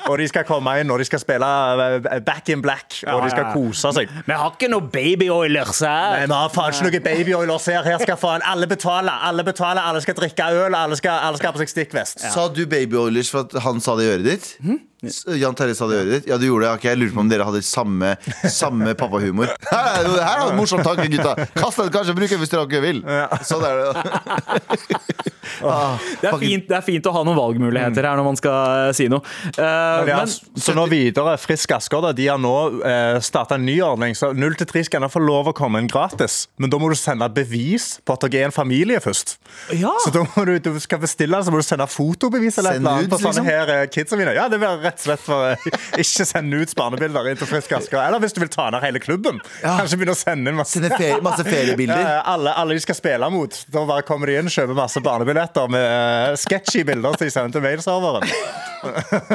og 0.06 0.18
de 0.20 0.26
skal 0.28 0.44
komme 0.48 0.74
inn 0.82 0.92
og 0.92 1.00
de 1.00 1.06
skal 1.08 1.22
spille 1.22 1.48
eh, 1.86 2.20
back 2.26 2.50
in 2.52 2.60
black, 2.64 2.98
og 3.08 3.24
de 3.24 3.30
skal 3.32 3.48
kose 3.54 3.94
seg. 3.96 4.12
Vi 4.28 4.36
har 4.36 4.52
ikke 4.52 4.68
noe 4.72 4.84
baby-oilers 4.92 5.80
her. 5.86 6.18
Nei, 6.20 6.26
Vi 6.28 6.36
har 6.36 6.52
faen 6.54 6.76
ikke 6.76 6.90
noe 6.90 7.02
babyoilers 7.08 7.66
her. 7.72 7.82
Her 7.88 8.04
skal 8.04 8.20
faen 8.20 8.44
alle 8.46 8.68
betale. 8.70 9.16
Alle 9.30 9.44
betaler, 9.46 9.80
alle 9.88 10.04
skal 10.04 10.18
drikke 10.20 10.50
øl, 10.60 10.76
alle 10.76 10.96
skal, 11.00 11.16
alle 11.30 11.40
skal 11.40 11.50
ha 11.52 11.56
på 11.56 11.64
seg 11.64 11.72
stikkvest. 11.72 12.20
Sa 12.34 12.46
du 12.52 12.66
Baby 12.70 13.00
Oilers 13.00 13.32
for 13.32 13.48
at 13.48 13.56
han 13.64 13.80
sa 13.80 13.96
det 13.98 14.04
i 14.06 14.12
øret 14.14 14.28
ditt? 14.34 14.50
S- 14.99 14.99
Jan 15.40 15.54
Terje 15.56 15.74
sa 15.78 15.86
det 15.88 15.96
i 15.96 16.00
øret 16.02 16.12
ditt? 16.18 16.26
Ja, 16.28 16.36
du 16.40 16.44
gjorde 16.48 16.66
det. 16.66 16.72
Okay, 16.78 16.90
jeg 16.92 17.00
lurer 17.00 17.14
på 17.16 17.22
om 17.24 17.30
dere 17.30 17.46
hadde 17.48 17.62
samme, 17.64 18.14
samme 18.52 18.92
pappahumor. 19.00 19.48
Her, 19.70 20.04
er- 20.04 20.20
her 20.20 20.42
er 20.44 20.50
en 20.52 20.58
morsom 20.60 20.82
tanke, 20.84 21.06
gutta! 21.12 21.34
Kast 21.56 21.80
den, 21.80 21.88
kanskje 21.94 22.14
bruk 22.18 22.30
den 22.34 22.42
hvis 22.42 22.52
dere 22.52 22.66
ikke 22.68 22.82
vil. 22.84 23.00
Sånn 23.48 23.64
er 23.64 23.80
det. 23.80 23.90
Ah, 25.66 25.98
Det 26.22 26.28
er, 26.30 26.36
fint, 26.38 26.66
det 26.70 26.76
er 26.76 26.84
fint 26.86 27.06
å 27.10 27.12
ha 27.12 27.20
noen 27.26 27.36
valgmuligheter 27.36 28.06
her 28.06 28.16
når 28.16 28.24
man 28.24 28.36
skal 28.38 28.86
eh, 28.86 28.92
si 28.96 29.08
noe. 29.10 29.20
Uh, 29.58 30.06
Ja, 30.08 30.20
men 30.22 30.30
så 30.62 30.72
nå 30.76 30.84
videre, 30.88 31.34
Frisk 31.42 31.72
Asker 31.74 32.00
da, 32.04 32.12
de 32.16 32.28
har 32.30 32.38
nå 32.40 32.52
uh, 32.80 33.18
starta 33.24 33.58
en 33.58 33.64
ny 33.66 33.74
ordning. 33.84 34.14
så 34.16 34.30
0-3 34.32 34.84
skal 34.86 35.00
gjerne 35.00 35.10
få 35.12 35.20
lov 35.24 35.50
å 35.50 35.54
komme 35.56 35.82
inn 35.82 35.90
gratis, 35.90 36.44
men 36.60 36.70
da 36.72 36.78
må 36.80 36.88
du 36.92 36.96
sende 36.96 37.26
bevis 37.34 37.96
på 38.06 38.14
at 38.16 38.24
dere 38.28 38.44
er 38.44 38.48
en 38.48 38.54
familie 38.54 39.00
først. 39.04 39.34
Ja. 39.76 39.92
Så 40.04 40.12
da 40.14 40.22
må 40.36 40.46
du, 40.48 40.54
du 40.64 40.70
skal 40.80 41.02
bestille, 41.02 41.42
så 41.44 41.52
må 41.52 41.60
du 41.60 41.66
sende 41.66 41.88
fotobevis 41.90 42.60
eller 42.62 42.78
et 42.78 42.80
Send 42.80 42.86
eller 42.86 43.02
annet 43.02 43.12
på 43.12 43.20
sånne 43.20 43.42
liksom? 43.42 43.50
her 43.50 43.74
eh, 43.74 43.84
kidsa 43.92 44.20
mine. 44.22 44.36
Ja, 44.38 44.46
det 44.52 44.62
blir 44.62 44.86
rett 44.90 45.00
og 45.00 45.06
slett 45.06 45.24
for 45.24 45.46
eh, 45.52 45.66
ikke 46.02 46.26
sende 46.28 46.58
nudes 46.58 46.76
barnebilder 46.78 47.30
inn 47.30 47.38
til 47.40 47.48
Frisk 47.50 47.72
Asker. 47.78 48.00
Eller 48.02 48.22
hvis 48.22 48.34
du 48.36 48.42
vil 48.42 48.50
ta 48.52 48.68
ned 48.74 48.82
hele 48.84 49.02
klubben. 49.02 49.40
Kanskje 49.62 50.00
begynne 50.00 50.16
å 50.16 50.20
sende 50.20 50.52
inn 50.52 50.58
masse 50.58 50.82
ferie, 50.82 51.20
masse 51.24 51.46
feriebilder. 51.46 51.98
Ja, 52.10 52.22
alle, 52.32 52.52
alle 52.56 52.74
de 52.74 52.80
skal 52.82 52.96
spille 52.96 53.28
mot. 53.30 53.54
Da 53.70 53.82
bare 53.86 54.02
kommer 54.06 54.30
de 54.30 54.38
inn, 54.40 54.48
kjøper 54.50 54.74
masse 54.74 55.02
barnebilletter 55.04 55.68
med 55.70 55.84
uh, 55.84 56.38
sketchy 56.40 56.82
bilder 56.88 57.14
som 57.14 57.26
de 57.26 57.30
sender 57.34 57.54
til 57.54 57.64
mailserveren. 57.64 58.34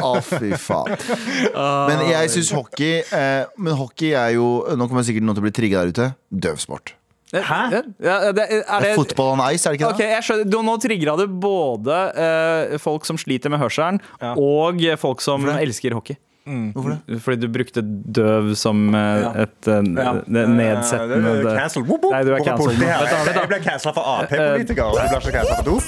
Å, 0.02 0.12
fy 0.26 0.52
faen. 0.60 0.98
Men 1.54 2.04
jeg 2.10 2.34
syns 2.34 2.50
hockey 2.56 3.04
eh, 3.04 3.44
Men 3.62 3.78
hockey 3.78 4.16
er 4.18 4.32
jo 4.34 4.48
Nå 4.74 4.88
kommer 4.90 5.06
sikkert 5.06 5.28
noen 5.28 5.38
til 5.38 5.44
å 5.44 5.46
bli 5.46 5.54
trigga 5.54 5.84
der 5.84 5.94
ute. 5.94 6.12
Døvsport. 6.34 6.96
Hæ? 7.34 7.62
Ja, 8.06 8.32
det, 8.32 8.44
er 8.46 8.62
Det 8.62 8.84
det, 8.86 8.92
fotball 8.96 9.34
on 9.34 9.42
ice, 9.50 9.66
er 9.66 9.74
det 9.74 9.80
ikke 9.80 9.90
det? 9.90 9.98
det? 9.98 10.12
jeg 10.12 10.26
skjønner. 10.28 10.62
Nå 10.66 10.76
trigga 10.82 11.16
du 11.20 11.26
både 11.28 11.98
eh, 12.22 12.78
folk 12.82 13.08
som 13.08 13.18
sliter 13.20 13.52
med 13.54 13.60
hørselen, 13.60 14.00
og 14.22 14.86
folk 15.02 15.26
som 15.26 15.50
elsker 15.58 15.98
hockey. 15.98 16.20
Hvorfor 16.46 16.94
det? 16.94 17.22
Fordi 17.26 17.42
du 17.42 17.48
brukte 17.50 17.82
døv 17.82 18.52
som 18.56 18.94
ja. 18.94 19.32
et 19.48 19.68
eh, 19.68 19.82
det 19.82 20.44
nedsettende. 20.54 21.18
Nei, 21.18 21.42
du 21.42 21.50
er 21.50 22.46
cancelled. 22.46 22.86
Jeg 22.86 23.50
ble 23.50 23.62
cancela 23.66 23.96
for 23.96 24.06
Ap-politiker, 24.20 24.94
du 24.94 25.02
ble 25.02 25.24
ikke 25.24 25.34
cancela 25.40 25.58
for 25.58 25.66
dop. 25.74 25.86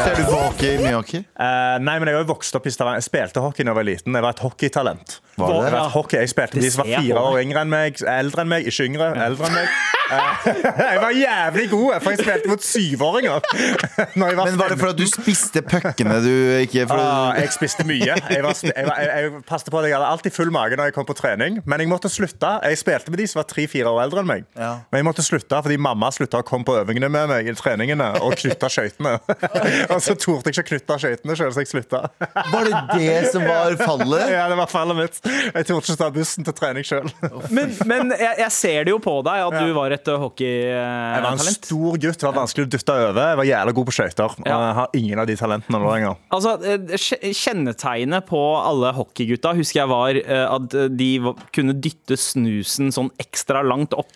Ser 0.00 0.16
du 0.16 0.24
på 0.24 0.36
hockey, 0.36 0.78
mye 0.80 0.96
hockey? 0.96 1.22
Uh, 1.38 1.76
nei, 1.82 1.96
men 2.00 2.08
jeg 2.08 2.16
har 2.16 2.22
jo 2.24 2.28
vokst 2.32 2.56
opp 2.56 2.66
i 2.66 2.72
Stavanger. 2.74 3.00
Jeg 3.02 3.06
spilte 3.08 3.42
hockey 3.44 3.66
da 3.66 3.72
jeg 3.72 3.78
var 3.78 3.86
liten. 3.86 4.16
Jeg 4.16 4.24
var 4.24 4.34
et 4.34 4.42
hockeytalent. 4.44 5.16
Var 5.40 5.70
det? 5.70 5.76
Jeg, 5.76 5.94
hockey. 5.94 6.18
jeg 6.20 6.34
spilte 6.34 6.56
med 6.58 6.66
de 6.66 6.74
som 6.74 6.84
var 6.84 6.92
fire 7.00 7.24
år 7.30 7.40
yngre 7.44 7.64
enn 7.64 7.72
meg, 7.72 8.04
eldre 8.18 8.44
enn 8.44 8.52
meg, 8.52 8.68
ikke 8.70 8.90
yngre, 8.90 9.12
eldre 9.28 9.50
enn 9.50 9.58
meg. 9.60 9.80
Eh, 10.10 10.46
jeg 10.90 10.98
var 11.02 11.12
jævlig 11.14 11.70
god, 11.70 12.00
for 12.02 12.10
jeg 12.10 12.18
spilte 12.24 12.50
mot 12.50 12.64
syvåringer. 12.64 13.40
Når 14.18 14.26
jeg 14.26 14.36
var 14.36 14.44
Men 14.48 14.58
var 14.58 14.72
det 14.72 14.78
for 14.80 14.90
at 14.90 14.98
du 14.98 15.06
spiste 15.06 15.62
puckene 15.62 16.16
du 16.24 16.32
ikke 16.64 16.86
for 16.90 17.00
Ah, 17.00 17.36
jeg 17.38 17.52
spiste 17.54 17.86
mye. 17.86 18.08
Jeg, 18.10 18.42
var, 18.44 18.56
jeg, 18.64 18.86
var, 18.86 18.96
jeg, 19.00 19.10
jeg 19.22 19.42
passte 19.48 19.70
på 19.70 19.78
at 19.78 19.88
jeg 19.88 19.96
hadde 19.96 20.10
alltid 20.10 20.34
full 20.34 20.50
mage 20.54 20.78
når 20.78 20.90
jeg 20.90 20.96
kom 20.98 21.06
på 21.08 21.16
trening. 21.18 21.60
Men 21.64 21.84
jeg 21.84 21.90
måtte 21.90 22.10
slutte. 22.12 22.52
Jeg 22.66 22.80
spilte 22.80 23.14
med 23.14 23.22
de 23.22 23.28
som 23.30 23.40
var 23.40 23.48
tre-fire 23.50 23.92
år 23.92 24.02
eldre 24.06 24.24
enn 24.24 24.30
meg. 24.30 24.46
Ja. 24.58 24.72
Men 24.90 25.02
jeg 25.02 25.08
måtte 25.10 25.24
slutte 25.26 25.62
fordi 25.62 25.78
mamma 25.80 26.10
slutta 26.14 26.42
å 26.42 26.46
komme 26.46 26.66
på 26.66 26.76
øvingene 26.80 27.10
med 27.12 27.30
meg 27.30 27.50
i 27.50 27.54
treningene 27.58 28.10
og 28.24 28.34
knytte 28.40 28.70
skøytene. 28.72 29.16
og 29.92 30.02
så 30.02 30.16
torde 30.18 30.50
jeg 30.50 30.56
ikke 30.58 30.66
å 30.66 30.70
knytte 30.72 30.98
skøytene 31.04 31.38
sjøl, 31.38 31.54
så 31.54 31.64
jeg 31.64 31.70
slutta. 31.70 32.02
Var 32.50 32.68
det 32.70 32.82
det 32.96 33.16
som 33.30 33.46
var 33.46 33.78
fallet? 33.80 34.26
Ja, 34.34 34.48
det 34.50 34.58
var 34.58 34.70
fallet 34.70 34.98
mitt. 35.04 35.22
Jeg 35.54 35.66
torde 35.68 35.80
ikke 35.84 35.96
ta 36.00 36.08
bussen 36.14 36.46
til 36.46 36.54
trening 36.56 36.86
sjøl. 36.86 37.08
Men, 37.56 37.72
men 37.88 38.12
jeg, 38.14 38.34
jeg 38.42 38.52
ser 38.54 38.84
det 38.86 38.92
jo 38.92 38.98
på 39.02 39.12
deg 39.26 39.40
at 39.46 39.56
du 39.64 39.72
var 39.76 39.92
et 39.94 40.06
hockeytalent. 40.06 41.16
Jeg 41.16 41.24
var 41.24 41.32
en 41.32 41.56
stor 41.56 41.98
gutt. 42.04 42.18
Det 42.20 42.26
var 42.28 42.36
vanskelig 42.36 42.66
å 42.66 42.70
dytte 42.74 42.96
over. 42.96 43.20
Jeg 43.32 43.38
var 43.40 43.48
jævlig 43.50 43.74
god 43.78 43.88
på 43.90 43.94
skøyter. 43.96 44.36
Ja. 44.46 44.58
jeg 44.66 44.76
har 44.80 44.94
ingen 45.00 45.22
av 45.22 45.28
de 45.30 45.36
talentene 45.40 45.80
nå 45.82 45.90
lenger. 45.94 46.18
Altså, 46.34 46.54
eh, 46.64 47.34
Kjennetegnet 47.40 48.26
på 48.28 48.40
alle 48.60 48.92
hockeygutta 48.96 49.52
husker 49.58 49.82
jeg 49.82 49.90
var 49.90 50.18
eh, 50.20 50.44
at 50.50 50.76
de 50.98 51.08
kunne 51.56 51.74
dytte 51.82 52.16
snusen 52.20 52.90
sånn 52.94 53.10
ekstra 53.22 53.62
langt 53.66 53.94
opp. 53.98 54.12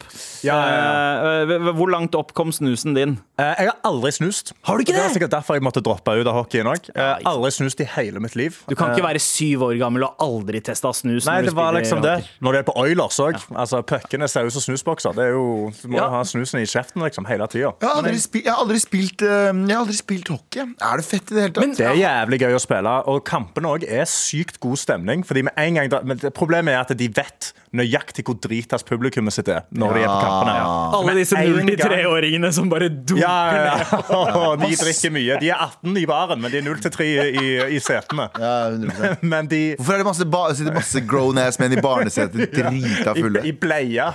Ja, 0.47 0.59
ja, 0.59 0.83
Eh, 0.85 1.51
eh, 1.55 1.71
Hvor 1.75 1.89
langt 1.91 2.15
opp 2.19 2.33
kom 2.37 2.51
snusen 2.55 2.95
din? 2.97 3.17
Eh, 3.41 3.55
Jeg 3.65 3.71
har 3.71 3.79
aldri 3.89 4.11
snust. 4.15 4.53
Har 4.67 4.77
du 4.79 4.85
ikke 4.85 4.93
det? 4.95 5.01
var 5.01 5.09
det? 5.09 5.15
sikkert 5.19 5.35
derfor 5.35 5.59
jeg 5.59 5.65
måtte 5.67 5.83
droppe 5.85 6.15
ut 6.21 6.27
av 6.31 6.37
hockeyen 6.43 6.69
òg. 6.71 6.91
Aldri 7.29 7.51
snust 7.55 7.81
i 7.85 7.87
hele 7.97 8.21
mitt 8.23 8.37
liv. 8.39 8.59
Du 8.69 8.75
kan 8.77 8.91
Eh, 8.91 8.97
ikke 8.99 9.07
være 9.07 9.21
syv 9.23 9.63
år 9.69 9.79
gammel 9.81 10.05
og 10.07 10.17
aldri 10.23 10.61
testa 10.65 10.91
snus. 10.93 11.04
Nei, 11.05 11.43
det 11.45 11.53
var 11.55 11.73
liksom 11.77 12.01
det. 12.03 12.15
Når 12.41 12.53
det 12.57 12.61
er 12.63 12.67
på 12.73 12.75
Oilers 12.81 13.19
òg. 13.21 13.37
Altså, 13.55 13.83
Puckene 13.87 14.29
ser 14.29 14.47
ut 14.49 14.53
som 14.57 14.65
snusbokser. 14.65 15.15
Det 15.15 15.25
er 15.29 15.33
jo, 15.37 15.71
Du 15.83 15.89
må 15.89 15.99
Ja. 16.01 16.09
ha 16.11 16.23
snusen 16.25 16.61
i 16.61 16.65
kjeften 16.67 17.03
liksom, 17.03 17.27
hele 17.29 17.47
tida. 17.47 17.73
Jeg 17.81 17.89
har 17.89 18.03
jeg 18.03 18.45
har 18.47 18.61
aldri, 18.65 18.79
spilt, 18.81 19.23
eh, 19.23 19.53
jeg 19.53 19.77
har 19.77 19.85
aldri 19.85 19.95
spilt 19.99 20.29
hockey. 20.29 20.61
Er 20.81 20.97
det 20.97 21.05
fett 21.05 21.31
i 21.31 21.35
det 21.35 21.43
hele 21.43 21.53
tatt? 21.53 21.67
Men, 21.67 21.75
Det 21.75 21.87
er 21.87 21.95
jævlig 22.01 22.41
gøy 22.41 22.55
å 22.55 22.61
spille, 22.61 22.95
og 23.07 23.25
kampene 23.25 23.67
òg 23.69 23.85
er 23.89 24.05
sykt 24.05 24.59
god 24.61 24.77
stemning. 24.77 25.25
Fordi 25.25 25.43
med 25.43 25.53
en 25.57 25.75
gang 25.75 25.89
da, 25.91 26.01
men 26.03 26.19
Problemet 26.35 26.73
er 26.75 26.81
at 26.81 26.97
de 26.97 27.09
vet 27.09 27.53
nøyaktig 27.75 28.25
hvor 28.29 28.37
dritas 28.45 28.85
publikummet 28.87 29.35
sitt 29.35 29.49
er 29.51 29.65
når 29.75 29.95
de 29.99 30.03
er 30.05 30.09
på 30.11 30.19
kampene. 30.23 30.55
Alle 30.99 31.15
disse 31.19 31.37
0-3-åringene 31.37 32.51
som 32.55 32.69
bare 32.71 32.89
dunker 32.93 33.21
Ja, 33.23 33.35
ja, 33.51 33.75
ned. 33.75 33.79
ja. 34.11 34.55
De 34.65 34.71
drikker 34.81 35.11
mye. 35.15 35.39
De 35.43 35.49
er 35.51 35.59
18 35.67 35.97
i 36.01 36.07
baren, 36.09 36.41
men 36.43 36.53
de 36.53 36.59
er 36.61 36.67
0-3 36.69 37.09
i, 37.11 37.47
i 37.77 37.81
setene. 37.83 38.29
Ja, 38.41 38.55
100%. 38.71 39.23
Men 39.35 39.49
de 39.51 39.61
Hvorfor 39.79 39.93
er 39.97 40.03
det 40.03 40.07
masse, 40.09 40.27
ba 40.31 40.43
sitter 40.55 40.75
masse 40.77 41.01
grown 41.11 41.39
ass 41.43 41.59
menn 41.61 41.73
i 41.75 41.81
barnesetet 41.83 42.53
drita 42.57 43.15
i, 43.15 43.21
fulle? 43.25 43.43
i 43.45 43.53
bleia. 43.53 44.11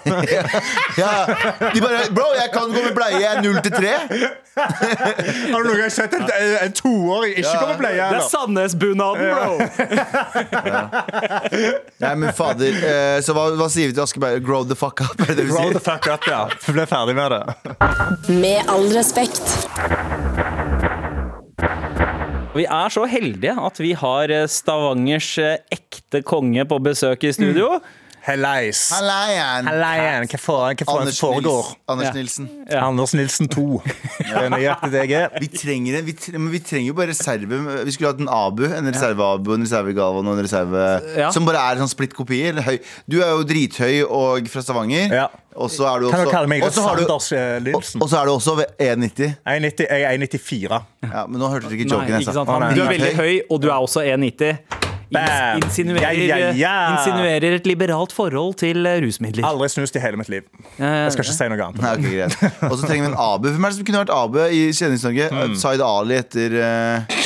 Ja, 0.97 1.11
de 1.73 1.81
bare 1.83 2.05
Bro, 2.15 2.27
jeg 2.39 2.49
kan 2.53 2.71
gå 2.73 2.83
med 2.87 2.93
bleie. 2.97 3.19
Jeg 3.19 3.29
er 3.35 3.41
0-3. 3.43 4.29
Har 4.59 5.59
du 5.63 5.69
noen 5.69 5.77
gang 5.79 5.91
sett 5.93 6.13
en, 6.17 6.25
en 6.65 6.73
toåring 6.75 7.35
ikke 7.37 7.47
Ja. 7.47 7.59
komme 7.61 7.75
i 7.75 7.79
bleie? 7.79 8.07
Det 8.11 8.19
er? 8.19 8.25
Sandnes-bunaden, 8.29 9.27
bro! 9.29 9.49
Nei, 11.99 12.13
men 12.15 12.33
fader. 12.35 12.73
Eh, 12.89 13.19
så 13.25 13.33
hva, 13.35 13.48
hva 13.57 13.67
sier 13.71 13.89
vi 13.89 13.95
til 13.97 14.03
Askeberg? 14.03 14.43
Grow 14.45 14.63
the 14.67 14.75
fuck 14.77 15.01
up? 15.05 15.15
Er 15.23 15.31
det 15.33 15.37
det 15.39 15.45
vi 15.47 15.53
Grow 15.55 15.69
sier? 15.69 15.77
the 15.79 15.83
fuck 15.85 16.07
up, 16.11 16.27
ja. 16.29 16.43
Ble 16.75 16.85
ferdig 16.89 17.15
med 17.17 17.31
det. 17.33 17.41
Med 18.41 18.69
all 18.69 18.85
respekt. 18.93 19.45
Vi 22.55 22.65
er 22.65 22.89
så 22.91 23.05
heldige 23.07 23.53
at 23.61 23.79
vi 23.79 23.93
har 23.97 24.31
eh, 24.33 24.47
Stavangers 24.49 25.29
eh, 25.39 25.57
ekte 25.71 26.23
konge 26.27 26.65
på 26.67 26.79
besøk 26.83 27.23
i 27.29 27.31
studio. 27.35 27.77
Hellais. 28.29 28.79
Hallaien. 28.93 29.67
Hellaien. 29.69 30.27
Hva 30.29 30.39
faen 30.41 30.77
hva 30.79 30.95
Anders, 30.99 31.19
foregår? 31.19 31.63
Nils, 31.65 31.79
Anders 31.89 32.07
Ja. 32.09 32.13
Nilsen. 32.19 32.49
Anders 32.79 33.13
Nilsen 33.17 33.49
2. 33.49 33.65
Det 34.19 34.35
er 34.43 34.49
nøyaktig 34.53 34.91
det 34.93 35.03
jeg 35.09 35.17
er. 35.23 35.33
Vi 35.41 35.49
trenger, 35.53 35.97
en, 35.99 36.05
vi, 36.05 36.13
tre, 36.13 36.37
men 36.37 36.51
vi 36.53 36.61
trenger 36.61 36.91
jo 36.91 36.97
bare 36.99 37.09
reserve. 37.13 37.59
Vi 37.87 37.95
skulle 37.95 38.11
hatt 38.13 38.21
en 38.21 38.29
Abu, 38.29 38.63
en 38.69 38.89
reserve-Abu, 38.93 39.53
en 39.55 39.65
reserve-Galvan 39.65 40.29
og 40.29 40.37
en 40.37 40.43
reserve 40.45 40.85
Ja. 41.17 41.31
Som 41.35 41.47
bare 41.49 41.61
er 41.71 41.81
sånn 41.81 41.89
splitt 41.91 42.13
kopi. 42.17 42.43
eller 42.51 42.61
høy. 42.67 42.77
Du 43.09 43.19
er 43.23 43.31
jo 43.33 43.43
drithøy 43.49 44.03
og 44.05 44.47
fra 44.53 44.61
Stavanger. 44.65 45.09
Ja. 45.23 45.27
Og 45.59 45.71
så 45.73 45.87
er 45.89 45.99
du 45.99 46.09
Kan 46.11 46.27
også 46.27 46.43
du 46.45 46.47
meg 46.47 46.63
og 46.63 46.73
har 46.85 46.95
du-? 46.95 47.07
Og 47.09 48.09
så 48.09 48.19
er 48.21 48.25
du 48.29 48.31
også 48.35 48.55
ved 48.61 48.67
1,90. 48.79 49.33
1,90 49.45 49.87
Jeg 49.89 50.03
er 50.05 50.17
1,94. 50.17 50.83
Ja, 51.09 51.25
men 51.27 51.41
nå 51.41 51.49
hørte 51.49 51.67
du 51.67 51.75
ikke 51.75 51.89
joken 51.89 52.07
jeg 52.13 52.21
ikke 52.21 52.31
sa. 52.31 52.43
sant? 52.45 52.49
Han, 52.53 52.75
du 52.77 52.83
er 52.85 52.93
veldig 52.93 53.15
høy, 53.17 53.41
og 53.49 53.61
du 53.63 53.67
er 53.67 53.75
også 53.79 54.05
1,90. 54.05 54.88
Bam! 55.13 55.61
Insinuerer, 55.63 56.13
Ja, 56.13 56.37
ja, 56.37 56.51
ja. 56.53 56.73
insinuerer 56.93 57.55
et 57.57 57.67
liberalt 57.67 58.13
forhold 58.13 58.55
til 58.61 58.85
eh, 58.85 58.99
rusmidler. 59.01 59.45
Aldri 59.47 59.69
snust 59.73 59.97
i 59.97 60.01
hele 60.03 60.19
mitt 60.19 60.29
liv. 60.29 60.45
Jeg 60.77 61.15
skal 61.15 61.25
ikke 61.25 61.35
si 61.37 61.47
noe 61.49 61.65
annet. 61.65 61.81
Okay. 61.89 62.49
Og 62.69 62.75
så 62.77 62.85
trenger 62.85 63.07
vi 63.07 63.11
en 63.11 63.17
Abu. 63.17 63.49
Hvem 63.49 63.65
er 63.65 63.73
det 63.73 63.79
som 63.79 63.87
kunne 63.89 64.03
vært 64.03 64.13
Abu 64.13 64.39
i 64.45 64.61
Kjendis-Norge? 64.75 65.29
Zaid 65.61 65.83
Ali 65.85 66.19
etter, 66.19 66.57
eh, 66.61 67.17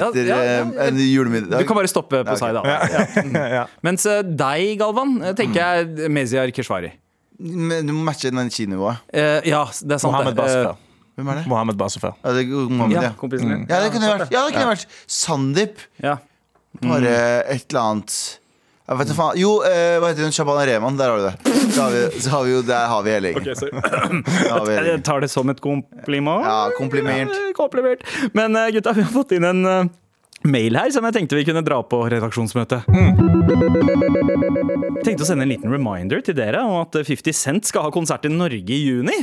etter 0.00 0.22
Ja, 0.26 0.40
ja, 0.40 0.40
ja, 0.42 0.64
eh, 0.66 0.88
en 0.88 1.00
julemiddag. 1.04 1.62
Du 1.62 1.68
kan 1.68 1.78
bare 1.78 1.90
stoppe 1.92 2.24
på 2.26 2.38
da. 2.40 2.64
Ja. 3.60 3.64
Mens 3.86 4.06
eh, 4.10 4.22
deg, 4.24 4.74
Galvan, 4.80 5.20
eh, 5.22 5.34
tenker 5.38 5.60
jeg 5.62 6.10
Meziar 6.12 6.50
Keshvari. 6.54 6.92
Men 7.40 7.86
Du 7.88 7.94
må 7.96 8.04
matche 8.04 8.28
den 8.30 8.50
kinonivået. 8.52 9.00
Uh, 9.14 9.38
ja, 9.48 9.62
det 9.64 9.96
er 9.96 10.00
sant. 10.02 10.10
Mohammed 10.12 10.36
Basra. 10.36 10.74
Hvem 11.16 11.30
er 11.32 11.38
det? 11.40 11.44
Mohammed 11.48 11.78
Basra. 11.80 12.12
Ja, 12.24 12.32
det 12.36 12.42
er 12.44 12.68
Mohammed, 12.68 12.96
ja, 12.96 13.02
ja. 13.08 13.12
kompisen 13.16 13.48
din. 13.48 13.64
Ja, 13.68 13.80
det 13.84 13.94
kunne 13.94 14.10
vært, 14.12 14.34
ja, 14.34 14.42
det 14.46 14.56
kunne 14.56 14.68
vært 14.74 14.84
Sandeep. 15.06 15.86
Ja. 16.04 16.18
Bare 16.80 17.16
et 17.50 17.66
eller 17.70 17.80
annet 17.80 18.40
jeg 18.90 18.98
vet 18.98 19.10
ikke 19.12 19.16
faen. 19.20 19.36
Jo, 19.38 19.50
eh, 19.62 20.00
hva 20.02 20.08
heter 20.10 20.26
hun? 20.26 20.32
Shabana 20.34 20.64
Rehman. 20.66 20.96
Der 20.98 21.12
har 21.12 21.20
du 21.20 21.26
det. 21.28 21.52
Så 21.70 21.84
har 21.84 21.92
vi, 21.94 22.00
så 22.24 22.30
har 22.32 22.42
vi 22.42 22.50
jo, 22.56 22.62
der 22.66 22.88
har 22.90 23.04
vi 23.06 23.12
hele 23.14 23.30
gjengen. 23.30 23.44
Der 23.54 24.50
har 24.50 24.64
vi 24.66 24.72
hele 24.74 24.80
Jeg 24.80 24.88
gjengen. 24.88 25.04
tar 25.06 25.20
det 25.22 25.28
som 25.30 25.52
et 25.52 25.60
kompliment. 25.62 26.42
Ja, 26.42 26.72
komplimert. 26.74 28.02
Eh. 28.02 28.24
Men 28.34 28.56
eh, 28.58 28.72
gutta, 28.74 28.96
vi 28.98 29.04
har 29.06 29.12
fått 29.14 29.36
inn 29.38 29.46
en 29.46 29.62
eh, 29.64 29.84
mail 30.42 30.74
her 30.74 30.90
som 30.90 31.06
jeg 31.06 31.20
tenkte 31.20 31.38
vi 31.38 31.46
kunne 31.46 31.62
dra 31.62 31.78
på 31.86 32.02
redaksjonsmøte. 32.10 32.82
Tenkte 35.00 35.24
å 35.24 35.28
sende 35.28 35.46
en 35.46 35.52
liten 35.52 35.72
reminder 35.72 36.20
til 36.24 36.36
dere 36.36 36.60
om 36.66 36.82
at 36.82 36.96
50 37.06 37.36
Cent 37.36 37.68
skal 37.68 37.86
ha 37.86 37.92
konsert 37.94 38.26
i 38.28 38.32
Norge 38.32 38.74
i 38.74 38.80
juni. 38.82 39.16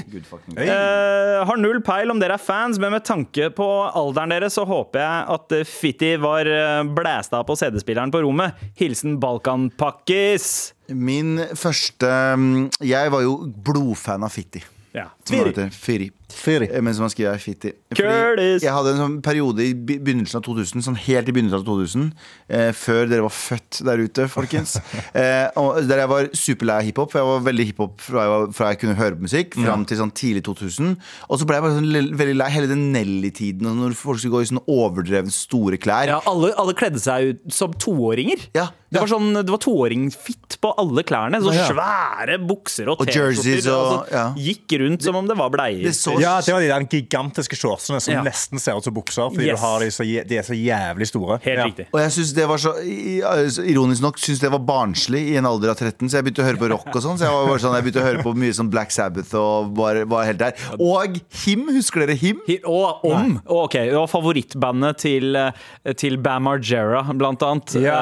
Eh, 0.57 1.33
har 1.45 1.59
null 1.61 1.81
peil 1.85 2.13
om 2.13 2.21
dere 2.21 2.37
er 2.37 2.41
fans, 2.41 2.79
men 2.81 2.95
med 2.95 3.05
tanke 3.05 3.51
på 3.53 3.67
alderen 3.87 4.33
deres 4.33 4.57
så 4.57 4.65
håper 4.67 5.03
jeg 5.03 5.27
at 5.35 5.57
eh, 5.59 5.67
Fitty 5.67 6.13
var 6.23 6.49
uh, 6.49 6.81
blæsta 6.97 7.43
på 7.45 7.57
CD-spilleren 7.59 8.13
på 8.13 8.23
rommet. 8.25 8.57
Hilsen 8.79 9.19
Balkanpakkis. 9.21 10.49
Min 10.87 11.35
første 11.59 12.09
mm, 12.39 12.69
Jeg 12.87 13.11
var 13.13 13.25
jo 13.25 13.37
blodfan 13.45 14.25
av 14.25 14.33
Fitti. 14.33 14.63
Ja. 14.97 15.11
Heter. 15.35 15.69
Firi. 15.71 16.11
Firi. 16.29 16.67
Eh, 16.73 16.81
Mens 16.81 16.99
man 16.99 17.09
skriver 17.09 17.37
Fitti. 17.39 17.71
Fordi 17.95 18.59
Jeg 18.61 18.71
hadde 18.73 18.91
en 18.93 18.97
sånn 18.99 19.21
periode 19.23 19.59
i 19.63 19.73
begynnelsen 19.73 20.35
av 20.35 20.43
2000, 20.43 20.83
sånn 20.83 20.97
helt 20.97 21.29
i 21.29 21.31
begynnelsen 21.31 21.59
av 21.61 21.65
2000, 21.65 22.13
eh, 22.49 22.71
før 22.75 23.07
dere 23.09 23.21
var 23.21 23.29
født 23.31 23.79
der 23.85 23.97
ute, 24.03 24.27
folkens. 24.27 24.75
eh, 25.15 25.47
og 25.55 25.87
der 25.87 25.97
jeg 26.03 26.09
var 26.09 26.27
superlei 26.33 26.75
av 26.79 26.83
hiphop. 26.83 27.11
for 27.11 27.19
Jeg 27.19 27.27
var 27.27 27.39
veldig 27.51 27.65
hiphop 27.71 28.01
fra, 28.01 28.19
jeg 28.25 28.29
var- 28.29 28.51
fra 28.53 28.67
jeg 28.73 28.79
kunne 28.79 28.95
høre 28.95 29.15
på 29.15 29.21
musikk, 29.27 29.53
fram 29.55 29.85
til 29.85 29.97
sånn 29.97 30.11
tidlig 30.11 30.43
2000. 30.43 30.97
Og 31.29 31.39
så 31.39 31.45
ble 31.47 31.55
jeg 31.55 31.63
bare 31.63 31.77
sånn 31.79 32.17
veldig 32.17 32.35
lei 32.37 32.49
hele 32.49 32.67
den 32.67 32.91
Nelly-tiden, 32.93 33.65
og 33.65 33.75
når 33.77 33.95
folk 33.95 34.19
skulle 34.19 34.35
gå 34.35 34.41
i 34.41 34.51
sånn 34.51 34.63
overdrevne 34.67 35.31
store 35.31 35.77
klær. 35.77 36.07
Ja, 36.07 36.19
alle, 36.27 36.51
alle 36.57 36.73
kledde 36.73 36.99
seg 36.99 37.29
ut 37.35 37.53
som 37.53 37.71
toåringer. 37.73 38.49
Ja, 38.53 38.67
Det 38.91 39.01
var 39.01 39.07
sånn, 39.07 39.33
det 39.35 39.49
var 39.51 39.59
toåringfitt 39.59 40.59
på 40.63 40.69
alle 40.79 41.03
klærne. 41.03 41.41
Så 41.43 41.51
svære 41.51 42.37
bukser 42.47 42.87
og 42.87 43.01
Og 43.01 43.07
jerseys 43.11 43.43
T-skjorter. 43.65 43.73
og- 43.73 44.07
altså, 44.07 44.11
ja. 44.13 44.33
Gikk 44.37 44.79
rundt 44.79 45.01
som 45.03 45.16
om 45.17 45.27
det 45.27 45.37
var 45.37 45.49
bleier. 45.53 45.83
Det 45.83 45.93
så 45.97 46.15
Ja, 46.21 46.37
det 46.41 46.53
var 46.53 46.61
de 46.61 46.67
der 46.71 46.85
gigantiske 46.87 47.55
shortsene 47.57 47.99
som 48.01 48.13
Ja. 48.13 48.23
nesten 48.23 48.59
ser 48.59 48.77
ut 48.77 48.83
som 48.83 48.93
bukser. 48.93 49.29
Fordi 49.33 49.45
Yes. 49.47 49.59
du 49.59 49.65
har 49.65 49.79
de, 49.79 49.89
så, 49.91 50.03
de 50.27 50.37
er 50.37 50.43
så 50.43 50.55
jævlig 50.57 51.07
store. 51.07 51.39
Helt 51.43 51.57
ja. 51.57 51.65
riktig. 51.65 51.87
Og 51.93 51.99
jeg 52.01 52.11
synes 52.11 52.33
det 52.33 52.47
var 52.47 52.57
så 52.57 52.73
altså, 52.77 53.63
Ironisk 53.67 54.01
nok 54.01 54.17
syns 54.17 54.39
det 54.39 54.51
var 54.51 54.59
barnslig 54.59 55.23
i 55.33 55.35
en 55.37 55.45
alder 55.45 55.69
av 55.73 55.75
13, 55.77 56.07
så 56.09 56.17
jeg 56.21 56.25
begynte 56.27 56.43
å 56.43 56.47
høre 56.47 56.57
på 56.61 56.69
rock 56.71 56.87
og 56.95 57.01
sånn. 57.03 57.17
Så 57.17 57.25
jeg 57.27 57.31
var 57.33 57.47
bare 57.47 57.59
sånn, 57.59 57.75
jeg 57.75 57.83
begynte 57.87 58.01
å 58.03 58.07
høre 58.07 58.23
på 58.23 58.33
mye 58.35 58.53
sånn 58.53 58.69
Black 58.69 58.91
Sabbath 58.91 59.33
og 59.35 59.75
var, 59.77 60.03
var 60.05 60.25
helt 60.25 60.37
der. 60.39 60.53
Og 60.79 61.19
Him, 61.43 61.67
husker 61.75 62.05
dere 62.05 62.15
Him? 62.17 62.41
Hi- 62.47 62.61
Og 62.65 63.03
om. 63.05 63.41
Oh, 63.47 63.63
ok, 63.65 63.73
det 63.73 63.93
var 63.93 64.07
favorittbandet 64.07 64.97
til, 64.97 65.35
eh, 65.35 65.51
til 65.95 66.17
Bam 66.17 66.43
Margera, 66.43 67.03
blant 67.17 67.39
annet. 67.43 67.73
Ja. 67.81 67.97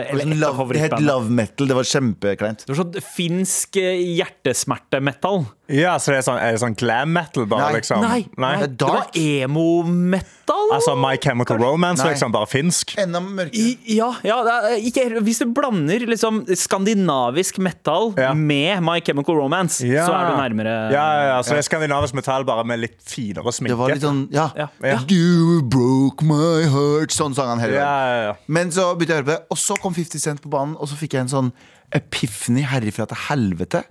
Eh, 0.00 0.10
eller 0.12 0.24
et 0.26 0.42
av 0.44 0.56
Love, 0.58 0.72
det 0.72 0.80
het. 0.80 1.00
Love 1.00 1.30
Metal. 1.30 1.66
Det 1.66 1.74
var 1.76 1.82
kjempekleint. 1.84 2.64
Det 2.66 2.76
var 2.76 2.84
sånn 2.84 3.02
finsk 3.02 3.76
eh, 3.76 3.98
hjertesmertemetall. 4.18 5.46
Ja, 5.68 5.94
så 5.96 6.12
det 6.12 6.18
er, 6.18 6.24
sånn, 6.26 6.38
er 6.44 6.52
det 6.52 6.60
sånn 6.60 6.74
glam 6.76 7.12
metal, 7.16 7.46
bare, 7.48 7.70
Nei. 7.70 7.78
liksom? 7.80 8.02
Nei, 8.04 8.26
Nei. 8.36 8.56
Det 8.60 8.64
er 8.64 8.72
det 8.74 8.86
var 8.88 8.98
dark. 9.06 9.14
emo-metal. 9.16 10.72
Altså 10.76 10.92
My 10.98 11.16
Chemical 11.16 11.56
Romance, 11.58 12.02
Nei. 12.04 12.10
liksom, 12.12 12.32
bare 12.34 12.46
finsk? 12.50 12.94
Enda 13.00 13.20
mørkere. 13.20 13.54
I- 13.56 13.96
Ja, 13.96 14.10
ja 14.22 14.42
det 14.44 14.52
er 14.52 14.76
ikke, 14.90 15.20
Hvis 15.24 15.38
du 15.38 15.46
blander 15.46 16.04
liksom 16.06 16.44
skandinavisk 16.46 17.58
metal 17.58 18.12
Ja. 18.18 18.34
med 18.34 18.82
My 18.82 19.00
Chemical 19.00 19.36
Romance, 19.36 19.80
så 19.80 20.12
er 20.12 20.30
du 20.30 20.36
nærmere 20.36 20.92
Ja, 20.92 21.06
ja, 21.14 21.26
ja, 21.36 21.40
så 21.42 21.50
det 21.56 21.58
er 21.64 21.68
skandinavisk 21.78 22.14
metall, 22.14 22.44
bare 22.44 22.64
med 22.64 22.80
litt 22.80 23.00
finere 23.02 23.50
sminke. 23.52 23.68
Det 23.68 23.78
var 23.78 23.88
litt 23.88 24.02
sånn 24.02 24.28
Ja. 24.32 24.50
Ja. 24.56 24.68
Ja. 24.82 24.98
You 25.08 25.62
broke 25.62 26.22
my 26.22 26.62
heart. 26.68 27.10
Sånn 27.10 27.34
sang 27.34 27.48
han 27.48 27.58
hele 27.60 27.74
ja, 27.74 27.84
veien. 27.84 28.20
ja, 28.20 28.26
ja. 28.28 28.34
Men 28.48 28.70
så 28.70 28.94
begynte 28.96 29.14
jeg 29.16 29.24
å 29.24 29.24
høre 29.24 29.24
på 29.24 29.38
det, 29.38 29.46
og 29.50 29.56
så 29.56 29.76
kom 29.80 29.94
50 29.94 30.18
Cent 30.20 30.42
på 30.42 30.50
banen, 30.50 30.76
og 30.78 30.88
så 30.88 30.94
fikk 30.96 31.12
jeg 31.12 31.20
en 31.22 31.28
sånn 31.28 31.52
epiphany 31.92 32.62
herifra 32.64 33.06
til 33.06 33.16
helvete. 33.28 33.84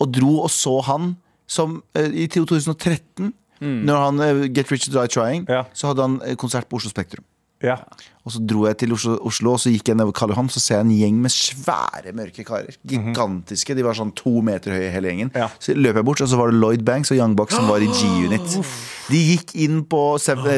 Og 0.00 0.12
dro 0.12 0.42
og 0.44 0.50
så 0.50 0.80
han 0.86 1.16
som 1.50 1.82
eh, 1.98 2.10
i 2.12 2.26
2013, 2.30 3.32
når 3.60 3.96
han 4.04 4.20
eh, 4.24 4.48
Get 4.54 4.70
Rich 4.72 4.88
or 4.88 5.00
Die 5.02 5.08
Trying, 5.08 5.46
Ja. 5.48 5.64
så 5.74 5.88
hadde 5.90 6.02
han 6.02 6.20
eh, 6.24 6.36
konsert 6.36 6.68
på 6.68 6.76
Oslo 6.76 6.90
Spektrum. 6.90 7.24
Ja. 7.64 7.76
Og 8.24 8.34
så 8.34 8.40
dro 8.44 8.66
jeg 8.68 8.76
til 8.82 8.92
Oslo, 8.94 9.14
Oslo 9.28 9.54
og 9.54 9.60
så 9.62 9.72
gikk 9.72 9.90
jeg 9.90 9.96
nedover 9.96 10.14
Karl 10.16 10.32
Johan, 10.34 10.48
så 10.52 10.60
ser 10.60 10.78
jeg 10.78 10.86
en 10.86 10.92
gjeng 10.92 11.20
med 11.24 11.32
svære, 11.32 12.12
mørke 12.16 12.44
karer. 12.44 12.76
Gigantiske. 12.88 13.76
De 13.76 13.84
var 13.84 13.96
sånn 13.96 14.12
to 14.16 14.42
meter 14.44 14.76
høye, 14.76 14.90
hele 14.92 15.12
gjengen. 15.12 15.32
Ja. 15.36 15.48
Så 15.60 15.76
løp 15.76 15.98
jeg 16.00 16.06
bort, 16.08 16.22
og 16.24 16.30
så 16.30 16.40
var 16.40 16.52
det 16.52 16.60
Lloyd 16.60 16.84
Banks 16.88 17.12
og 17.14 17.20
Young 17.20 17.36
Bucks 17.38 17.56
som 17.56 17.68
var 17.70 17.84
i 17.84 17.88
G-Unit. 17.88 18.58
De 19.10 19.18
gikk 19.18 19.56
inn 19.58 19.80
på, 19.90 20.00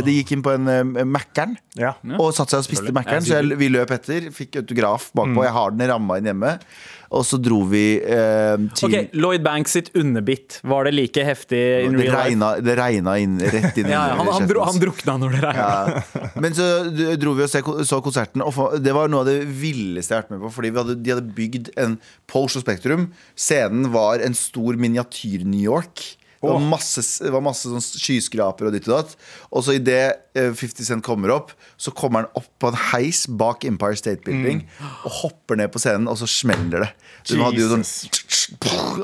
de 0.05 0.15
gikk 0.19 0.35
inn 0.35 0.43
på 0.45 0.53
en 0.53 0.67
uh, 0.69 1.05
Mækkern 1.09 1.55
ja. 1.81 1.95
og 2.19 2.35
satte 2.37 2.53
seg 2.53 2.61
og 2.61 2.67
spiste 2.67 2.93
Mækkern. 2.93 3.25
Så 3.25 3.39
jeg, 3.39 3.57
vi 3.57 3.71
løp 3.73 3.95
etter, 3.97 4.27
fikk 4.35 4.59
autograf 4.61 5.07
bakpå. 5.17 5.47
Jeg 5.47 5.55
har 5.57 5.73
den 5.73 5.89
ramma 5.89 6.19
inn 6.21 6.29
hjemme. 6.29 6.51
Og 7.13 7.27
så 7.29 7.37
dro 7.41 7.61
vi 7.69 7.85
eh, 8.01 8.55
til 8.79 8.89
Ok, 8.89 9.13
Lloyd 9.19 9.43
Banks 9.45 9.75
sitt 9.77 9.91
underbitt, 9.99 10.59
var 10.65 10.89
det 10.89 10.95
like 10.97 11.25
heftig 11.27 11.61
in 11.85 11.97
det, 11.99 12.07
real 12.07 12.15
life? 12.15 12.23
regna, 12.31 12.51
det 12.65 12.77
regna 12.79 13.17
inn 13.21 13.35
rett 13.43 13.81
inn 13.83 13.91
i 13.91 13.93
Ja, 13.97 14.07
ja, 14.13 14.17
han, 14.17 14.31
han, 14.33 14.49
dro, 14.49 14.65
han 14.65 14.81
drukna 14.81 15.19
når 15.21 15.37
det 15.37 15.43
regna. 15.45 15.67
Ja. 15.69 16.31
Men 16.41 16.57
så 16.57 16.69
dro 17.21 17.37
vi 17.37 17.45
og 17.45 17.53
se, 17.53 17.63
så 17.89 18.01
konserten, 18.05 18.45
og 18.45 18.79
det 18.81 18.97
var 18.97 19.13
noe 19.13 19.27
av 19.27 19.29
det 19.29 19.43
villeste 19.45 20.15
jeg 20.15 20.19
har 20.19 20.25
vært 20.25 20.35
med 20.37 20.45
på. 20.47 20.55
Fordi 20.57 20.73
vi 20.73 20.83
hadde, 20.83 20.99
de 21.03 21.15
hadde 21.15 21.37
bygd 21.37 21.73
en 21.83 21.99
og 22.33 22.51
Spektrum. 22.63 23.11
Scenen 23.37 23.91
var 23.93 24.25
en 24.25 24.35
stor 24.37 24.79
miniatyr-New 24.81 25.61
York. 25.61 26.07
Det 26.43 26.51
var 26.51 26.65
masse, 26.73 27.03
var 27.31 27.43
masse 27.45 27.71
sånn 27.71 27.85
skyskraper 27.85 28.67
og 28.67 28.75
ditt 28.75 28.89
og 28.91 28.97
datt. 28.97 29.13
Og 29.55 29.63
så 29.63 29.77
idet 29.79 30.19
50 30.35 30.89
Cent 30.89 31.05
kommer 31.07 31.31
opp, 31.31 31.53
så 31.79 31.93
kommer 31.95 32.25
han 32.25 32.33
opp 32.41 32.49
på 32.59 32.73
en 32.73 32.79
heis 32.91 33.25
bak 33.31 33.63
Empire 33.69 33.95
State 34.01 34.25
Building 34.27 34.65
og 35.05 35.11
hopper 35.21 35.61
ned 35.61 35.71
på 35.71 35.79
scenen, 35.83 36.09
og 36.11 36.19
så 36.19 36.27
smeller 36.27 36.83
det. 36.87 36.91
Så 37.23 37.37
de 37.37 37.45
hadde 37.47 37.63
jo 37.63 37.69
sånn 37.71 37.87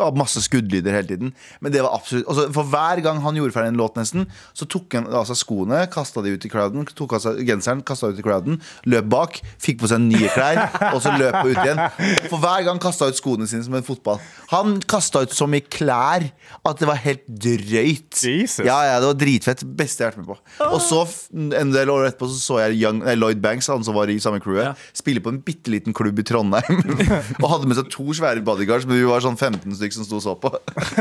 av 0.03 0.17
masse 0.19 0.41
skuddlyder 0.45 0.95
hele 0.97 1.09
tiden. 1.09 1.33
Men 1.65 1.75
det 1.75 1.83
var 1.85 1.95
absolutt 1.97 2.27
altså, 2.29 2.47
For 2.55 2.69
hver 2.73 3.03
gang 3.05 3.21
han 3.25 3.39
gjorde 3.39 3.55
ferdig 3.55 3.73
en 3.73 3.81
låt, 3.81 3.97
nesten, 3.99 4.27
så 4.57 4.67
tok 4.71 4.97
han 4.99 5.09
av 5.15 5.27
seg 5.31 5.39
skoene, 5.41 5.81
kasta 5.93 6.23
de 6.25 6.35
ut 6.37 6.47
i 6.47 6.51
crowden, 6.53 6.87
tok 6.99 7.17
av 7.19 7.23
seg 7.25 7.41
genseren, 7.49 7.83
kasta 7.87 8.11
ut 8.13 8.19
i 8.21 8.25
crowden, 8.25 8.61
løp 8.89 9.09
bak, 9.13 9.41
fikk 9.63 9.81
på 9.83 9.91
seg 9.91 10.03
nye 10.05 10.31
klær, 10.35 10.61
og 10.93 11.01
så 11.05 11.15
løp 11.19 11.41
ut 11.47 11.55
igjen. 11.57 11.83
For 12.29 12.39
hver 12.43 12.67
gang 12.69 12.81
kasta 12.83 13.09
ut 13.11 13.19
skoene 13.19 13.49
sine 13.51 13.65
som 13.67 13.77
en 13.79 13.87
fotball. 13.87 14.21
Han 14.53 14.79
kasta 14.89 15.23
ut 15.27 15.35
så 15.37 15.49
mye 15.51 15.65
klær 15.69 16.29
at 16.67 16.81
det 16.83 16.89
var 16.91 17.01
helt 17.05 17.25
drøyt. 17.29 18.19
Jesus. 18.19 18.65
Ja, 18.67 18.79
ja, 18.89 18.99
det 19.03 19.09
var 19.13 19.19
dritfett. 19.21 19.63
Beste 19.79 20.05
jeg 20.05 20.11
har 20.13 20.17
vært 20.17 20.25
med 20.25 20.31
på. 20.35 20.69
Og 20.73 20.81
så, 20.85 21.03
en 21.63 21.73
del 21.75 21.91
år 21.93 22.09
etterpå, 22.11 22.29
så 22.33 22.39
så 22.49 22.59
jeg 22.65 22.79
Young, 22.83 23.01
nei, 23.05 23.15
Lloyd 23.19 23.41
Banks, 23.45 23.69
han 23.73 23.85
som 23.87 23.97
var 23.97 24.11
i 24.13 24.19
samme 24.23 24.41
crewet, 24.43 24.69
Ja. 24.69 24.75
spille 24.97 25.23
på 25.25 25.31
en 25.33 25.41
bitte 25.45 25.71
liten 25.73 25.95
klubb 25.97 26.19
i 26.21 26.25
Trondheim. 26.27 26.83
og 27.43 27.49
hadde 27.53 27.69
med 27.71 27.79
seg 27.79 27.89
to 27.93 28.07
svære 28.17 28.43
bodyguards, 28.45 28.87
men 28.89 28.99
vi 29.01 29.07
var 29.09 29.23
sånn 29.25 29.38
15 29.39 29.79
stykker 29.79 29.97
som 29.99 30.07
sto 30.07 30.19
og 30.19 30.25
så 30.25 30.35
på. 30.43 30.51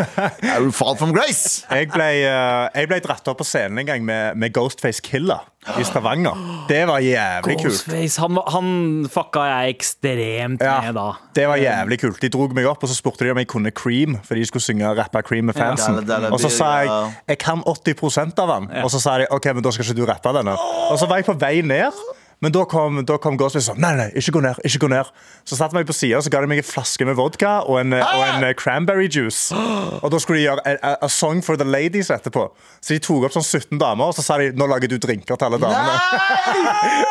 I 0.55 0.57
will 0.61 0.73
fall 0.75 0.97
from 0.99 1.13
grace! 1.15 1.65
Jeg 1.71 1.89
ble, 1.93 2.07
eh, 2.23 2.67
jeg 2.77 2.89
ble 2.91 2.99
dratt 3.03 3.27
opp 3.31 3.41
på 3.41 3.47
scenen 3.47 3.81
en 3.81 3.89
gang 3.89 4.05
med, 4.05 4.37
med 4.39 4.53
Ghostface 4.55 5.03
Killer 5.03 5.45
i 5.75 5.83
Stavanger. 5.83 6.37
Det 6.69 6.83
var 6.87 7.01
jævlig 7.03 7.57
kult. 7.59 7.73
Ghostface, 7.73 8.21
han, 8.23 8.39
han 8.53 8.69
fucka 9.11 9.43
jeg 9.49 9.75
ekstremt 9.75 10.63
Ja, 10.63 10.77
med 10.85 10.95
da. 10.95 11.07
det 11.35 11.47
var 11.49 11.59
jævlig 11.61 11.99
kult. 12.05 12.21
De 12.23 12.29
dro 12.33 12.47
meg 12.55 12.69
opp 12.69 12.85
og 12.85 12.91
så 12.91 12.95
spurte 12.97 13.27
de 13.27 13.33
om 13.33 13.41
jeg 13.41 13.49
kunne 13.51 13.73
Cream. 13.75 14.19
For 14.27 14.39
de 14.39 14.45
skulle 14.47 14.63
synge 14.63 14.93
rappe 15.01 15.23
Cream 15.27 15.49
med 15.51 15.57
fansen. 15.57 15.99
Ja, 15.99 16.21
det 16.21 16.31
Og 16.31 16.39
så 16.43 16.53
sa 16.53 16.71
jeg 16.85 16.93
jeg 17.33 17.41
kan 17.43 17.65
80 17.65 18.39
av 18.39 18.53
den. 18.53 18.71
Og 18.83 18.93
så 18.93 19.01
sa 19.03 19.17
de 19.19 19.27
ok, 19.33 19.51
men 19.57 19.65
da 19.65 19.73
skal 19.75 19.89
ikke 19.89 19.99
du 19.99 20.07
rappe 20.07 20.33
denne. 20.37 20.55
Og 20.91 20.95
så 21.01 21.09
var 21.09 21.21
jeg 21.21 21.27
på 21.27 21.35
vei 21.41 21.59
ned. 21.65 22.05
Men 22.43 22.53
da 22.53 22.65
kom, 22.69 22.99
da 23.07 23.15
kom 23.17 23.37
Ghostface 23.39 23.71
og 23.71 23.77
sa 23.79 23.81
nei, 23.81 23.95
nei, 23.97 24.07
ikke 24.19 24.35
gå 24.35 24.41
ned. 24.45 24.59
ikke 24.67 24.83
gå 24.83 24.89
ned 24.93 25.09
Så 25.47 25.57
satte 25.57 25.73
de 25.73 25.79
meg 25.79 25.87
på 25.89 25.95
sida 25.97 26.19
og 26.19 26.27
ga 26.29 26.41
de 26.43 26.49
meg 26.51 26.61
en 26.61 26.67
flaske 26.67 27.07
med 27.07 27.17
vodka 27.17 27.55
og 27.65 27.79
en, 27.81 27.95
og 27.97 28.23
en 28.27 28.45
eh, 28.45 28.53
cranberry 28.57 29.07
juice. 29.09 29.55
Og 30.03 30.11
da 30.13 30.19
skulle 30.21 30.41
de 30.41 30.45
gjøre 30.45 30.61
a, 30.61 30.75
a, 30.77 30.93
a 31.07 31.09
song 31.09 31.41
for 31.45 31.57
the 31.57 31.65
ladies 31.65 32.11
etterpå. 32.13 32.45
Så 32.77 32.93
de 32.93 33.01
tok 33.01 33.25
opp 33.25 33.33
sånn 33.33 33.47
17 33.47 33.81
damer, 33.81 34.11
og 34.11 34.17
så 34.17 34.25
sa 34.25 34.37
de 34.41 34.51
nå 34.53 34.67
lager 34.69 34.91
du 34.91 34.99
drinker 35.01 35.39
til 35.39 35.49
alle 35.49 35.61
damene. 35.63 35.97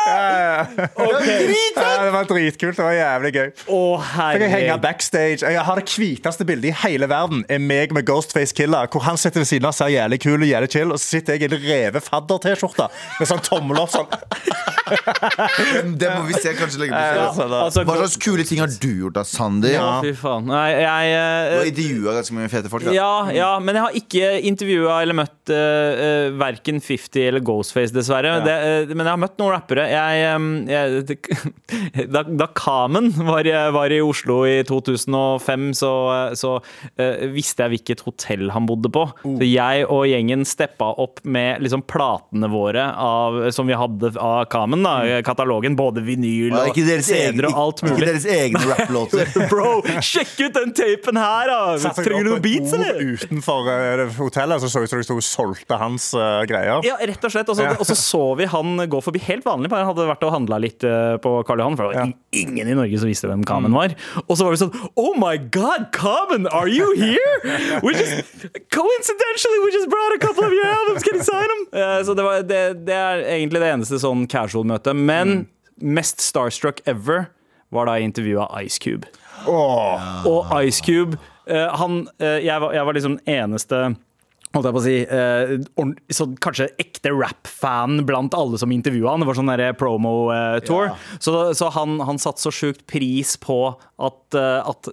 Nei! 0.07 0.27
Ja, 0.57 2.03
det 2.03 2.11
var 2.13 2.25
dritkult. 2.29 2.77
Det 2.77 2.85
var 2.85 2.95
jævlig 2.95 3.31
gøy. 3.35 3.49
Å, 3.69 3.79
Fikk 4.01 4.43
jeg 4.43 4.51
henge 4.51 4.77
backstage. 4.81 5.43
Jeg 5.45 5.65
har 5.67 5.79
det 5.79 5.85
hviteste 5.91 6.47
bildet 6.47 6.71
i 6.71 6.73
hele 6.81 7.09
verden. 7.11 7.43
Er 7.51 7.61
meg 7.61 7.93
med 7.95 8.07
Ghostface 8.07 8.55
Killer. 8.57 8.89
Hvor 8.91 9.05
han 9.05 9.19
sitter 9.21 9.43
ved 9.43 9.49
siden 9.49 9.67
av 9.69 9.75
ser 9.77 9.91
jævlig 9.93 10.19
kul 10.23 10.37
og 10.39 10.47
jævlig 10.49 10.71
chill, 10.73 10.93
og 10.93 11.01
så 11.01 11.17
sitter 11.17 11.37
jeg 11.37 11.45
i 11.45 11.49
en 11.51 11.57
revet 11.67 12.07
fadder-T-skjorte 12.07 12.89
med 13.19 13.29
sånn 13.29 13.43
tommel 13.45 13.83
opp 13.83 13.93
sånn. 13.93 14.09
Det 16.01 16.09
må 16.13 16.23
vi 16.27 16.35
se 16.37 16.51
kanskje 16.57 16.81
legge 16.81 16.93
på 16.93 17.01
Ja, 17.17 17.27
siden. 17.35 17.53
Altså, 17.57 17.83
Hva 17.87 17.95
slags 18.01 18.17
kule 18.21 18.45
ting 18.47 18.61
har 18.61 18.71
du 18.71 18.87
gjort 19.03 19.15
da, 19.17 19.23
Sandy? 19.27 19.71
Ja, 19.73 19.87
fy 20.03 20.11
faen. 20.17 20.47
Nei, 20.49 20.65
jeg 20.75 21.11
Du 21.11 21.17
eh, 21.17 21.57
har 21.61 21.69
intervjua 21.71 22.15
ganske 22.19 22.37
mange 22.37 22.51
fete 22.53 22.71
folk. 22.71 22.85
Da. 22.87 22.93
Ja, 22.95 23.09
ja, 23.35 23.49
men 23.63 23.77
jeg 23.79 23.85
har 23.87 23.97
ikke 24.01 24.31
intervjua 24.51 24.99
eller 25.03 25.17
møtt 25.21 25.53
uh, 25.53 25.57
uh, 25.57 26.37
verken 26.39 26.81
50 26.83 27.27
eller 27.29 27.43
Ghostface, 27.47 27.93
dessverre. 27.95 28.35
Det, 28.45 28.55
uh, 28.87 28.93
men 28.93 29.05
jeg 29.05 29.13
har 29.13 29.21
møtt 29.21 29.37
noen 29.41 29.53
rappere. 29.55 29.87
Jeg, 29.91 30.35
um, 30.37 30.47
jeg, 30.69 31.17
da, 32.15 32.23
da 32.27 32.49
Kamen 32.57 33.11
var, 33.27 33.47
i- 33.47 33.55
var 33.75 33.93
i 33.95 33.99
Oslo 34.03 34.41
i 34.49 34.59
2005, 34.67 35.67
så, 35.77 35.91
så 36.37 36.53
eh, 36.99 37.25
visste 37.33 37.65
jeg 37.65 37.75
hvilket 37.77 38.03
hotell 38.07 38.49
han 38.53 38.67
bodde 38.69 38.91
på. 38.93 39.05
Så 39.25 39.47
jeg 39.47 39.85
og 39.87 40.05
gjengen 40.09 40.45
steppa 40.47 40.91
opp 41.01 41.21
med 41.27 41.63
liksom 41.65 41.83
platene 41.89 42.49
våre 42.51 42.87
av, 43.01 43.39
som 43.55 43.67
vi 43.69 43.77
hadde 43.77 44.13
av 44.21 44.45
Kamen. 44.51 44.83
Da, 44.85 44.95
katalogen, 45.25 45.75
både 45.79 46.03
vinyl 46.05 46.53
og 46.57 46.75
CD-er 46.77 47.47
og 47.49 47.57
alt 47.63 47.83
ikke 47.83 47.99
deres 48.05 48.25
egne 48.29 48.61
rapplåter. 48.69 49.29
Bro, 49.51 49.81
sjekk 50.03 50.33
ut 50.47 50.57
den 50.57 50.73
tapen 50.77 51.19
her, 51.19 51.51
da! 51.51 51.93
Trenger 51.97 52.27
du 52.27 52.31
noen 52.33 52.43
beats, 52.43 52.73
eller? 52.77 53.01
utenfor 53.13 53.69
eh, 53.73 54.03
hotellet, 54.17 54.61
så 54.63 54.69
så 54.71 54.83
ut 54.83 54.91
som 54.91 54.99
de 55.01 55.05
sto 55.07 55.17
og 55.17 55.25
solgte 55.25 55.77
hans 55.79 56.09
uh, 56.17 56.41
greier. 56.49 56.83
Ja, 56.87 56.97
rett 57.07 57.23
og 57.27 57.33
slett. 57.33 57.49
Og 57.51 57.57
så, 57.59 57.67
og 57.77 57.85
så 57.87 57.95
så 57.97 58.23
vi 58.39 58.47
han 58.51 58.83
gå 58.89 59.01
forbi 59.03 59.21
helt 59.27 59.45
vanlig. 59.47 59.69
bare 59.71 59.85
Han 59.85 59.93
hadde 59.93 60.07
vært 60.11 60.25
og 60.27 60.33
handla 60.35 60.59
litt 60.61 60.83
uh, 60.87 61.15
på 61.23 61.37
Karl 61.47 61.63
Johan, 61.63 61.77
for 61.79 61.89
det 61.91 62.01
var 62.03 62.11
i- 62.11 62.41
ingen 62.43 62.67
i 62.69 62.75
Norge 62.77 62.99
som 63.01 63.09
visste 63.09 63.29
hvem 63.29 63.45
Kamen 63.47 63.73
var. 63.75 63.95
Og 64.27 64.33
så 64.37 64.45
var 64.47 64.55
vi 64.55 64.61
sånn 64.61 64.73
Oh 64.99 65.13
my 65.19 65.35
God, 65.53 65.89
Kamen, 65.95 66.47
are 66.51 66.69
you 66.69 66.91
here? 66.97 67.79
We 67.83 67.93
just, 67.95 68.25
coincidentally, 68.73 69.59
we 69.65 69.71
just 69.71 69.89
brought 69.89 70.13
a 70.15 70.19
couple 70.25 70.43
of 70.45 70.53
your 70.53 70.65
albums. 70.67 71.03
Can 71.03 71.15
you 71.19 71.23
sign 71.23 71.47
them? 71.53 71.61
Uh, 71.73 72.03
så 72.05 72.13
det, 72.17 72.23
var, 72.27 72.43
det, 72.47 72.61
det 72.87 72.97
er 72.97 73.23
egentlig 73.37 73.61
det 73.63 73.71
eneste 73.75 73.99
sånn 74.01 74.25
casual-møte. 74.31 74.93
Men 74.97 75.47
mest 75.77 76.23
starstruck 76.25 76.81
ever 76.89 77.27
var 77.73 77.89
da 77.89 77.97
jeg 77.97 78.09
intervjua 78.11 78.47
Ice 78.63 78.79
Cube. 78.81 79.07
Og 79.47 80.51
Ice 80.63 80.81
Cube 80.85 81.19
eh, 81.47 81.67
han, 81.77 82.05
eh, 82.19 82.39
jeg, 82.47 82.61
var, 82.63 82.73
jeg 82.75 82.87
var 82.87 82.97
liksom 82.97 83.19
eneste 83.27 83.85
holdt 84.55 84.67
jeg 84.69 84.75
på 84.75 84.79
å 84.79 84.85
si, 84.85 84.95
eh, 85.03 86.05
så 86.15 86.25
kanskje 86.41 86.69
ekte 86.81 87.11
rap-fan 87.13 87.99
blant 88.07 88.33
alle 88.37 88.57
som 88.57 88.71
intervjua 88.73 89.13
han. 89.13 89.21
Det 89.21 89.27
var 89.29 89.37
sånn 89.37 89.51
promo-tour. 89.77 90.93
Så, 91.19 91.33
så 91.57 91.69
han, 91.75 91.97
han 92.07 92.17
satte 92.21 92.41
så 92.41 92.53
sjukt 92.55 92.85
pris 92.89 93.35
på 93.43 93.59
at, 93.75 94.37
eh, 94.37 94.71
at, 94.71 94.89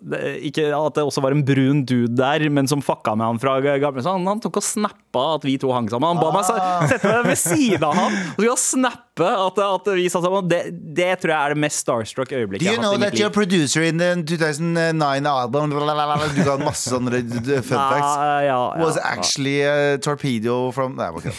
ikke, 0.51 0.69
at 0.75 0.99
det 0.99 1.07
også 1.07 1.25
var 1.25 1.37
en 1.37 1.45
brun 1.47 1.85
dude 1.88 2.12
der, 2.19 2.45
men 2.53 2.69
som 2.71 2.83
fucka 2.85 3.14
med 3.17 3.31
han 3.31 3.40
fra 3.43 3.57
gamle. 3.62 4.05
Så 4.05 4.17
han, 4.17 4.27
han 4.29 4.43
tok 4.45 4.61
og 4.61 4.67
snappa 4.67 5.25
at 5.38 5.47
vi 5.49 5.57
to 5.62 5.73
hang 5.73 5.88
sammen. 5.93 6.12
Han 6.12 6.21
ba 6.21 6.33
Ah. 6.35 6.81
meg 6.83 6.90
sette 6.90 7.09
meg 7.09 7.29
ved 7.31 7.38
siden 7.38 7.85
av 7.87 7.95
han 7.95 8.14
og 8.35 8.40
skulle 8.43 8.59
snappe 8.61 9.04
at, 9.22 9.59
at 9.62 9.88
vi 9.94 10.09
satt 10.11 10.24
sammen. 10.24 10.48
Det, 10.50 10.61
det 10.96 11.11
tror 11.22 11.31
jeg 11.31 11.38
er 11.38 11.55
det 11.55 11.61
mest 11.62 11.83
starstruck 11.85 12.31
Do 12.33 12.37
øyeblikket 12.40 12.66
you 12.66 12.72
jeg 12.72 12.81
har 12.81 12.83
know 12.83 12.92
hatt 12.96 13.03
i 13.03 13.05
that 13.05 13.20
you're 13.20 13.31
producer 13.35 13.83
in 13.87 13.98
the 13.98 14.09
2009 14.27 15.27
album. 15.31 15.70
Du 15.70 16.42
kan 16.42 16.64
masse 16.64 16.90
sånne 16.90 17.20
fun 17.20 17.62
facts. 17.62 18.11
Ja, 18.11 18.40
ja, 18.42 18.42
ja, 18.48 18.59
Was 18.83 18.98
actually 18.98 19.61
a 19.62 19.98
torpedo 20.03 20.72
from 20.74 20.96
Nei, 20.98 21.09
ok. 21.14 21.24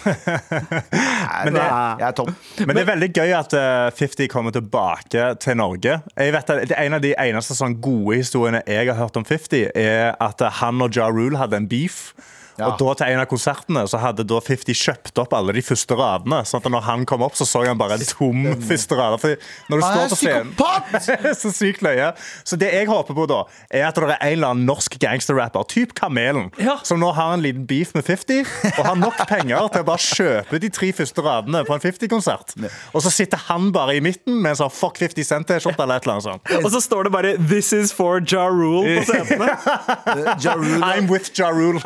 Nei, 0.96 1.52
det- 1.52 1.66
jeg 1.66 2.08
er 2.08 2.16
tom. 2.16 2.32
Men 2.66 2.76
det 2.76 2.84
er 2.86 2.90
veldig 2.94 3.12
gøy 3.16 3.34
at 3.42 3.54
eh, 3.60 3.92
50 4.00 4.28
kommer 4.32 4.56
tilbake 4.56 5.28
til 5.44 5.58
Norge. 5.60 6.00
Jeg 6.16 6.34
vet 6.36 6.50
at 6.56 6.70
det 6.70 6.80
En 6.86 6.94
av 6.98 7.02
de 7.04 7.14
eneste 7.18 7.56
sånn 7.58 7.78
gode 7.82 8.20
historiene 8.22 8.62
jeg 8.68 8.88
har 8.92 8.98
hørt 9.00 9.18
om 9.20 9.26
50, 9.26 9.72
er 9.76 10.16
at 10.22 10.42
eh, 10.42 10.52
han 10.62 10.82
og 10.86 10.96
Ja 10.96 11.10
Rule 11.12 11.38
hadde 11.42 11.58
en 11.60 11.68
beef. 11.72 12.14
Ja. 12.58 12.70
Og 12.72 12.78
da 12.80 12.94
til 13.02 13.12
en 13.14 13.20
av 13.24 13.28
konsertene 13.32 13.84
så 13.92 14.00
hadde 14.00 14.24
da 14.28 14.40
50 14.40 14.78
kjøpt 14.80 15.20
opp 15.24 15.34
alle 15.36 15.54
de 15.58 15.62
første 15.66 15.96
radene. 16.00 16.42
Sånn 16.48 16.62
at 16.64 16.70
når 16.72 16.86
han 16.88 17.06
kom 17.10 17.24
opp, 17.26 17.36
så 17.36 17.46
så 17.48 17.64
han 17.68 17.78
bare 17.80 17.98
en 18.00 18.06
tom 18.08 18.46
første 18.68 18.96
rad. 18.96 19.18
For 19.22 19.36
når 19.72 19.82
du 19.82 19.86
Han 19.86 20.10
står 20.10 20.56
på 20.60 21.02
scenen 21.04 21.36
så 21.42 21.52
sykt 21.56 21.82
løye. 21.86 22.12
Så 22.48 22.56
det 22.60 22.72
jeg 22.74 22.88
håper 22.88 23.16
på 23.18 23.26
da, 23.32 23.42
er 23.70 23.88
at 23.90 23.96
det 24.00 24.08
er 24.08 24.18
en 24.20 24.32
eller 24.38 24.54
annen 24.56 24.66
norsk 24.70 24.98
gangsterrapper, 25.02 25.64
typ 25.72 25.94
Kamelen, 25.98 26.52
Ja. 26.62 26.78
som 26.84 27.00
nå 27.02 27.12
har 27.16 27.34
en 27.36 27.44
liten 27.44 27.66
beef 27.68 27.94
med 27.96 28.06
50, 28.08 28.46
og 28.78 28.86
har 28.86 28.96
nok 29.00 29.18
penger 29.28 29.68
til 29.74 29.84
å 29.84 29.88
bare 29.88 30.04
kjøpe 30.06 30.60
de 30.62 30.70
tre 30.70 30.92
første 30.96 31.22
radene 31.26 31.64
på 31.68 31.76
en 31.76 31.84
50-konsert. 31.84 32.56
Og 32.96 33.02
så 33.04 33.12
sitter 33.14 33.38
han 33.50 33.72
bare 33.76 33.96
i 33.98 34.02
midten 34.04 34.42
med 34.42 34.54
en 34.56 34.60
sånn 34.64 34.72
fuck 34.74 34.98
50 35.02 35.24
cent-T-skjorte 35.28 35.84
eller 35.84 36.00
et 36.00 36.08
eller 36.08 36.18
annet 36.20 36.28
sånt. 36.30 36.54
Og 36.66 36.72
så 36.72 36.82
står 36.84 37.04
det 37.10 37.12
bare 37.16 37.36
'This 37.38 37.74
is 37.74 37.92
for 37.94 38.20
Ja 38.22 38.48
Rule' 38.50 39.00
på 39.00 39.06
setene. 39.12 39.50
Ja 40.46 40.54
Rule, 40.56 40.82
I'm 40.86 41.08
with 41.12 41.32
Ja 41.38 41.50
Rule. 41.52 41.80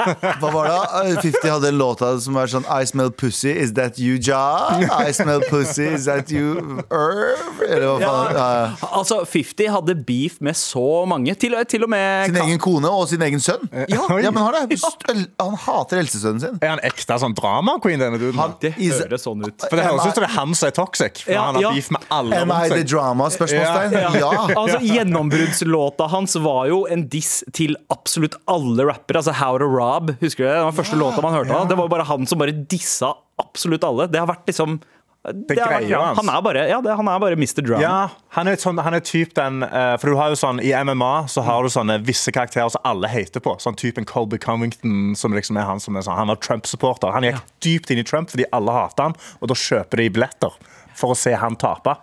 Var 0.59 0.69
det? 0.69 1.13
Uh, 1.15 1.21
50 1.23 1.49
hadde 1.49 1.71
en 1.73 1.77
låt 1.79 2.03
som 2.23 2.37
var 2.37 2.51
sånn 2.51 2.65
I 2.69 2.85
smell 2.89 3.11
pussy, 3.11 3.51
is 3.51 3.73
that 3.79 3.99
you, 3.99 4.17
Ja? 4.21 4.79
I 5.07 5.11
smell 5.15 5.41
pussy, 5.49 5.87
is 5.95 6.05
that 6.09 6.31
you, 6.31 6.79
Irv? 6.91 7.63
Eller 7.65 7.87
hva 7.87 7.97
faen? 8.03 8.37
Ja. 8.37 8.89
Altså, 8.91 9.21
50 9.25 9.71
hadde 9.73 9.95
beef 10.07 10.37
med 10.45 10.57
så 10.59 11.05
mange. 11.09 11.35
Til, 11.39 11.55
til 11.69 11.83
og 11.87 11.91
med 11.91 12.29
Sin 12.31 12.39
egen 12.43 12.59
kone 12.61 12.91
og 12.91 13.07
sin 13.11 13.21
egen 13.25 13.41
sønn? 13.43 13.65
Ja, 13.89 14.05
ja 14.21 14.31
men 14.31 14.41
han, 14.43 14.55
er, 14.63 15.23
han 15.39 15.57
hater 15.65 16.01
eldstesønnen 16.03 16.43
sin. 16.43 16.59
Er 16.63 16.75
han 16.75 16.83
ekte 16.85 17.17
sånn 17.21 17.35
drama-queen, 17.37 17.99
denne 18.01 18.19
duden? 18.21 18.39
Han- 18.39 18.55
Det 18.59 18.73
høres 18.75 19.23
sånn 19.23 19.43
ut. 19.45 19.65
For 19.69 19.77
det 19.79 19.85
høres 19.87 20.05
ut 20.09 20.15
som 20.17 20.23
det 20.23 20.29
er 20.29 20.35
han 20.35 20.55
som 20.57 20.67
er 20.69 20.75
toxic. 20.75 21.23
For 21.25 21.33
Ja, 21.35 21.45
han 21.49 21.55
har 21.59 21.67
ja. 21.67 21.71
beef 21.75 21.89
med 21.95 22.07
alle 22.11 22.41
Am 22.43 22.51
I 22.51 22.67
the 22.71 22.83
drama? 22.83 23.29
Spørsmålstegn. 23.31 23.93
Ja. 23.93 24.09
Ja. 24.19 24.31
Altså, 24.59 24.79
Gjennombruddslåta 24.83 26.07
hans 26.11 26.35
var 26.35 26.67
jo 26.71 26.81
en 26.91 27.05
diss 27.11 27.43
til 27.55 27.75
absolutt 27.93 28.35
alle 28.49 28.85
rappere. 28.89 29.21
Altså 29.21 29.33
How 29.39 29.57
to 29.61 29.67
Rob, 29.69 30.11
husker 30.21 30.43
du 30.45 30.48
det? 30.49 30.61
Var 30.67 30.77
første 30.81 30.99
låta 30.99 31.23
man 31.25 31.35
hørte 31.37 31.55
av. 31.55 31.67
Det 31.69 31.77
var 31.79 31.91
bare 31.91 32.07
han 32.09 32.27
som 32.29 32.41
bare 32.41 32.55
dissa 32.71 33.13
absolutt 33.39 33.85
alle. 33.87 34.09
Det 34.11 34.19
har 34.19 34.27
vært 34.29 34.49
liksom 34.49 34.79
greia 35.27 35.81
ja, 35.83 36.13
han 36.15 36.29
er 36.31 36.41
bare, 36.41 36.61
ja, 36.69 36.77
det, 36.81 36.93
han 36.95 37.07
er 37.11 37.19
bare 37.19 37.35
Mr. 37.35 37.59
Drama. 37.61 37.81
Ja, 37.83 37.95
han 38.37 38.47
er, 38.47 38.55
sånn, 38.59 38.79
han 38.79 38.95
er 38.95 39.03
typ 39.03 39.33
den 39.35 39.65
eh, 39.67 39.95
For 39.99 40.13
du 40.13 40.15
har 40.15 40.31
jo 40.31 40.37
sånn 40.39 40.61
I 40.63 40.71
MMA 40.87 41.27
så 41.31 41.43
har 41.43 41.65
du 41.65 41.71
sånne 41.73 41.99
visse 42.07 42.31
karakterer 42.31 42.71
som 42.71 42.85
alle 42.87 43.11
hater 43.11 43.43
på. 43.43 43.57
Sånn 43.59 43.77
typen 43.79 44.07
Colby 44.07 44.39
Covington, 44.39 45.13
som 45.19 45.35
liksom 45.35 45.59
er 45.59 45.67
han 45.67 45.83
som 45.83 45.99
er 45.99 46.07
sånn 46.07 46.17
Han 46.21 46.31
var 46.31 46.39
Trump-supporter. 46.39 47.11
Han 47.15 47.27
gikk 47.27 47.43
dypt 47.65 47.91
inn 47.91 48.01
i 48.01 48.07
Trump 48.07 48.31
fordi 48.31 48.47
alle 48.55 48.75
hater 48.75 49.09
han, 49.09 49.17
og 49.43 49.51
da 49.51 49.59
kjøper 49.59 50.03
de 50.03 50.09
billetter. 50.15 50.55
For 50.99 51.13
å 51.13 51.15
se 51.15 51.31
han 51.37 51.55
tape. 51.59 51.93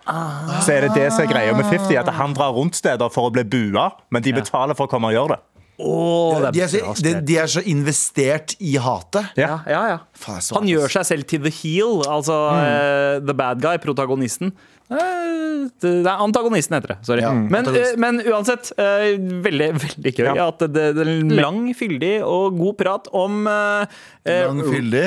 Så 0.64 0.72
er 0.72 0.86
det 0.86 0.94
det 0.96 1.10
som 1.12 1.24
er 1.26 1.28
greia 1.28 1.56
med 1.56 1.66
50, 1.68 1.98
at 2.00 2.08
han 2.16 2.36
drar 2.36 2.54
rundt 2.56 2.78
steder 2.78 3.10
for 3.12 3.28
å 3.28 3.32
bli 3.34 3.44
bua, 3.44 3.90
men 4.08 4.24
de 4.24 4.32
betaler 4.32 4.76
for 4.78 4.88
å 4.88 4.92
komme 4.92 5.10
og 5.10 5.16
gjøre 5.16 5.36
det. 5.36 5.55
Det 5.76 6.52
De 6.56 6.62
er, 6.64 6.70
så, 6.72 6.94
de, 7.04 7.12
de 7.28 7.36
er 7.42 7.50
så 7.52 7.62
investert 7.68 8.54
i 8.60 8.76
hatet. 8.80 9.32
ja, 9.36 9.58
ja, 9.68 9.82
ja. 9.94 9.98
Faen, 10.16 10.40
så- 10.40 10.56
Han 10.56 10.68
gjør 10.70 10.88
seg 10.88 11.04
selv 11.04 11.26
til 11.28 11.42
the 11.44 11.50
heel, 11.52 12.00
altså 12.08 12.38
eh, 12.56 13.20
the 13.26 13.34
bad 13.36 13.60
guy, 13.60 13.76
protagonisten. 13.82 14.52
Eh, 14.86 15.66
det 15.82 16.06
er 16.06 16.20
antagonisten 16.22 16.76
heter 16.76 16.92
det. 16.92 16.96
Sorry. 17.08 17.20
Ja, 17.24 17.32
men, 17.34 17.66
eh, 17.74 17.96
men 17.98 18.20
uansett, 18.22 18.68
eh, 18.78 19.16
veldig, 19.42 19.72
veldig 19.82 20.12
gøy 20.14 20.28
Ja. 20.36 20.46
at 20.46 20.60
det, 20.62 20.92
det 20.94 21.02
er 21.02 21.40
lang, 21.40 21.74
fyldig 21.74 22.22
og 22.22 22.54
god 22.56 22.76
prat 22.78 23.08
om 23.12 23.44
Lang 23.46 24.62
fyldig. 24.62 25.04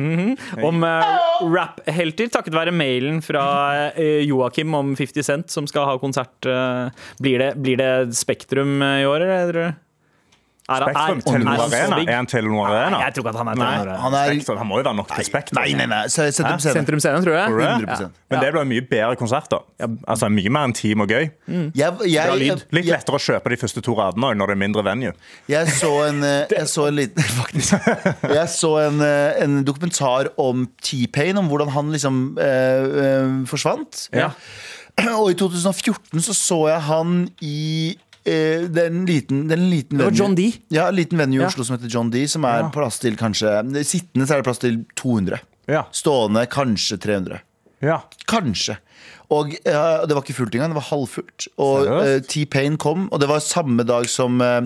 om 0.68 0.82
uh, 0.84 1.44
rap-helter, 1.44 2.28
takket 2.32 2.56
være 2.56 2.72
mailen 2.72 3.20
fra 3.24 3.92
Joakim 4.24 4.74
om 4.74 4.94
50 4.96 5.22
Cent, 5.28 5.50
som 5.52 5.66
skal 5.68 5.84
ha 5.90 5.98
konsert. 6.00 6.40
blir, 7.20 7.38
det, 7.38 7.52
blir 7.60 7.76
det 7.80 7.92
Spektrum 8.16 8.80
i 8.82 9.04
år, 9.08 9.20
eller? 9.28 9.74
Er, 10.70 10.84
Spektrum, 10.86 11.18
er- 11.18 11.22
Telenor 11.26 11.58
han 11.58 11.72
Arena. 11.74 11.96
Er 12.06 12.16
han 12.16 12.26
Telenor 12.30 12.66
Arena? 12.70 12.90
Nei, 12.94 12.98
jeg 13.02 13.14
tror 13.16 13.24
ikke 13.24 13.30
at 13.32 13.38
han 13.40 13.48
er 13.50 13.56
Telenor 13.58 13.80
Arena. 13.82 13.96
Han 14.02 14.14
er 14.14 14.28
Spektrum, 14.30 14.58
han 14.60 14.68
må 14.70 14.76
jo 14.78 14.84
være 14.86 14.96
nok 15.00 15.08
til 15.10 15.24
Spektrum. 15.26 15.58
Nei, 15.58 15.72
nei, 15.74 15.86
nei. 15.90 16.02
Sentrum 16.12 17.00
Scene, 17.02 17.22
tror 17.24 17.34
jeg. 17.34 17.48
Tror 17.50 17.58
du 17.58 17.64
det? 17.64 17.72
100%. 17.88 18.12
Men 18.30 18.44
det 18.44 18.50
blir 18.54 18.68
mye 18.70 18.84
bedre 18.92 19.16
konsert, 19.18 19.48
da. 19.50 19.58
Altså 20.06 20.28
Mye 20.32 20.52
mer 20.54 20.68
intim 20.70 21.02
og 21.02 21.10
gøy. 21.10 21.26
Jeg, 21.74 21.98
jeg, 22.06 22.36
lyd. 22.44 22.62
Litt 22.78 22.86
lettere 22.92 23.18
å 23.18 23.22
kjøpe 23.26 23.52
de 23.52 23.58
første 23.64 23.82
to 23.84 23.96
radene 23.98 24.30
når 24.38 24.52
det 24.52 24.56
er 24.56 24.60
mindre 24.62 24.84
venue. 24.86 25.12
jeg 25.50 25.74
så 25.80 25.90
en 26.06 26.22
eh, 26.24 26.46
Jeg 26.60 26.68
så 26.70 26.86
en 26.92 26.96
liten 27.00 27.26
Faktisk. 27.40 27.90
Jeg 28.30 28.46
så 28.54 28.72
en, 28.86 29.02
eh, 29.02 29.42
en 29.42 29.58
dokumentar 29.66 30.30
om 30.40 30.68
T-Pain, 30.82 31.38
om 31.42 31.50
hvordan 31.50 31.74
han 31.74 31.90
liksom 31.92 32.22
øh, 32.38 33.02
øh, 33.02 33.34
forsvant. 33.50 34.06
Ja. 34.14 34.30
Og 35.18 35.30
i 35.32 35.34
2014 35.34 36.20
så 36.22 36.34
så 36.36 36.58
jeg 36.68 36.80
han 36.86 37.28
i 37.40 37.98
eh, 38.24 38.66
det 38.68 38.78
er 38.84 38.86
en 38.90 39.06
liten, 39.06 39.46
det 39.48 39.58
er 39.58 39.62
en 39.62 39.70
liten 39.70 39.98
Det 39.98 40.04
var 40.04 40.10
venue. 40.10 40.18
John 40.18 40.34
D. 40.34 40.52
Ja, 40.70 40.88
en 40.88 40.94
liten 40.96 41.18
venue 41.18 41.38
i 41.38 41.42
Ja. 41.42 41.46
Oslo 41.48 41.64
som 41.64 41.76
heter 41.78 41.88
John 41.90 42.10
D, 42.10 42.26
som 42.28 42.44
er 42.44 42.60
Ja. 42.62 42.68
plass 42.70 42.98
til 42.98 43.16
kanskje 43.16 43.84
Sittende 43.84 44.26
så 44.26 44.34
er 44.34 44.42
det 44.42 44.44
plass 44.44 44.58
til 44.58 44.84
200. 44.96 45.40
Ja. 45.68 45.84
Stående 45.92 46.46
kanskje 46.46 46.98
300. 47.00 47.40
ja. 47.82 48.00
Kanskje. 48.26 48.76
Og 49.30 49.48
ja, 49.64 50.04
det 50.04 50.12
var 50.14 50.22
ikke 50.22 50.34
fullt 50.36 50.52
engang, 50.54 50.70
det 50.74 50.82
var 50.82 50.90
halvfullt. 50.90 51.46
Og 51.58 51.86
Seriøst? 51.86 52.06
eh, 52.06 52.20
T-Pain 52.28 52.76
kom, 52.76 53.08
og 53.10 53.18
det 53.20 53.28
var 53.28 53.38
samme 53.40 53.82
dag 53.86 54.04
som 54.08 54.40
eh, 54.42 54.60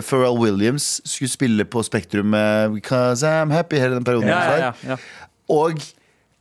Pharrell 0.00 0.38
Williams 0.38 1.00
skulle 1.04 1.28
spille 1.28 1.64
på 1.64 1.82
Spektrum 1.84 2.30
med 2.30 2.72
Because 2.72 3.22
I'm 3.22 3.52
Happy 3.52 3.76
hele 3.76 3.94
den 3.94 4.04
perioden. 4.04 4.28
Ja, 4.28 4.40
ja, 4.40 4.58
ja, 4.58 4.72
ja. 4.88 4.96
Og 5.50 5.78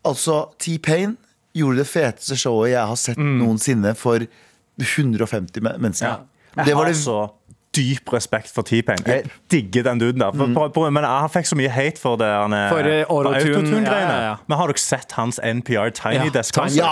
altså, 0.05 0.49
T-Pain 0.57 1.17
gjorde 1.53 1.77
det 1.83 1.87
feteste 1.87 2.35
showet 2.37 2.71
jeg 2.71 2.87
har 2.87 2.95
sett 2.95 3.17
Mm. 3.17 3.37
noensinne 3.43 3.95
for 3.95 4.19
150 4.79 5.61
men- 5.61 5.79
mennesker. 5.81 6.19
Jeg 6.57 6.65
Det 6.65 6.75
var 6.75 6.85
har 6.85 6.91
det 6.93 6.97
så 7.01 7.29
dyp 7.75 8.07
respekt 8.13 8.47
for 8.55 8.63
T-Pain. 8.63 9.01
Jeg 9.05 9.25
digger 9.51 9.83
den 9.83 9.99
duden 9.99 10.19
der. 10.21 10.31
For, 10.31 10.47
på- 10.47 10.69
på- 10.71 10.91
men 10.95 11.03
han 11.03 11.27
fikk 11.27 11.43
så 11.49 11.57
mye 11.59 11.67
hate 11.67 11.99
for 11.99 12.15
det 12.15 12.25
han 12.29 12.53
er- 12.55 12.69
For, 12.71 12.79
eh, 12.87 13.03
autotune, 13.03 13.51
autotune-greiene. 13.57 14.13
ja, 14.15 14.21
ja, 14.21 14.29
ja. 14.29 14.35
Men 14.47 14.57
har 14.57 14.67
dere 14.71 14.77
sett 14.79 15.11
hans 15.11 15.39
NPR 15.43 15.89
Tiny 15.91 16.15
Ja, 16.23 16.29
Desk? 16.31 16.55
Tiny- 16.55 16.77
Ja! 16.77 16.87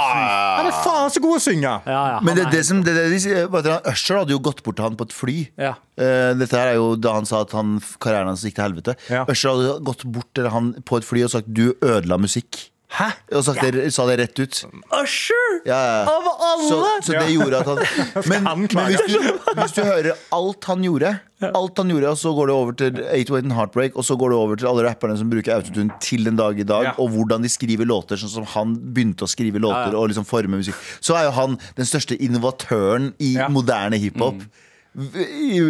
Han 0.57 0.65
er 0.67 0.71
faen 0.83 1.09
så 1.09 1.21
god 1.23 1.37
å 1.37 1.39
synge! 1.39 1.71
Ja, 1.87 2.01
ja, 2.15 2.19
Men 2.19 2.35
det, 2.35 2.47
er 2.47 2.51
det 2.51 2.65
som 2.65 2.83
det, 2.83 2.93
det, 2.95 3.09
de 3.11 3.19
sier, 3.19 3.47
at 3.55 3.65
han- 3.65 3.93
Usher 3.93 4.17
hadde 4.17 4.31
jo 4.35 4.39
gått 4.39 4.61
bort 4.61 4.75
til 4.75 4.83
han 4.83 4.97
på 4.97 5.03
et 5.07 5.13
fly. 5.13 5.47
Ja. 5.57 5.75
Eh, 5.97 6.33
dette 6.33 6.51
her 6.51 6.67
er 6.73 6.75
jo 6.75 6.95
da 6.97 7.13
han 7.13 7.25
sa 7.25 7.41
at 7.47 7.51
han, 7.53 7.79
karrieren 8.01 8.27
hans 8.27 8.43
gikk 8.43 8.55
til 8.55 8.65
helvete. 8.67 8.95
Ja. 9.09 9.23
Usher 9.23 9.51
hadde 9.55 9.79
gått 9.85 10.03
bort 10.03 10.33
til 10.35 10.49
han 10.49 10.73
på 10.83 10.97
et 10.97 11.05
fly 11.05 11.23
og 11.23 11.29
sagt 11.31 11.47
'du 11.53 11.73
ødela 11.81 12.17
musikk'. 12.19 12.71
Hæ? 12.93 13.07
Og 13.33 13.41
sagt 13.47 13.61
det, 13.73 13.87
sa 13.95 14.03
det 14.05 14.19
rett 14.19 14.39
ut. 14.43 14.57
Usher! 14.93 15.53
Ja, 15.65 15.77
ja. 15.81 16.01
Av 16.11 16.27
alle! 16.29 16.67
Så, 16.69 16.79
så 17.07 17.13
det 17.17 17.31
gjorde 17.33 17.61
at 17.63 17.69
han 17.71 17.79
Men, 18.29 18.43
men 18.45 18.89
hvis, 18.91 19.01
du, 19.09 19.53
hvis 19.57 19.73
du 19.73 19.81
hører 19.81 20.11
alt 20.37 20.67
han 20.69 20.83
gjorde, 20.85 21.15
Alt 21.43 21.79
han 21.81 21.89
gjorde, 21.91 22.07
og 22.13 22.19
så 22.21 22.31
går 22.37 22.47
det 22.47 22.53
over 22.55 22.75
til 22.79 22.99
808 23.01 23.39
and 23.41 23.55
Heartbreak, 23.57 23.95
og 23.99 24.05
så 24.07 24.15
går 24.15 24.29
det 24.31 24.37
over 24.39 24.59
til 24.61 24.67
alle 24.69 24.85
rapperne 24.85 25.17
som 25.19 25.31
bruker 25.33 25.51
autotune 25.57 25.97
til 26.05 26.23
den 26.29 26.37
dag 26.39 26.59
i 26.61 26.63
dag, 26.69 26.85
Ja. 26.85 26.93
og 27.01 27.09
hvordan 27.11 27.43
de 27.43 27.49
skriver 27.51 27.83
låter, 27.89 28.15
sånn 28.21 28.31
som 28.31 28.45
han 28.53 28.77
begynte 28.95 29.25
å 29.25 29.31
skrive 29.31 29.59
låter 29.59 29.89
Ja, 29.89 29.91
ja. 29.91 29.99
og 29.99 30.07
liksom 30.13 30.23
forme 30.29 30.61
musikk. 30.61 30.77
Så 31.03 31.17
er 31.19 31.25
jo 31.27 31.33
han 31.35 31.57
den 31.75 31.89
største 31.89 32.15
innovatøren 32.15 33.09
i 33.19 33.33
Ja. 33.41 33.49
moderne 33.51 33.97
hiphop. 33.99 34.39
I- 34.39 34.69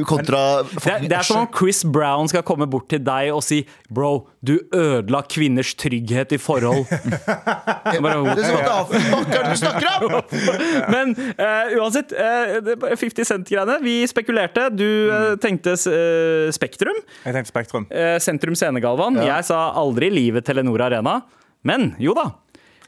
Kontra 0.05 0.63
Det, 0.63 0.83
er- 0.91 1.05
det 1.07 1.15
er 1.17 1.23
som 1.23 1.37
om 1.43 1.47
Chris 1.55 1.83
Brown 1.87 2.27
skal 2.27 2.43
komme 2.43 2.67
bort 2.69 2.89
til 2.91 2.99
deg 2.99 3.29
og 3.33 3.41
si 3.45 3.61
Bro, 3.93 4.27
du 4.43 4.57
ødela 4.75 5.21
kvinners 5.31 5.73
trygghet 5.79 6.33
i 6.35 6.39
forhold. 6.41 6.83
Bare, 8.03 8.35
Det 8.35 8.43
er 8.43 8.49
sånn, 8.49 9.31
er 9.31 9.47
du 9.47 9.55
snakker 9.61 10.05
om?! 10.07 10.17
Men 10.93 11.13
uh, 11.37 11.71
uansett, 11.79 12.11
eh, 12.11 12.57
er 12.59 12.75
bare 12.81 12.97
50 12.99 13.27
Cent-greiene. 13.29 13.77
Vi 13.85 13.95
spekulerte. 14.09 14.67
Du 14.75 14.87
uh, 15.11 15.33
tenkte 15.41 15.75
eh, 15.77 16.51
Spektrum. 16.55 16.99
Jeg 17.23 17.37
tenkte 17.37 17.53
Spektrum. 17.53 17.87
eh, 17.93 18.17
Sentrum 18.23 18.57
Scenegalvan. 18.59 19.21
Ja. 19.21 19.37
Jeg 19.37 19.47
sa 19.53 19.69
aldri 19.79 20.09
livet 20.13 20.45
Telenor 20.47 20.83
Arena. 20.89 21.21
Men 21.63 21.93
jo 22.01 22.15
da. 22.17 22.27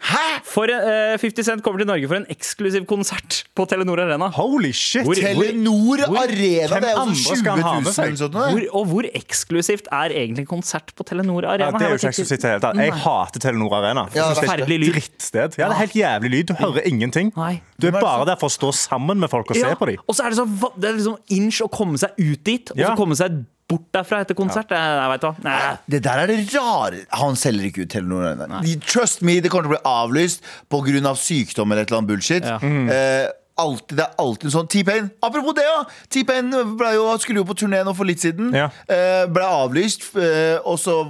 Hæ?! 0.05 0.41
For, 0.45 0.69
uh, 0.69 1.15
50 1.17 1.43
Cent 1.47 1.63
kommer 1.65 1.79
til 1.81 1.87
Norge 1.89 2.07
for 2.07 2.15
en 2.19 2.25
eksklusiv 2.29 2.85
konsert 2.89 3.43
på 3.57 3.65
Telenor 3.69 3.99
Arena. 4.03 4.27
Holy 4.35 4.71
shit! 4.75 5.03
Hvor- 5.07 5.15
Telenor 5.17 6.03
Arena, 6.05 6.79
det 6.79 6.89
er 6.89 6.93
jo 6.93 7.01
andre 7.05 7.15
sånn 7.15 7.39
skal 7.41 7.57
20 7.57 7.63
ha 7.65 7.73
000 7.73 7.83
med 7.85 7.93
seg? 7.95 8.05
eller 8.05 8.19
sånt. 8.21 8.33
nå, 8.37 8.45
Hvor, 8.51 8.65
og 8.81 8.85
hvor 8.91 9.09
eksklusivt 9.21 9.87
er 9.91 10.09
egentlig 10.15 10.47
konsert 10.47 10.93
på 10.95 11.03
Telenor 11.07 11.43
Ja, 11.47 11.55
Arena? 11.55 11.79
det 11.79 11.87
er 11.87 11.95
jo 11.95 12.01
ikke 12.01 12.11
eksklusivt 12.13 12.39
i 12.39 12.45
det 12.45 12.51
hele 12.53 12.63
tatt. 12.67 12.81
Jeg 12.85 12.93
hater 13.05 13.39
Telenor 13.47 13.77
Arena. 13.79 14.05
Ja, 14.13 14.29
det 14.29 14.37
er 14.37 14.41
forferdelig 14.43 14.79
lyd. 14.85 14.93
Drittsted. 14.95 15.57
Ja, 15.57 15.69
det 15.69 15.75
er 15.75 15.81
helt 15.85 15.97
jævlig 16.01 16.29
lyd. 16.35 16.45
Du 16.47 16.53
hører 16.61 16.81
ingenting. 16.85 17.33
Nei. 17.35 17.61
Du 17.81 17.87
er 17.87 17.97
bare 17.99 18.25
der 18.29 18.37
for 18.39 18.47
å 18.47 18.55
stå 18.55 18.71
sammen 18.75 19.19
med 19.19 19.29
folk 19.29 19.49
og 19.51 19.55
se 19.57 19.73
på 19.79 19.85
dem. 19.89 19.97
Og 20.07 20.15
så 20.15 20.23
er 20.25 20.29
det 20.29 20.37
så 20.39 20.45
Det 20.79 20.89
er 20.89 20.93
liksom 20.99 21.17
inch 21.29 21.61
å 21.65 21.69
komme 21.71 21.97
seg 21.97 22.11
ut 22.19 22.43
dit, 22.43 22.71
og 22.71 22.77
så 22.77 22.95
komme 22.95 23.15
seg 23.17 23.43
bort 23.69 23.87
derfra 23.95 24.19
etter 24.25 24.37
konsert. 24.37 24.69
Det, 24.69 24.77
jeg 24.77 24.97
jeg 24.99 25.21
hva. 25.25 25.31
Nei. 25.45 25.77
Det 25.89 26.03
der 26.05 26.23
er 26.23 26.27
det 26.31 26.41
rare. 26.53 26.99
Han 27.21 27.37
selger 27.39 27.71
ikke 27.71 27.85
ut 27.87 27.93
Telenor. 27.95 28.45
Trust 28.85 29.23
me, 29.25 29.39
det 29.41 29.49
kommer 29.53 29.69
til 29.69 29.73
å 29.73 29.77
bli 29.77 29.85
avlyst 29.95 30.45
pga. 30.69 31.01
Av 31.09 31.17
sykdom 31.17 31.71
eller 31.73 31.83
et 31.85 31.89
eller 31.89 32.01
annet 32.03 32.11
bullshit. 32.13 32.45
Ja. 32.45 32.59
Eh, 32.61 33.31
alltid, 33.57 33.97
det 33.97 34.03
er 34.03 34.15
alltid 34.19 34.49
en 34.49 34.51
sånn 34.51 34.67
T-Pain 34.67 35.05
Apropos 35.23 35.53
det, 35.55 35.63
ja! 35.63 35.85
T-Pain 36.11 36.49
skulle 37.23 37.39
jo 37.39 37.45
på 37.47 37.55
turné 37.55 37.79
nå 37.87 37.93
for 37.95 38.03
litt 38.07 38.19
siden. 38.19 38.49
Ja. 38.55 38.65
Eh, 38.91 39.23
ble 39.31 39.45
avlyst 39.47 40.09
eh, 40.19 40.59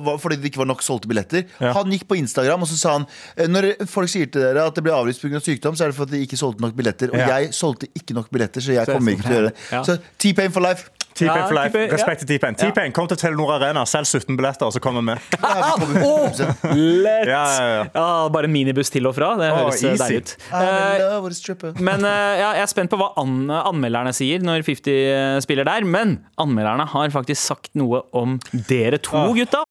var, 0.06 0.20
fordi 0.22 0.38
det 0.40 0.52
ikke 0.52 0.62
var 0.62 0.70
nok 0.70 0.84
solgte 0.86 1.10
billetter. 1.10 1.48
Ja. 1.60 1.74
Han 1.80 1.92
gikk 1.92 2.06
på 2.08 2.18
Instagram 2.20 2.62
og 2.62 2.70
så 2.70 2.78
sa 2.78 2.94
han 3.00 3.08
eh, 3.36 3.50
Når 3.50 3.72
folk 3.90 4.12
sier 4.14 4.30
til 4.30 4.46
dere 4.46 4.68
at 4.70 4.78
det 4.78 4.84
blir 4.86 4.94
avlyst 4.96 5.24
pga. 5.26 5.42
sykdom, 5.42 5.76
så 5.76 5.88
er 5.88 5.94
det 5.94 5.98
fordi 5.98 6.20
de 6.20 6.28
ikke 6.28 6.40
solgte 6.40 6.64
nok 6.64 6.78
billetter. 6.78 7.12
Og 7.12 7.20
Ja. 7.20 7.40
jeg 7.40 7.52
solgte 7.58 7.90
ikke 7.98 8.14
nok 8.18 8.30
billetter, 8.32 8.62
så 8.62 8.78
jeg 8.78 8.88
kommer 8.94 9.18
ikke 9.18 9.26
til 9.26 9.34
å 9.34 9.40
gjøre 9.40 9.50
det. 9.52 9.58
Ja. 9.74 9.82
Så 9.90 9.98
T-Pain 10.22 10.54
for 10.56 10.62
life. 10.64 10.92
T-Pain 11.16 11.46
for 11.48 11.56
life. 11.56 11.84
Respekt 11.94 12.24
til 12.26 12.30
T-Pain. 12.34 12.58
T-Pain, 12.60 12.92
kom 12.96 13.08
til 13.08 13.20
Telenor 13.22 13.54
Arena, 13.56 13.86
selg 13.88 14.08
17 14.10 14.36
billetter, 14.36 14.72
så 14.76 14.82
kommer 14.84 15.06
vi 15.06 15.16
100%. 15.40 16.66
Lett! 16.76 17.30
Ja, 17.30 17.44
ja, 17.48 17.68
ja. 17.78 17.86
Ja, 17.96 18.08
bare 18.34 18.50
minibuss 18.52 18.92
til 18.92 19.08
og 19.08 19.16
fra. 19.16 19.34
Det 19.40 19.48
høres 19.54 19.80
oh, 19.80 19.96
deilig 19.96 20.22
ut. 20.26 21.36
Stripper. 21.36 21.76
Men 21.84 22.04
uh, 22.06 22.34
ja, 22.40 22.50
jeg 22.60 22.66
er 22.66 22.72
spent 22.72 22.92
på 22.92 23.00
hva 23.00 23.12
an 23.22 23.48
anmelderne 23.56 24.12
sier 24.16 24.44
når 24.46 24.66
50 24.68 25.44
spiller 25.46 25.68
der. 25.68 25.88
Men 25.88 26.18
anmelderne 26.42 26.86
har 26.92 27.14
faktisk 27.16 27.42
sagt 27.42 27.72
noe 27.80 28.04
om 28.16 28.38
dere 28.70 29.00
to, 29.00 29.16
Ah. 29.16 29.32
gutta. 29.36 29.64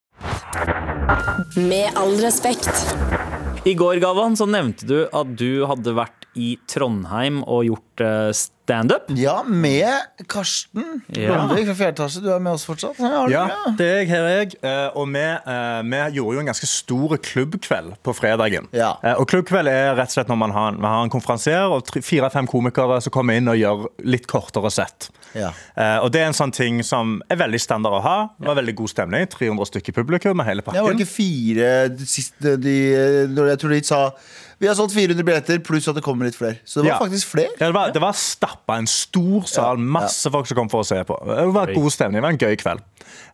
Med 1.61 1.93
all 2.01 2.17
respekt. 2.25 2.71
I 3.69 3.75
går, 3.79 4.01
Gavan, 4.03 4.35
så 4.37 4.47
nevnte 4.49 4.85
du 4.89 4.97
at 5.09 5.31
du 5.41 5.65
hadde 5.69 5.95
vært 5.97 6.27
i 6.37 6.55
Trondheim 6.69 7.43
og 7.47 7.65
gjort 7.69 8.03
uh, 8.05 8.31
standup. 8.65 9.11
Ja, 9.13 9.43
med 9.45 10.25
Karsten 10.29 11.03
Ja. 11.13 11.35
Blomvik 11.35 11.67
fra 11.69 11.75
fjerde 11.77 11.93
etasje. 11.99 12.23
Du 12.25 12.31
er 12.33 12.41
med 12.41 12.55
oss 12.57 12.65
fortsatt? 12.65 12.97
Ja, 12.99 13.27
Ja, 13.29 13.43
det? 13.77 13.85
er 13.87 13.99
jeg, 14.01 14.09
her 14.09 14.25
er 14.25 14.39
jeg. 14.39 14.55
Eh, 14.63 14.91
Og 14.97 15.09
vi, 15.13 15.21
eh, 15.21 15.83
vi 15.85 16.01
gjorde 16.17 16.35
jo 16.35 16.41
en 16.41 16.47
ganske 16.49 16.67
stor 16.71 17.17
klubbkveld 17.19 17.95
på 18.03 18.15
fredagen. 18.17 18.69
Ja. 18.73 18.95
Eh, 19.05 19.15
Og 19.21 19.29
klubbkveld 19.29 19.69
er 19.69 19.95
rett 19.99 20.09
og 20.09 20.17
slett 20.17 20.29
når 20.33 20.37
man 20.41 20.51
har 20.57 20.69
en, 20.73 20.81
man 20.81 20.91
har 20.91 21.03
en 21.05 21.11
konferansier 21.13 21.69
og 21.71 21.85
fire-fem 22.03 22.47
komikere 22.49 23.01
som 23.05 23.13
kommer 23.13 23.37
inn 23.37 23.49
og 23.49 23.57
gjør 23.61 23.85
litt 24.05 24.27
kortere 24.27 24.71
sett. 24.73 25.11
Ja. 25.35 25.51
Eh, 25.77 25.99
Og 26.05 26.11
det 26.13 26.23
er 26.23 26.27
en 26.27 26.33
sånn 26.33 26.53
ting 26.55 26.83
som 26.83 27.21
er 27.29 27.37
veldig 27.37 27.61
standard 27.61 27.93
å 28.01 28.03
ha. 28.03 28.29
Det 28.41 28.47
var 28.49 28.57
veldig 28.63 28.75
god 28.77 28.89
stemning. 28.89 29.27
300 29.29 29.67
stykker 29.67 29.93
publikum 29.93 30.37
med 30.41 30.47
hele 30.47 30.63
Ja, 30.73 30.83
var 30.83 30.95
det 30.95 31.01
ikke 31.05 31.17
fire 31.21 31.99
siste 32.07 32.57
de, 32.57 32.75
Jeg 33.29 33.59
tror 33.61 33.69
de 33.71 33.83
sa 33.85 34.13
Vi 34.65 34.71
har 34.71 34.77
solgt 34.79 34.95
400 34.97 35.27
billetter, 35.29 35.61
pluss 35.65 35.87
at 35.93 35.99
det 35.99 36.05
kommer 36.07 36.25
litt 36.31 36.39
flere. 36.39 36.57
Så 36.65 36.81
det 36.81 36.89
var 36.89 36.95
Ja. 36.97 36.99
faktisk 37.05 37.35
flere. 37.35 37.53
Ja, 37.61 37.67
det 37.69 37.75
var, 37.77 37.93
det 37.93 38.01
var 38.03 38.17
stappa 38.17 38.79
en 38.81 38.89
stor 38.89 39.45
sal, 39.51 39.77
masse 39.77 40.31
folk 40.33 40.49
som 40.49 40.57
kom 40.63 40.71
for 40.73 40.81
å 40.81 40.89
se 40.89 41.03
på. 41.05 41.19
Det 41.29 41.47
var 41.53 41.73
god 41.77 41.93
stemning, 41.93 42.23
det 42.23 42.25
var 42.25 42.33
en 42.33 42.41
gøy 42.41 42.57
kveld. 42.65 42.81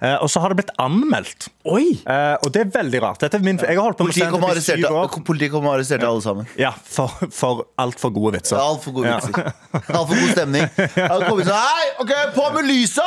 Eh, 0.02 0.16
og 0.24 0.28
så 0.32 0.40
har 0.42 0.50
det 0.50 0.56
blitt 0.64 0.72
anmeldt. 0.80 1.46
Oi! 1.68 1.92
Eh, 2.08 2.34
og 2.42 2.50
det 2.52 2.62
er 2.64 2.70
veldig 2.74 3.00
rart. 3.04 3.20
Dette 3.22 3.36
er 3.38 3.44
min, 3.44 3.58
jeg 3.60 3.76
har 3.76 3.84
holdt 3.84 3.98
på 4.00 4.06
med 4.08 4.14
Politiet 4.14 4.32
kom 4.32 4.42
og 4.42 4.50
standup 4.50 4.60
i 4.60 4.64
syv 4.64 4.90
år. 4.90 4.98
arresterte, 5.04 5.24
politiet 5.28 5.52
kom 5.52 5.66
og 5.68 5.74
arresterte 5.76 6.08
alle 6.08 6.24
sammen. 6.24 6.46
Ja, 6.58 6.72
for, 6.84 7.12
for 7.36 7.62
altfor 7.78 8.12
gode 8.16 8.32
vitser. 8.38 8.58
Altfor 8.58 8.96
gode 8.96 9.12
Ja. 9.12 9.18
vitser. 9.20 9.52
Altfor 9.94 10.16
god 10.16 10.32
stemning. 10.34 10.66
Han 10.96 11.26
kom 11.28 11.40
inn 11.44 11.46
sånn 11.46 11.60
Hei, 11.60 11.86
ok, 12.02 12.12
på 12.34 12.46
med 12.56 12.66
lysa! 12.72 13.06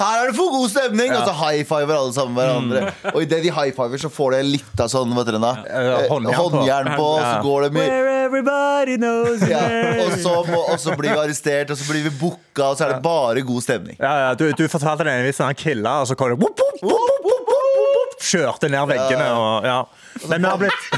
Her 0.00 0.22
er 0.22 0.30
det 0.30 0.36
for 0.38 0.52
god 0.54 0.70
stemning! 0.72 1.10
Og 1.16 1.26
så 1.28 1.34
high 1.40 1.64
fiver 1.68 1.96
alle 1.98 2.12
sammen 2.16 2.36
hverandre. 2.38 2.92
Og 3.14 3.18
idet 3.26 3.42
de 3.44 3.50
high 3.52 3.72
fiver, 3.76 3.98
så 4.00 4.08
får 4.12 4.36
det 4.36 4.44
litt 4.46 4.80
av 4.80 4.88
sånn 4.92 5.12
vet 5.16 5.26
dere, 5.28 5.40
da? 5.42 5.50
Eh, 5.66 6.06
håndjern 6.08 6.36
på. 6.36 6.46
håndjern 6.54 6.92
på, 7.00 7.08
så. 7.20 7.39
Går 7.42 7.66
det 7.66 7.70
mye 7.76 7.86
Where 7.88 8.16
everybody 8.24 8.96
knows 9.00 9.42
ja. 9.48 9.62
og, 10.04 10.12
så 10.22 10.34
må, 10.46 10.60
og 10.72 10.78
så 10.80 10.94
blir 10.98 11.14
vi 11.14 11.18
arrestert, 11.18 11.72
og 11.72 11.80
så 11.80 11.86
blir 11.90 12.04
vi 12.06 12.12
booka, 12.20 12.70
og 12.70 12.78
så 12.78 12.86
er 12.86 12.94
det 12.94 13.02
bare 13.04 13.42
god 13.46 13.64
stemning. 13.64 13.96
Ja, 13.98 14.12
ja, 14.26 14.30
du, 14.38 14.46
du 14.54 14.64
fortalte 14.70 15.06
den 15.06 15.14
ene 15.14 15.26
vitsen, 15.26 15.48
han 15.48 15.58
killa, 15.58 16.00
og 16.04 16.10
så 16.10 16.16
kom 16.18 16.32
det 16.32 16.38
whoop, 16.40 16.60
whoop, 16.60 16.84
whoop, 16.84 17.26
whoop, 17.26 17.50
whoop, 17.50 17.74
whoop, 17.80 18.16
Kjørte 18.30 18.68
ned 18.70 18.86
veggene 18.92 19.26
og 19.34 19.66
ja. 19.66 19.78
Men 20.28 20.42
vi 20.42 20.48
har 20.50 20.58
blitt 20.60 20.82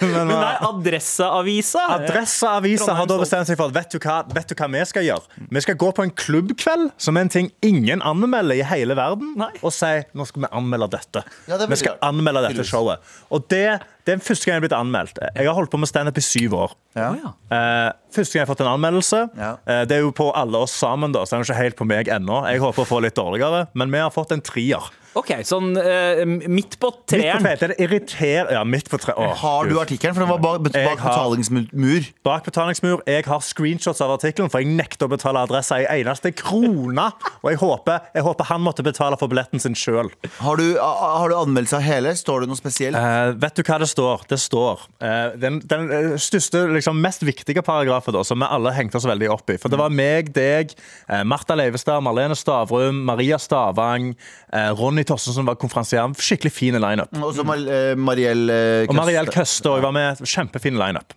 Men 0.00 0.28
nei, 0.30 0.54
Adresseavisa. 0.66 1.82
Adresseavisa 1.96 2.94
har 2.98 3.08
da 3.10 3.18
bestemt 3.20 3.48
seg 3.50 3.58
for 3.60 3.70
at 3.70 3.76
vet 3.76 3.94
du, 3.94 3.98
hva, 4.02 4.16
vet 4.34 4.50
du 4.50 4.54
hva 4.58 4.68
vi 4.72 4.82
skal 4.88 5.06
gjøre? 5.06 5.40
Vi 5.50 5.62
skal 5.64 5.78
gå 5.80 5.88
på 5.96 6.06
en 6.06 6.14
klubbkveld, 6.24 6.90
som 7.00 7.18
er 7.18 7.26
en 7.26 7.32
ting 7.32 7.48
ingen 7.66 8.02
anmelder 8.06 8.58
i 8.58 8.64
hele 8.66 8.96
verden, 8.98 9.32
Nei. 9.40 9.50
og 9.62 9.72
si 9.74 9.92
nå 10.16 10.26
skal 10.28 10.46
vi 10.46 10.52
anmelde 10.60 10.90
dette. 10.96 11.20
Ja, 11.50 11.58
det 11.60 11.70
vi 11.70 11.80
skal 11.80 11.92
gjøre. 11.94 12.04
anmelde 12.10 12.44
dette 12.48 12.66
showet. 12.68 13.02
Og 13.30 13.46
det, 13.52 13.64
det 14.08 14.16
er 14.16 14.22
første 14.24 14.48
gang 14.48 14.58
jeg 14.58 14.62
er 14.62 14.66
blitt 14.68 14.78
anmeldt. 14.78 15.20
Jeg 15.36 15.48
har 15.50 15.56
holdt 15.56 15.72
på 15.72 15.80
med 15.82 15.90
standup 15.90 16.18
i 16.20 16.24
syv 16.24 16.56
år. 16.64 16.76
Ja. 16.98 17.10
Eh, 17.14 17.88
første 18.14 18.32
gang 18.34 18.42
jeg 18.42 18.46
har 18.46 18.52
fått 18.52 18.64
en 18.64 18.72
anmeldelse. 18.72 19.24
Ja. 19.38 19.52
Eh, 19.66 19.82
det 19.90 19.98
er 20.00 20.06
jo 20.06 20.14
på 20.16 20.30
alle 20.36 20.64
oss 20.66 20.74
sammen, 20.80 21.14
da, 21.14 21.24
så 21.26 21.36
det 21.36 21.40
er 21.40 21.44
jo 21.44 21.50
ikke 21.50 21.60
helt 21.62 21.78
på 21.82 21.88
meg 21.90 22.10
ennå. 22.12 22.42
Jeg 22.50 22.62
håper 22.64 22.86
å 22.86 22.88
få 22.88 23.02
litt 23.04 23.18
dårligere, 23.18 23.66
men 23.78 23.92
vi 23.94 24.02
har 24.02 24.12
fått 24.14 24.34
en 24.36 24.42
trier. 24.44 24.90
OK, 25.18 25.30
sånn 25.42 25.72
eh, 25.80 26.20
midt 26.24 26.44
på 26.46 26.60
Midt 26.60 26.76
på 26.78 26.90
treeren. 27.10 27.72
Irriter... 27.82 28.50
Ja, 28.54 28.60
midt 28.64 28.86
på 28.92 28.98
treeren. 29.02 29.32
Åh, 29.32 29.40
Har 29.42 29.66
du 29.66 29.72
Gud. 29.74 29.80
artikkelen? 29.82 30.14
For 30.14 30.22
den 30.22 30.30
var 30.30 30.38
bak, 30.44 30.60
bak 30.62 30.76
Jeg 30.78 30.86
har- 30.86 31.00
betalingsmur. 31.02 32.04
Bak 32.26 32.44
betalingsmur. 32.46 33.00
Jeg 33.10 33.24
har 33.26 33.40
screenshots 33.42 34.00
av 34.04 34.12
artikkelen, 34.14 34.50
for 34.52 34.62
jeg 34.62 34.70
nekter 34.78 35.08
å 35.08 35.10
betale 35.10 35.42
adressa 35.42 35.80
i 35.82 35.88
eneste 35.98 36.30
krone. 36.38 37.08
Og 37.42 37.50
jeg 37.50 37.58
håper, 37.58 38.06
jeg 38.14 38.22
håper 38.22 38.48
han 38.52 38.62
måtte 38.62 38.84
betale 38.86 39.18
for 39.18 39.26
billetten 39.32 39.58
sin 39.62 39.74
sjøl. 39.74 40.12
Har 40.38 40.56
du, 40.62 40.78
a- 40.78 41.18
har 41.24 41.28
du 41.32 41.36
anmeldelse 41.40 41.80
av 41.80 41.82
hele? 41.88 42.14
Står 42.14 42.44
det 42.44 42.50
noe 42.52 42.60
spesielt? 42.60 42.94
Eh, 43.00 43.32
vet 43.42 43.58
du 43.58 43.64
hva 43.66 43.80
det 43.82 43.90
står? 43.90 44.24
Det 44.30 44.38
står 44.38 44.86
eh, 45.02 45.34
Den, 45.42 45.58
den 45.66 45.90
eh, 45.90 46.08
største, 46.22 46.62
liksom, 46.76 47.02
mest 47.02 47.26
viktige 47.26 47.64
paragrafen 47.66 48.14
da, 48.14 48.22
som 48.26 48.38
vi 48.38 48.46
alle 48.46 48.76
hengte 48.78 49.00
oss 49.02 49.08
veldig 49.10 49.32
opp 49.34 49.50
i. 49.50 49.58
For 49.58 49.68
det 49.74 49.82
var 49.82 49.90
meg, 49.90 50.30
deg, 50.38 50.76
eh, 51.10 51.24
Martha 51.26 51.58
Leivestad, 51.58 51.98
Marlene 52.06 52.38
Stavrum, 52.38 53.02
Maria 53.10 53.38
Stavang, 53.42 54.12
eh, 54.54 54.70
Ronny 54.78 54.99
Tossen 55.08 55.36
som 55.36 55.48
var 55.48 55.58
konferansier. 55.60 56.12
Skikkelig 56.18 56.52
fin 56.52 56.78
lineup. 56.80 57.14
Og 57.20 57.34
så 57.36 57.46
Mar 57.46 57.60
eh, 57.60 57.94
Mariell 57.96 58.46
Køste. 58.50 58.90
Og 58.90 59.00
Mariell 59.00 59.32
Køste. 59.32 59.74
Var 59.86 59.96
med. 59.96 60.22
Kjempefin 60.26 60.78
lineup. 60.80 61.16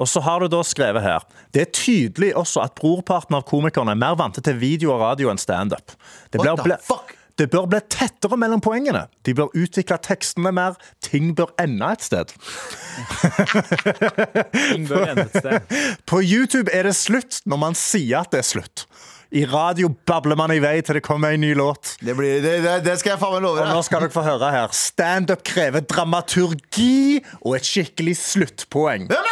Og 0.00 0.08
så 0.08 0.22
har 0.24 0.40
du 0.40 0.48
da 0.48 0.62
skrevet 0.64 1.04
her 1.04 1.24
Det 1.54 1.60
er 1.66 1.72
tydelig 1.76 2.30
også 2.38 2.62
at 2.64 2.76
brorparten 2.78 3.36
av 3.36 3.44
komikerne 3.48 3.92
er 3.92 4.00
mer 4.00 4.16
vant 4.18 4.38
til 4.40 4.56
video 4.58 4.94
og 4.94 5.02
radio 5.04 5.28
enn 5.30 5.40
standup. 5.40 5.92
Det, 6.32 6.40
What 6.40 6.64
the 6.64 6.78
fuck? 6.80 7.12
det 7.38 7.48
bør 7.50 7.66
bli 7.66 7.80
tettere 7.90 8.36
mellom 8.36 8.60
poengene. 8.62 9.06
De 9.24 9.34
bør 9.34 9.52
utvikle 9.56 9.96
tekstene 10.04 10.52
mer. 10.52 10.76
Ting 11.04 11.32
bør 11.36 11.52
ende 11.60 11.88
et 11.94 12.04
sted. 12.04 12.32
Ting 14.52 14.84
bør 14.88 15.06
ende 15.08 15.24
et 15.26 15.38
sted. 15.38 15.72
På 16.10 16.20
YouTube 16.20 16.72
er 16.72 16.88
det 16.88 16.94
slutt 16.98 17.40
når 17.48 17.62
man 17.64 17.78
sier 17.78 18.20
at 18.22 18.34
det 18.34 18.42
er 18.42 18.48
slutt. 18.52 18.86
I 19.32 19.46
radio 19.48 19.88
babler 20.06 20.36
man 20.36 20.52
i 20.52 20.58
vei 20.60 20.74
til 20.84 20.98
det 20.98 21.04
kommer 21.06 21.32
en 21.32 21.40
ny 21.40 21.54
låt. 21.56 21.94
Det, 22.04 22.12
blir, 22.18 22.42
det, 22.44 22.58
det, 22.60 22.74
det 22.84 22.98
skal 23.00 23.14
jeg 23.14 23.20
faen 23.22 23.38
meg 23.38 23.46
love 23.46 23.62
Og 23.64 23.70
nå 23.72 23.84
skal 23.86 24.04
dere 24.04 24.12
få 24.12 24.24
høre 24.26 24.50
her. 24.52 24.74
Standup 24.76 25.40
krever 25.48 25.86
dramaturgi 25.88 27.22
og 27.40 27.56
et 27.56 27.70
skikkelig 27.70 28.18
sluttpoeng. 28.20 29.08
Ja! 29.08 29.31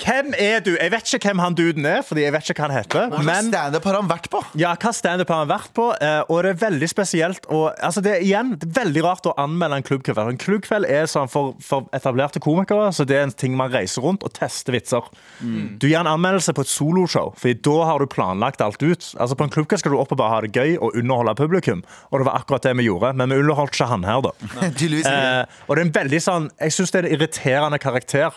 Hvem 0.00 0.32
er 0.38 0.60
du? 0.64 0.72
Jeg 0.80 0.90
vet 0.92 1.12
ikke 1.14 1.28
hvem 1.30 1.38
han 1.44 1.54
duden 1.58 1.86
er, 1.86 2.00
fordi 2.02 2.24
jeg 2.24 2.32
vet 2.34 2.48
ikke 2.50 2.62
hva 2.62 2.68
han 2.70 2.76
heter. 2.78 3.08
Hva 3.12 3.22
Men 3.24 3.48
standup 3.50 3.84
har 3.88 3.98
han 4.00 4.08
vært 4.10 4.28
på? 4.32 4.40
ja, 4.58 4.72
hva 4.80 4.92
standup 4.96 5.28
har 5.30 5.42
han 5.44 5.50
vært 5.50 5.70
på? 5.76 5.86
eh, 6.00 6.22
Og 6.28 6.42
det 6.44 6.50
er 6.54 6.60
veldig 6.64 6.88
spesielt. 6.90 7.46
Og, 7.50 7.70
altså 7.82 8.00
det, 8.04 8.12
er, 8.16 8.24
igjen, 8.26 8.54
det 8.58 8.68
er 8.70 8.74
veldig 8.84 9.04
rart 9.04 9.28
å 9.30 9.34
anmelde 9.40 9.76
en 9.80 9.86
klubbkveld. 9.86 10.18
En 10.34 10.40
klubbkveld 10.40 10.88
er 10.90 11.06
sånn 11.10 11.28
for, 11.30 11.54
for 11.62 11.86
etablerte 11.96 12.40
komikere, 12.42 12.90
så 12.96 13.06
det 13.06 13.18
er 13.18 13.26
en 13.28 13.32
ting 13.44 13.54
man 13.56 13.72
reiser 13.72 14.02
rundt 14.04 14.24
og 14.26 14.32
tester 14.36 14.74
vitser. 14.76 15.06
Du 15.40 15.86
gir 15.88 15.98
en 16.00 16.10
anmeldelse 16.10 16.54
på 16.56 16.64
et 16.64 16.70
soloshow, 16.72 17.32
Fordi 17.38 17.54
da 17.64 17.76
har 17.90 17.98
du 18.02 18.06
planlagt 18.10 18.60
alt 18.64 18.82
ut. 18.82 19.10
Altså 19.20 19.34
På 19.38 19.44
en 19.46 19.52
klubbkveld 19.54 19.80
skal 19.84 19.92
du 19.94 19.98
opp 20.00 20.12
og 20.14 20.18
bare 20.20 20.34
ha 20.36 20.40
det 20.46 20.52
gøy 20.56 20.76
og 20.80 20.96
underholde 20.98 21.34
publikum. 21.38 21.84
Og 22.10 22.20
det 22.20 22.26
var 22.28 22.40
akkurat 22.40 22.62
det 22.66 22.74
vi 22.78 22.88
gjorde, 22.88 23.12
men 23.14 23.30
vi 23.30 23.38
underholdt 23.42 23.74
ikke 23.76 23.90
han 23.90 24.04
her, 24.08 24.20
da. 24.24 24.34
Eh, 25.04 25.44
og 25.68 25.76
det 25.76 25.80
er 25.82 25.86
en 25.86 25.92
veldig 25.94 26.18
sånn 26.22 26.44
Jeg 26.60 26.72
syns 26.74 26.92
det 26.94 26.98
er 27.00 27.06
en 27.08 27.14
irriterende 27.16 27.78
karakter. 27.82 28.36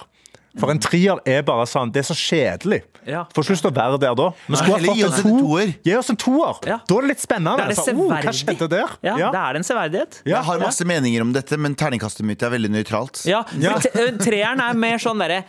For 0.57 0.71
en 0.73 0.79
trier 0.81 1.19
er 1.29 1.43
bare 1.45 1.65
sånn 1.69 1.91
Det 1.93 2.01
er 2.01 2.07
så 2.09 2.15
kjedelig. 2.17 2.81
Ja. 3.07 3.21
Får 3.33 3.45
ikke 3.45 3.53
lyst 3.55 3.63
til 3.63 3.71
å 3.71 3.75
være 3.77 3.99
der 4.01 4.15
da. 4.19 4.25
Vi 4.47 4.57
skulle 4.59 4.77
ha 4.77 4.79
fått 4.87 5.03
oss 5.05 5.19
en 5.21 5.27
en 5.31 5.37
to- 5.37 5.45
toer. 5.45 5.73
Gi 5.85 5.93
oss 5.95 6.09
en 6.11 6.17
toer. 6.19 6.57
Ja. 6.67 6.79
Da 6.89 6.97
er 6.97 7.01
det 7.05 7.11
litt 7.13 7.23
spennende. 7.23 7.53
Det 7.55 7.63
er 7.63 7.69
det 7.71 7.77
Altså, 7.77 7.95
oh, 7.95 8.09
hva 8.11 8.33
skjedde 8.35 8.69
der? 8.73 8.97
Ja, 9.07 9.31
Da 9.31 9.45
er 9.51 9.55
en 9.61 9.63
severdighet. 9.63 10.21
Ja. 10.25 10.35
Jeg 10.37 10.43
har 10.49 10.59
masse 10.59 10.83
meninger 10.85 11.21
om 11.21 11.31
dette, 11.33 11.57
men 11.57 11.75
terningkastet 11.75 12.25
mitt 12.27 12.43
er 12.43 12.49
veldig 12.51 12.71
nøytralt. 12.73 13.23
Ja, 13.29 13.43
Ja. 13.59 13.77
for 13.79 14.17
Treeren 14.25 14.59
er 14.59 14.73
mer 14.73 14.97
sånn 14.97 15.19
derre. 15.23 15.43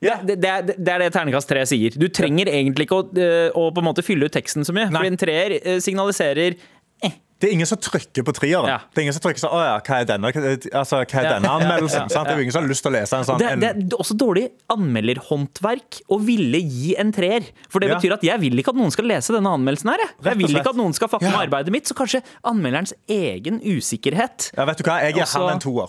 Ja. 0.00 0.16
Det, 0.24 0.38
det, 0.40 0.48
er- 0.48 0.62
det 0.78 0.88
er 0.88 0.98
det 1.02 1.12
terningkast 1.12 1.48
tre 1.48 1.60
sier. 1.68 1.90
Du 1.98 2.06
trenger 2.08 2.46
egentlig 2.48 2.86
ikke 2.88 3.00
å, 3.02 3.52
å 3.52 3.66
på 3.74 3.82
en 3.82 3.84
måte 3.90 4.04
fylle 4.06 4.24
ut 4.30 4.32
teksten 4.32 4.64
så 4.64 4.72
mye. 4.72 4.88
Nei. 4.88 4.96
Fordi 5.00 5.10
en 5.12 5.20
treer 5.20 5.80
signaliserer 5.84 6.56
Det 7.40 7.48
er 7.48 7.52
ingen 7.56 7.66
som 7.66 7.78
trykker 7.80 8.22
på 8.22 8.32
trieren. 8.36 8.68
Ja. 8.68 8.78
Det 8.92 9.00
er 9.00 9.02
ingen 9.06 9.14
som 9.16 9.22
trykker 9.24 9.40
sånn 9.40 9.54
Å 9.56 9.60
ja, 9.64 9.76
hva 9.80 10.00
er 10.00 10.04
denne, 10.10 10.28
altså, 10.76 10.98
hva 11.00 11.20
er 11.20 11.24
Ja, 11.24 11.30
denne 11.34 11.48
ja, 11.48 11.50
ja, 11.50 11.56
anmeldelsen? 11.56 12.02
ja, 12.04 12.08
sant? 12.12 12.26
Det 12.28 12.34
er 12.34 12.36
jo 12.36 12.42
ingen 12.44 12.52
som 12.52 12.62
har 12.62 12.68
lyst 12.68 12.84
til 12.84 12.90
å 12.92 12.94
lese 12.98 13.16
en 13.16 13.24
sånn 13.24 13.38
Det, 13.40 13.48
en, 13.54 13.60
det 13.64 13.70
er 13.70 13.96
også 13.96 14.16
dårlig 14.20 14.44
anmelderhåndverk 14.70 16.00
å 16.12 16.18
ville 16.22 16.60
gi 16.60 16.94
en 17.00 17.12
treer. 17.12 17.46
For 17.72 17.80
det 17.80 17.88
Ja. 17.90 17.96
betyr 17.98 18.12
at 18.14 18.22
jeg 18.24 18.40
vil 18.40 18.58
ikke 18.60 18.68
at 18.74 18.76
noen 18.76 18.90
skal 18.92 19.04
lese 19.08 19.32
denne 19.34 19.48
anmeldelsen 19.50 19.90
her. 19.90 19.98
Jeg, 19.98 20.24
jeg 20.24 20.36
vil 20.38 20.56
ikke 20.60 20.70
at 20.70 20.76
noen 20.76 20.94
skal 20.94 21.08
fucke 21.08 21.24
Ja. 21.24 21.30
med 21.30 21.48
arbeidet 21.48 21.72
mitt. 21.72 21.86
Så 21.88 21.94
kanskje 21.94 22.22
anmelderens 22.44 22.92
egen 23.08 23.60
usikkerhet 23.60 24.50
Ja, 24.56 24.64
vet 24.64 24.78
du 24.78 24.84
hva, 24.84 25.00
jeg 25.02 25.14
gir 25.14 25.22
Også- 25.24 25.40
han 25.46 25.54
en 25.54 25.60
toer. 25.60 25.88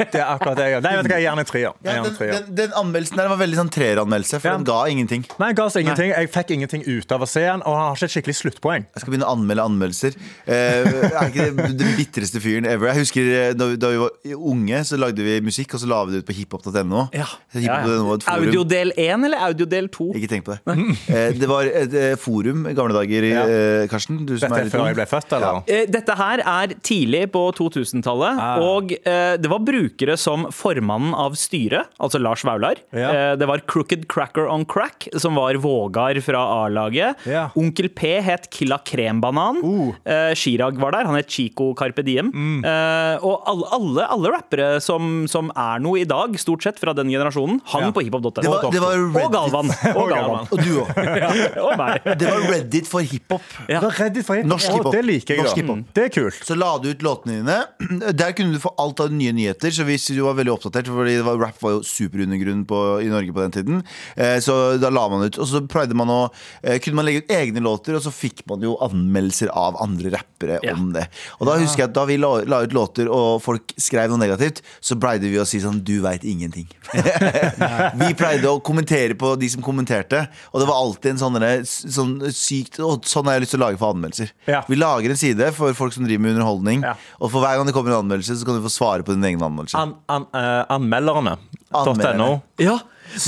Det 0.00 0.14
er 0.14 0.26
akkurat 0.26 0.56
det 0.56 0.64
jeg 0.66 0.72
gjør. 0.74 0.82
Nei, 0.82 0.96
vet 0.96 1.04
du 1.04 1.08
hva, 1.08 1.16
jeg 1.16 1.22
gir 1.22 1.30
han 1.30 1.38
en 1.38 1.44
treer. 1.44 1.72
Ja, 1.84 1.92
den, 2.02 2.16
den, 2.18 2.54
den 2.54 2.72
anmeldelsen 2.72 3.16
der 3.16 3.28
var 3.28 3.36
veldig 3.40 3.56
sånn 3.60 3.70
treeranmeldelse, 3.70 4.40
for 4.40 4.48
Ja. 4.48 4.56
den 4.56 4.64
ga 4.64 4.84
ingenting. 4.88 5.24
Nei, 5.38 5.48
den 5.48 5.54
ga 5.56 5.64
oss 5.64 5.76
ingenting. 5.76 6.10
Jeg 6.10 6.32
fikk 6.32 6.50
ingenting 6.50 6.82
ut 6.86 7.12
av 7.12 7.20
å 7.22 7.28
se 7.28 7.40
den, 7.40 7.62
og 7.62 7.74
han 7.76 7.86
har 7.90 7.94
ikke 7.96 8.04
et 8.08 8.14
skikkelig 8.24 8.36
sluttpoeng. 8.42 8.86
Jeg 8.94 9.00
skal 9.04 9.12
begynne 9.12 9.28
å 9.28 9.36
anmelde 9.36 9.62
anmeldelser. 9.64 10.16
Eh, 10.46 10.79
er 10.86 11.28
ikke 11.30 11.46
det 11.56 11.66
den 11.80 11.94
bitreste 11.98 12.40
fyren 12.42 12.66
ever? 12.70 12.90
Jeg 12.92 13.04
husker 13.04 13.30
eh, 13.34 13.52
da, 13.58 13.66
vi- 13.70 13.76
da 13.80 13.90
vi 13.92 14.00
var 14.02 14.10
unge, 14.50 14.80
så 14.88 14.98
lagde 15.00 15.24
vi 15.26 15.38
musikk, 15.44 15.74
og 15.76 15.80
så 15.82 15.88
la 15.90 16.00
vi 16.04 16.12
det 16.16 16.22
ut 16.24 16.28
på 16.30 16.36
hiphop.no. 16.38 17.06
Ja. 17.16 17.26
Forum. 17.54 18.20
Audiodel 18.30 18.92
1 18.96 19.24
eller 19.28 19.42
audiodel 19.48 19.88
2? 19.92 20.08
Ikke 20.18 20.30
tenk 20.30 20.46
på 20.46 20.56
det. 20.56 20.76
Eh, 21.10 21.32
det 21.40 21.48
var 21.50 21.66
et 21.68 21.94
eh, 21.96 22.14
forum 22.20 22.66
i 22.70 22.74
gamle 22.76 22.94
dager, 22.96 23.26
Ja. 23.30 23.44
eh, 23.46 23.86
Karsten. 23.90 24.22
Du 24.26 24.36
som 24.38 24.50
Dette 24.52 24.66
er 24.66 24.72
før 24.72 24.86
jeg 24.90 24.98
ble 24.98 25.06
født, 25.10 25.32
eller? 25.36 25.62
Ja. 25.70 25.80
Dette 25.90 26.16
her 26.18 26.42
er 26.44 26.74
tidlig 26.86 27.24
på 27.34 27.44
2000-tallet, 27.58 28.38
Ah. 28.40 28.58
og 28.62 28.92
eh, 28.92 29.36
det 29.40 29.50
var 29.50 29.60
brukere 29.64 30.16
som 30.20 30.46
formannen 30.54 31.14
av 31.14 31.34
styret, 31.38 31.90
altså 32.00 32.20
Lars 32.22 32.44
Vaular. 32.46 32.78
Ja. 32.94 33.10
Eh, 33.10 33.36
det 33.40 33.46
var 33.48 33.62
Crooked 33.66 34.06
Cracker 34.10 34.48
on 34.50 34.64
Crack, 34.64 35.08
som 35.18 35.34
var 35.38 35.54
Vågar 35.60 36.20
fra 36.24 36.40
A-laget. 36.64 37.16
Ja. 37.26 37.48
Onkel 37.58 37.88
P 37.88 38.14
het 38.24 38.48
Killa 38.50 38.78
Krembanan. 38.84 39.60
Uh. 39.64 39.94
Eh, 40.04 40.32
Chirag 40.70 40.80
var 40.80 40.92
der, 40.92 41.06
han 41.06 41.16
het 41.16 41.30
Chico 41.30 41.74
Carpe 41.74 42.02
Diem. 42.02 42.30
Mm. 42.30 42.64
Uh, 42.64 43.24
og 43.24 43.42
alle, 43.48 43.66
alle, 43.74 44.06
alle 44.14 44.32
rappere 44.34 44.80
som, 44.80 45.26
som 45.28 45.50
er 45.56 45.80
noe 45.82 46.00
i 46.00 46.06
dag, 46.08 46.36
stort 46.38 46.62
sett 46.62 46.78
fra 46.80 46.92
den 46.94 47.10
generasjonen, 47.10 47.60
hang 47.66 47.88
Ja. 47.88 47.90
på 47.90 48.04
hiphop.no. 48.04 48.30
Var 48.30 48.64
Og 48.64 49.32
Galvan. 49.32 49.70
Og 49.94 50.10
Galvan. 50.10 50.46
Og 50.50 50.58
du 50.60 50.80
òg. 50.82 50.90
og 51.64 51.76
meg. 51.78 52.04
Det 52.20 52.28
var 52.28 52.46
Reddit 52.50 52.88
for 52.88 53.00
hiphop. 53.00 53.42
Ja. 53.68 53.80
For 53.80 53.90
hiphop. 53.90 54.44
Norsk 54.46 54.70
hiphop. 54.70 54.92
Det 54.94 55.04
liker 55.04 55.34
jeg, 55.36 55.44
Norsk 55.44 55.60
da. 55.60 55.76
Mm. 55.80 55.84
Det 55.96 56.04
er 56.04 56.14
kult. 56.14 56.40
Så 56.46 56.56
la 56.58 56.70
du 56.82 56.90
ut 56.90 57.04
låtene 57.04 57.40
dine. 57.40 57.58
Der 58.20 58.34
kunne 58.36 58.54
du 58.54 58.60
få 58.62 58.74
alt 58.80 59.00
av 59.00 59.12
nye 59.14 59.34
nyheter. 59.36 59.72
Så 59.74 59.86
hvis 59.88 60.08
du 60.12 60.22
var 60.24 60.36
veldig 60.38 60.54
oppdatert 60.54 60.90
Fordi 60.90 61.16
det 61.18 61.26
var, 61.26 61.38
rap 61.40 61.60
var 61.62 61.78
jo 61.78 61.82
superundergrunn 61.86 62.64
på, 62.68 62.80
i 63.04 63.10
Norge 63.10 63.34
på 63.34 63.44
den 63.46 63.56
tiden. 63.56 63.82
Eh, 64.16 64.38
så 64.44 64.58
da 64.80 64.92
la 64.92 65.06
man 65.10 65.26
ut. 65.26 65.38
Og 65.40 65.48
så 65.48 65.62
pleide 65.70 65.96
man 65.98 66.10
å 66.12 66.20
eh, 66.62 66.78
kunne 66.82 67.00
man 67.00 67.08
legge 67.08 67.24
ut 67.24 67.34
egne 67.34 67.62
låter, 67.64 67.96
og 67.96 68.04
så 68.04 68.12
fikk 68.14 68.44
man 68.50 68.62
jo 68.64 68.76
anmeldelser 68.84 69.50
av 69.56 69.78
andre 69.82 70.12
rappere 70.14 70.59
Ja. 70.66 70.74
om 70.74 70.92
det. 70.94 71.06
Og 71.38 71.46
da 71.48 71.56
husker 71.60 71.84
jeg 71.84 71.90
at 71.90 71.94
da 71.96 72.04
vi 72.08 72.16
la, 72.20 72.30
la 72.48 72.62
ut 72.64 72.74
låter, 72.76 73.08
og 73.10 73.40
folk 73.44 73.74
skrev 73.80 74.10
noe 74.12 74.20
negativt, 74.20 74.60
så 74.80 74.96
pleide 75.00 75.30
vi 75.30 75.38
å 75.40 75.46
si 75.48 75.60
sånn 75.62 75.80
Du 75.84 76.00
veit 76.04 76.24
ingenting. 76.28 76.68
vi 78.00 78.10
pleide 78.18 78.50
å 78.50 78.60
kommentere 78.64 79.16
på 79.18 79.32
de 79.40 79.48
som 79.52 79.62
kommenterte, 79.64 80.24
og 80.52 80.62
det 80.62 80.68
var 80.68 80.80
alltid 80.82 81.14
en 81.14 81.22
sånn, 81.22 81.38
sånn 81.66 82.14
sykt 82.34 82.80
og 82.84 83.06
Sånn 83.10 83.26
har 83.26 83.38
jeg 83.38 83.46
lyst 83.46 83.54
til 83.56 83.60
å 83.62 83.64
lage 83.66 83.78
for 83.80 83.94
anmeldelser. 83.94 84.30
Ja. 84.50 84.60
Vi 84.68 84.76
lager 84.78 85.12
en 85.12 85.18
side 85.18 85.50
for 85.56 85.74
folk 85.78 85.94
som 85.96 86.04
driver 86.06 86.22
med 86.26 86.36
underholdning, 86.36 86.84
Ja. 86.86 86.94
og 87.18 87.30
for 87.32 87.42
hver 87.42 87.56
gang 87.58 87.66
det 87.68 87.74
kommer 87.76 87.94
en 87.94 88.04
anmeldelse, 88.04 88.36
så 88.38 88.46
kan 88.46 88.58
du 88.58 88.64
få 88.66 88.72
svare 88.72 89.02
på 89.06 89.14
din 89.16 89.24
egen 89.24 89.42
anmeldelse. 89.42 89.78
An, 89.80 89.94
an, 90.08 90.26
uh, 90.34 90.64
anmelderne. 90.76 91.36
Anmelderne. 91.72 92.18
.no. 92.18 92.42
Ja, 92.60 92.78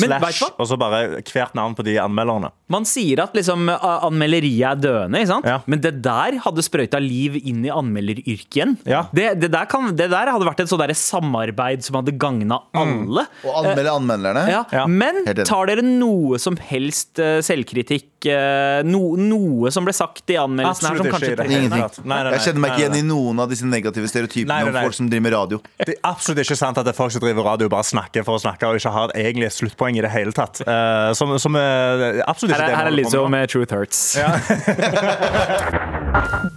men 0.03 0.12
Slash, 0.12 0.43
og 0.57 0.68
så 0.68 0.78
bare 0.80 1.20
hvert 1.20 1.57
navn 1.59 1.74
på 1.78 1.85
de 1.87 1.97
anmelderne. 2.03 2.53
Man 2.72 2.87
sier 2.89 3.24
at 3.24 3.35
liksom, 3.37 3.68
anmelderiet 3.68 4.64
er 4.72 4.80
døende, 4.80 5.22
ikke 5.22 5.33
sant? 5.33 5.49
Ja. 5.49 5.59
men 5.66 5.83
det 5.85 5.95
der 6.05 6.39
hadde 6.45 6.64
sprøyta 6.64 7.01
liv 7.03 7.37
inn 7.41 7.64
i 7.66 7.72
anmelderyrket 7.72 8.59
igjen. 8.59 8.76
Ja. 8.89 9.05
Det, 9.14 9.28
det, 9.43 9.53
der 9.53 9.68
kan, 9.70 9.91
det 9.99 10.09
der 10.12 10.33
hadde 10.33 10.49
vært 10.49 10.62
et 10.64 10.72
sånt 10.72 10.80
samarbeid 10.99 11.85
som 11.85 11.99
hadde 12.01 12.14
gagna 12.20 12.61
alle. 12.76 13.26
Og 13.45 13.59
anmelde 13.62 13.97
anmelderne. 13.99 14.47
Ja. 14.51 14.62
Ja. 14.72 14.87
Men 14.89 15.22
tar 15.45 15.70
dere 15.70 15.85
noe 15.87 16.41
som 16.43 16.59
helst 16.70 17.20
eh, 17.22 17.41
selvkritikk? 17.45 18.11
eh, 18.26 18.83
no, 18.87 19.01
noe 19.18 19.70
som 19.74 19.87
ble 19.87 19.95
sagt 19.97 20.30
i 20.33 20.37
anmeldelsen 20.41 20.89
her 20.89 20.99
som 20.99 21.09
ikke 21.09 21.16
kanskje. 21.16 21.47
Nei, 21.49 21.61
nei, 21.70 21.80
nei. 21.83 22.20
Jeg 22.37 22.45
kjenner 22.47 22.64
meg 22.64 22.74
ikke 22.74 22.85
igjen 22.85 22.99
i 22.99 23.05
noen 23.07 23.43
av 23.43 23.53
disse 23.53 23.68
negative 23.68 24.11
stereotypene 24.11 24.53
Nei, 24.53 24.61
nei, 24.66 24.74
nei. 24.74 24.83
om 24.83 24.89
folk 24.89 24.99
som 24.99 25.11
driver 25.11 25.26
med 25.26 25.35
radio. 25.37 25.61
Det 25.83 25.97
er 25.97 26.01
absolutt 26.12 26.43
ikke 26.45 26.59
sant 26.59 26.80
at 26.80 26.89
det 26.89 26.95
er 26.95 26.99
folk 26.99 27.14
som 27.14 27.24
driver 27.24 27.49
radio 27.53 27.70
bare 27.72 27.87
snakker 27.89 28.26
for 28.26 28.39
å 28.39 28.43
snakke 28.43 28.70
og 28.70 28.80
ikke 28.80 28.95
har 28.95 29.14
egentlig 29.18 29.51
et 29.73 29.75
sluttpoeng 29.79 29.99
i 29.99 30.03
det 30.03 30.11
hele 30.12 30.33
tatt. 30.33 30.61
Uh, 30.66 31.12
som, 31.14 31.39
som 31.39 31.55
er 31.57 32.23
absolutt 32.27 32.55
ikke 32.55 32.62
Her 32.62 32.68
er, 32.68 32.70
det 32.70 32.77
her 32.77 32.87
er 32.87 32.91
Lizzo 32.97 33.29
med 33.29 33.31
med 33.33 33.49
Truth 33.49 33.75
Hurts. 33.75 34.16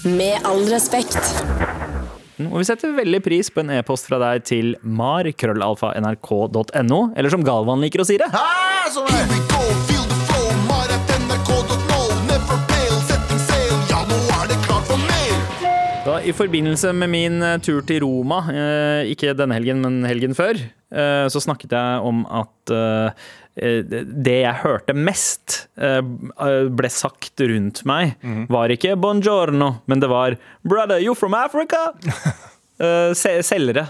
Med 0.04 0.36
all 0.44 0.68
respekt. 0.68 1.16
Og 2.52 2.60
vi 2.60 2.66
setter 2.68 2.92
veldig 2.98 3.22
pris 3.24 3.50
på 3.50 3.60
en 3.64 3.70
e-post 3.78 4.08
fra 4.10 4.18
deg 4.20 4.44
til 4.46 4.76
mar.krøllalfa.nrk.no, 4.84 7.00
eller 7.16 7.30
som 7.32 7.44
Galvan 7.48 7.82
liker 7.86 8.02
å 8.04 8.08
si 8.08 8.18
det. 8.20 8.28
Ha, 8.36 8.46
sånn 8.92 9.55
Da, 16.16 16.22
I 16.24 16.32
forbindelse 16.32 16.94
med 16.96 17.10
min 17.12 17.42
eh, 17.44 17.58
tur 17.60 17.82
til 17.84 18.00
Roma, 18.06 18.38
eh, 18.48 19.10
ikke 19.12 19.34
denne 19.36 19.58
helgen, 19.58 19.82
men 19.84 20.06
helgen 20.08 20.36
før, 20.38 20.56
eh, 20.56 21.26
så 21.28 21.42
snakket 21.44 21.76
jeg 21.76 22.06
om 22.08 22.24
at 22.32 22.52
det 23.56 24.34
jeg 24.42 24.60
hørte 24.66 24.92
mest 24.98 25.54
ble 25.76 26.90
sagt 26.92 27.40
rundt 27.40 27.84
meg, 27.88 28.18
var 28.52 28.74
ikke 28.74 28.98
'buongiorno', 29.00 29.78
men 29.88 30.02
det 30.04 30.10
var 30.12 30.36
'brother, 30.68 31.00
you 31.00 31.16
from 31.16 31.34
Africa'? 31.34 31.94
Selgere. 33.16 33.88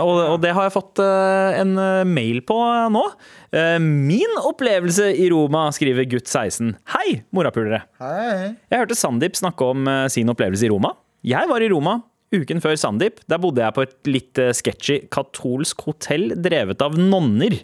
Og, 0.00 0.40
det 0.40 0.54
har 0.56 0.64
jeg 0.64 0.72
fått 0.72 1.02
en 1.02 1.74
mail 2.08 2.40
på 2.40 2.56
nå. 2.88 3.04
Min 3.84 4.40
opplevelse 4.40 5.12
i 5.12 5.28
Roma, 5.28 5.68
skriver 5.72 6.08
gutt 6.08 6.28
16. 6.28 6.72
Hei, 6.96 7.20
morapulere. 7.32 7.82
Hei. 8.00 8.56
Jeg 8.70 8.78
hørte 8.78 8.96
Sandeep 8.96 9.36
snakke 9.36 9.74
om 9.74 9.84
sin 10.08 10.32
opplevelse 10.32 10.64
i 10.64 10.72
Roma. 10.72 10.94
Jeg 11.22 11.46
var 11.46 11.62
i 11.62 11.70
Roma 11.70 12.00
uken 12.34 12.62
før 12.64 12.78
Sandeep. 12.80 13.20
Der 13.30 13.40
bodde 13.42 13.62
jeg 13.62 13.76
på 13.76 13.84
et 13.86 14.10
litt 14.10 14.40
eh, 14.40 14.54
sketchy 14.56 15.02
katolsk 15.12 15.84
hotell 15.86 16.32
drevet 16.34 16.82
av 16.82 16.96
nonner. 16.98 17.60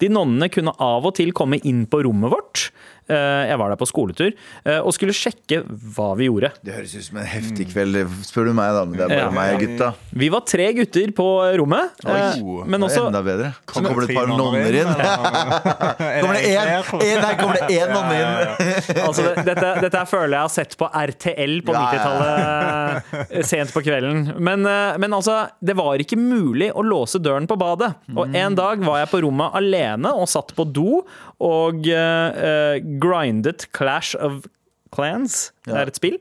De 0.00 0.08
nonnene 0.10 0.48
kunne 0.50 0.72
av 0.82 1.04
og 1.06 1.16
til 1.18 1.34
komme 1.36 1.60
inn 1.68 1.84
på 1.90 2.00
rommet 2.06 2.32
vårt. 2.32 2.70
Eh, 3.08 3.42
Jeg 3.50 3.58
var 3.58 3.72
der 3.72 3.76
på 3.80 3.86
skoletur 3.88 4.30
eh, 4.64 4.78
og 4.78 4.92
skulle 4.94 5.12
sjekke 5.16 5.62
hva 5.66 6.12
vi 6.16 6.28
gjorde. 6.28 6.52
Det 6.62 6.74
høres 6.76 6.92
ut 6.94 7.04
som 7.08 7.18
en 7.18 7.26
heftig 7.26 7.66
kveld, 7.72 7.98
spør 8.24 8.46
du 8.50 8.52
meg, 8.54 8.70
da. 8.76 8.84
Men 8.86 8.96
det 8.98 9.04
er 9.04 9.08
bare 9.10 9.22
Ja. 9.22 9.30
meg, 9.34 9.58
gutta. 9.62 9.88
Vi 10.22 10.28
var 10.32 10.44
tre 10.46 10.68
gutter 10.76 11.12
på 11.16 11.26
rommet, 11.58 11.90
eh, 12.06 12.12
Oi, 12.38 12.62
men 12.66 12.80
det 12.80 12.86
er 12.86 12.92
også 12.92 13.06
enda 13.10 13.22
bedre. 13.26 13.50
Så 13.66 13.72
Kommer 13.72 14.06
det 14.06 14.10
et 14.10 14.16
par 14.16 14.26
nonner 14.30 14.78
inn. 14.82 14.92
Er 14.92 16.20
Kommer 16.22 16.38
det 16.38 16.44
én? 16.52 16.70
Nei, 17.22 17.34
kommer 17.40 17.58
det 17.58 17.68
én 17.80 17.92
nonne 17.92 18.14
inn? 18.20 19.00
Altså, 19.06 19.26
dette, 19.44 19.72
dette 19.82 20.02
føler 20.08 20.36
jeg 20.36 20.44
har 20.46 20.52
sett 20.52 20.76
på 20.78 20.86
RTL 20.92 21.58
på 21.66 21.74
Ja, 21.74 21.82
ja, 21.82 21.98
ja. 21.98 23.00
90-tallet 23.02 23.28
eh, 23.32 23.42
sent 23.46 23.72
på 23.74 23.82
kvelden. 23.84 24.22
Men, 24.38 24.64
eh, 24.68 24.96
men 25.02 25.12
altså, 25.16 25.40
det 25.60 25.74
var 25.78 25.98
ikke 26.02 26.16
mulig 26.20 26.70
å 26.72 26.84
låse 26.86 27.18
døren 27.22 27.48
på 27.50 27.58
badet. 27.60 27.92
Og 28.14 28.34
en 28.36 28.54
dag 28.58 28.82
var 28.84 29.02
jeg 29.02 29.10
på 29.12 29.22
rommet 29.26 29.54
alene 29.58 30.12
og 30.14 30.28
satt 30.30 30.54
på 30.56 30.66
do 30.72 31.02
og 31.42 31.88
eh, 31.90 32.42
eh, 32.48 32.91
grindet 33.00 33.68
Clash 33.72 34.16
of 34.18 34.44
Clans, 34.92 35.52
det 35.64 35.72
er 35.72 35.88
et 35.88 35.96
spill, 35.96 36.18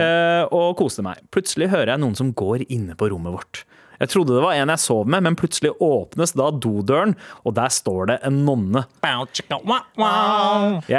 eh, 0.00 0.44
og 0.48 0.78
koste 0.80 1.04
meg. 1.04 1.20
Plutselig 1.34 1.68
hører 1.68 1.92
jeg 1.92 2.00
noen 2.00 2.16
som 2.16 2.32
går 2.32 2.64
inne 2.72 2.96
på 2.96 3.10
rommet 3.12 3.34
vårt. 3.36 3.64
Jeg 4.04 4.10
trodde 4.12 4.34
det 4.36 4.42
var 4.44 4.52
en 4.52 4.68
jeg 4.68 4.80
sov 4.82 5.06
med, 5.08 5.22
men 5.24 5.36
plutselig 5.38 5.70
åpnes 5.80 6.34
da 6.36 6.50
dodøren, 6.52 7.14
og 7.48 7.54
der 7.56 7.70
står 7.72 8.10
det 8.10 8.18
en 8.28 8.44
nonne. 8.44 8.84
Jeg 9.00 9.26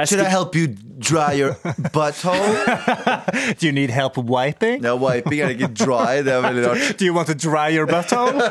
Should 0.09 0.21
I 0.21 0.29
help 0.29 0.55
you 0.55 0.67
dry 0.97 1.33
your 1.37 1.53
butthole? 1.93 2.55
Do 3.59 3.67
you 3.67 3.71
need 3.71 3.91
help 3.91 4.17
wiping? 4.17 4.81
No, 4.81 4.95
wiping 4.95 5.41
er 5.41 5.49
ikke 5.53 5.67
dry. 5.85 6.23
Det 6.25 6.33
er 6.33 6.41
veldig 6.41 6.67
rart. 6.67 6.77
Do 6.99 7.05
you 7.05 7.13
want 7.13 7.27
to 7.27 7.35
dry 7.35 7.69
your 7.75 7.85
butthole? 7.85 8.33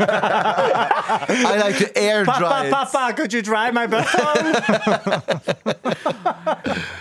I 1.50 1.56
like 1.58 1.78
to 1.78 1.98
air 1.98 2.24
dry 2.24 2.66
it. 2.66 2.72
Pappa, 2.72 3.12
could 3.16 3.32
you 3.32 3.42
dry 3.42 3.70
my 3.74 3.86
butthole? 3.90 4.54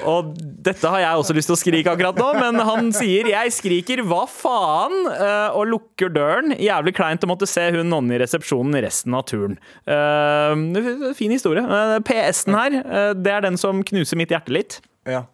Og 0.08 0.34
dette 0.64 0.90
har 0.90 1.02
jeg 1.04 1.22
også 1.22 1.36
lyst 1.36 1.50
til 1.52 1.58
å 1.58 1.60
skrike 1.60 1.94
akkurat 1.94 2.20
nå, 2.20 2.30
men 2.40 2.60
han 2.68 2.92
sier 2.96 3.28
'jeg 3.30 3.54
skriker 3.56 4.04
hva 4.08 4.24
faen' 4.30 5.08
eh, 5.12 5.56
og 5.56 5.68
lukker 5.72 6.12
døren. 6.14 6.56
Jævlig 6.58 6.96
kleint 6.96 7.24
å 7.24 7.30
måtte 7.30 7.43
se 7.50 7.66
hun 7.76 7.90
nonnen 7.92 8.16
i 8.16 8.20
resepsjonen 8.22 8.80
resten 8.84 9.16
av 9.18 9.26
turen. 9.30 9.58
Uh, 9.88 11.14
fin 11.18 11.34
historie. 11.34 11.64
Uh, 11.64 12.00
PS-en 12.06 12.58
her, 12.58 12.80
uh, 12.84 13.12
det 13.18 13.34
er 13.34 13.48
den 13.48 13.60
som 13.60 13.84
knuser 13.86 14.20
mitt 14.20 14.34
hjerte 14.34 14.54
litt. 14.56 14.80
Ja. 15.10 15.26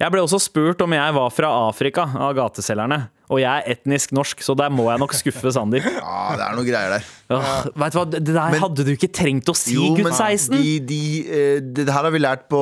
Jeg 0.00 0.14
ble 0.14 0.22
også 0.24 0.40
spurt 0.40 0.80
om 0.80 0.94
jeg 0.96 1.16
var 1.16 1.32
fra 1.34 1.50
Afrika 1.68 2.06
av 2.16 2.32
gateselgerne. 2.38 3.02
Og 3.30 3.38
jeg 3.38 3.46
er 3.62 3.76
etnisk 3.76 4.10
norsk, 4.16 4.40
så 4.42 4.56
der 4.58 4.72
må 4.74 4.88
jeg 4.90 4.98
nok 4.98 5.12
skuffe 5.14 5.52
Sander. 5.54 5.84
Ja, 6.00 6.34
det 6.34 6.42
er 6.48 6.56
noe 6.58 6.66
greier 6.66 6.90
der. 6.96 7.04
Ja, 7.30 7.38
vet 7.78 7.94
du 7.94 7.98
hva, 8.00 8.04
Det 8.10 8.24
der 8.26 8.50
Men- 8.50 8.60
hadde 8.64 8.84
du 8.88 8.90
ikke 8.90 9.10
trengt 9.14 9.46
å 9.46 9.54
si, 9.54 9.76
Jo, 9.76 9.92
gutt 9.94 10.08
men 10.08 10.16
16. 10.16 10.56
De, 10.58 10.72
de, 10.88 10.98
eh, 11.30 11.60
det 11.62 11.86
her 11.86 12.02
har 12.02 12.10
vi 12.10 12.18
lært 12.18 12.48
på, 12.50 12.60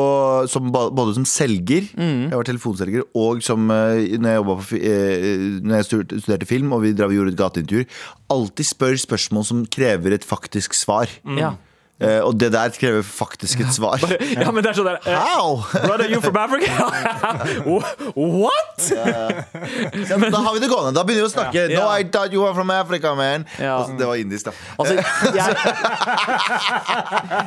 som, 0.52 0.68
både 0.72 1.14
som 1.16 1.24
selger, 1.24 1.88
Mm. 1.96 2.28
jeg 2.28 2.36
var 2.36 2.44
telefonselger, 2.50 3.06
og 3.16 3.40
som 3.42 3.64
eh, 3.72 4.18
når 4.20 4.34
jeg, 4.36 4.44
på, 4.44 4.58
eh, 4.76 5.38
når 5.64 5.80
jeg 5.80 5.88
studerte, 6.20 6.46
film 6.52 6.72
og 6.76 6.82
vi 6.84 6.92
drev 6.92 7.14
og 7.14 7.16
gjorde 7.16 7.32
et 7.32 7.40
gateintervju. 7.40 7.86
Alltid 8.36 8.68
spør 8.68 8.98
spørsmål 9.00 9.44
som 9.48 9.64
krever 9.72 10.12
et 10.18 10.26
faktisk 10.28 10.76
svar. 10.76 11.08
Ja. 11.38 11.54
Eh, 11.98 12.20
og 12.22 12.36
det 12.38 12.52
der 12.54 12.70
krever 12.78 13.02
faktisk 13.02 13.60
et 13.64 13.72
svar. 13.74 13.98
ja, 14.38 14.50
men 14.54 14.62
det 14.62 14.70
er 14.70 14.76
sånn 14.78 14.86
der 14.86 15.00
uh, 15.02 15.08
How? 15.18 15.56
Brother, 15.82 16.06
you 16.12 16.20
from 16.22 16.36
Africa? 16.38 16.70
What? 18.14 18.84
Ja, 18.94 20.18
men 20.18 20.30
da 20.30 20.38
har 20.44 20.54
vi 20.54 20.62
det 20.62 20.68
gående. 20.70 20.92
Da 20.94 21.02
begynner 21.06 21.24
vi 21.24 21.28
å 21.28 21.32
snakke. 21.32 21.64
Ja. 21.72 21.80
No, 21.82 21.88
I 21.90 22.06
thought 22.06 22.30
you 22.34 22.44
were 22.44 22.54
from 22.54 22.70
Africa, 22.70 23.14
man. 23.18 23.46
Ja. 23.58 23.80
Altså, 23.80 23.96
det 23.98 24.06
var 24.06 24.20
indisk, 24.22 24.46
da. 24.46 24.54
Altså, 24.78 24.94
jeg, 25.38 25.56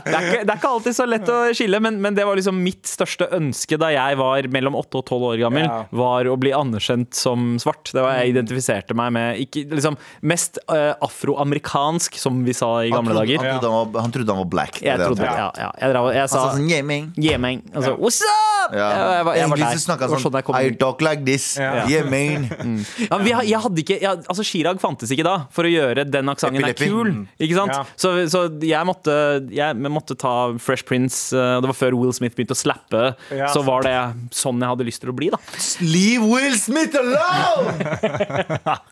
det, 0.04 0.16
er 0.16 0.26
ikke, 0.28 0.42
det 0.44 0.52
er 0.52 0.58
ikke 0.58 0.72
alltid 0.74 0.98
så 0.98 1.08
lett 1.08 1.32
å 1.32 1.40
skille, 1.56 1.80
men, 1.84 2.00
men 2.04 2.18
det 2.18 2.26
var 2.28 2.40
liksom 2.40 2.60
mitt 2.64 2.90
største 2.90 3.30
ønske 3.38 3.80
da 3.82 3.92
jeg 3.94 4.20
var 4.20 4.48
mellom 4.52 4.76
8 4.80 5.00
og 5.02 5.06
12 5.08 5.28
år 5.32 5.40
gammel, 5.46 5.66
Ja. 5.72 5.80
var 5.96 6.28
å 6.28 6.36
bli 6.42 6.52
anerkjent 6.56 7.16
som 7.16 7.56
svart. 7.62 7.92
Det 7.94 8.02
var 8.04 8.18
jeg 8.20 8.34
identifiserte 8.34 8.96
meg 8.98 9.14
med 9.16 9.42
ikke, 9.46 9.64
liksom, 9.72 9.96
mest 10.28 10.60
uh, 10.72 10.94
afroamerikansk, 11.06 12.18
som 12.20 12.42
vi 12.48 12.56
sa 12.58 12.72
i 12.84 12.90
Han 12.92 13.00
gamle 13.02 13.16
trodde, 13.16 13.28
dager. 13.38 13.38
han, 13.46 13.62
trodde 13.62 13.74
han, 13.78 14.02
han 14.08 14.16
trodde 14.16 14.36
han 14.36 14.41
var 14.41 14.41
black. 14.46 14.82
Er 14.82 14.86
Jeg 14.92 14.98
det 15.00 15.08
trodde, 15.08 15.26
ja, 15.26 15.52
ja. 15.58 15.72
Jeg, 15.82 15.94
dra- 15.96 16.14
jeg 16.16 16.30
sa 16.30 16.42
sånn, 16.56 16.70
yeah, 16.70 16.84
man. 16.86 17.14
Yeah, 17.18 17.38
man. 17.40 17.62
Altså, 17.74 17.96
What's 17.98 18.22
up? 18.22 18.74
Ja. 18.74 18.88
Jeg, 18.90 18.98
jeg, 19.18 19.26
var- 19.26 19.36
jeg 19.36 19.50
var 19.50 19.58
der. 19.58 19.66
var 20.12 20.20
sånn 20.22 20.32
sånn 20.32 20.62
I 20.62 20.70
talk 20.78 21.02
like 21.02 21.26
this. 21.26 21.58
Ja. 21.58 21.86
Yeah, 21.92 22.06
Mm. 22.62 22.86
Ja, 23.10 23.18
vi, 23.18 23.32
jeg 23.50 23.60
hadde 23.64 23.82
ikke, 23.82 23.96
altså 24.30 24.44
Chirag 24.46 24.80
fantes 24.80 25.10
ikke 25.12 25.24
da 25.26 25.46
for 25.52 25.66
å 25.66 25.72
gjøre 25.72 26.04
den 26.10 26.30
aksenten 26.30 26.64
er 26.64 26.74
kul. 26.78 27.10
Ikke 27.42 27.56
sant? 27.58 27.72
Ja. 27.74 27.84
Så, 27.98 28.12
så 28.32 28.44
jeg, 28.62 28.86
måtte, 28.88 29.16
jeg 29.52 29.76
måtte 29.92 30.16
ta 30.20 30.52
Fresh 30.62 30.86
Prince. 30.86 31.34
eh, 31.36 31.60
Det 31.62 31.68
var 31.72 31.76
før 31.78 31.98
Will 31.98 32.14
Smith 32.14 32.36
begynte 32.38 32.54
å 32.56 32.60
slappe. 32.60 33.16
Ja, 33.34 33.48
så 33.54 33.64
var 33.66 33.82
det 33.84 33.96
sånn 34.36 34.62
jeg 34.62 34.70
hadde 34.72 34.86
lyst 34.88 35.02
til 35.02 35.10
å 35.12 35.16
bli. 35.18 35.30
da 35.34 35.40
Leave 35.82 36.24
Will 36.30 36.56
Smith 36.60 36.96
alone! 36.96 37.82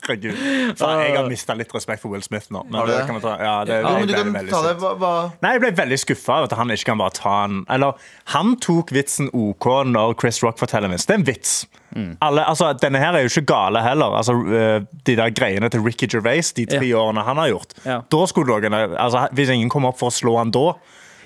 Herregud. 0.05 0.35
Jeg 0.39 1.15
har 1.17 1.29
mista 1.29 1.55
litt 1.57 1.71
respekt 1.75 2.01
for 2.03 2.13
Will 2.13 2.23
Smith 2.25 2.49
nå. 2.53 2.63
Men 2.69 2.79
Har 2.81 2.87
du 2.89 2.91
det 2.93 2.99
det? 2.99 3.05
kan 3.09 3.15
vi 3.19 3.21
ta. 3.23 3.33
Ja, 3.39 3.53
det, 3.65 3.79
Ja, 3.83 3.93
men 3.97 4.07
du 4.09 4.13
kan 4.17 4.33
veldig 4.33 4.51
ta 4.53 4.61
det. 4.65 4.73
Hva, 4.81 4.93
hva? 4.99 5.13
Nei, 5.39 5.53
Jeg 5.55 5.63
ble 5.63 5.71
veldig 5.77 5.99
skuffa 6.01 6.39
over 6.39 6.49
at 6.49 6.55
han 6.59 6.71
ikke 6.73 6.89
kan 6.91 6.99
bare 6.99 7.15
ta 7.15 7.35
en 7.47 7.61
Eller 7.71 7.95
han 8.33 8.55
tok 8.59 8.91
vitsen 8.95 9.29
OK 9.33 9.67
når 9.87 10.17
Chris 10.19 10.41
Rock 10.43 10.59
forteller 10.59 10.89
en 10.89 10.95
vits. 10.97 11.07
Det 11.07 11.15
er 11.15 11.21
en 11.21 11.27
vits. 11.27 11.53
Alle, 12.21 12.43
altså, 12.45 12.73
denne 12.77 12.99
her 13.01 13.15
er 13.17 13.25
jo 13.25 13.31
ikke 13.31 13.47
gale 13.49 13.81
heller. 13.81 14.13
Altså, 14.19 14.35
øh, 14.35 14.83
de 15.07 15.15
der 15.17 15.33
greiene 15.33 15.69
til 15.73 15.81
Ricky 15.81 16.09
Gervais 16.11 16.51
de 16.53 16.67
tre 16.69 16.91
årene 16.97 17.23
han 17.25 17.39
har 17.41 17.49
gjort. 17.49 17.73
Ja. 17.85 18.01
Da 18.11 18.25
skulle 18.29 18.59
noen, 18.59 18.93
altså, 18.93 19.27
Hvis 19.33 19.49
ingen 19.49 19.71
kom 19.73 19.87
opp 19.89 19.97
for 19.99 20.11
å 20.11 20.13
slå 20.13 20.35
han 20.37 20.53
da, 20.53 20.73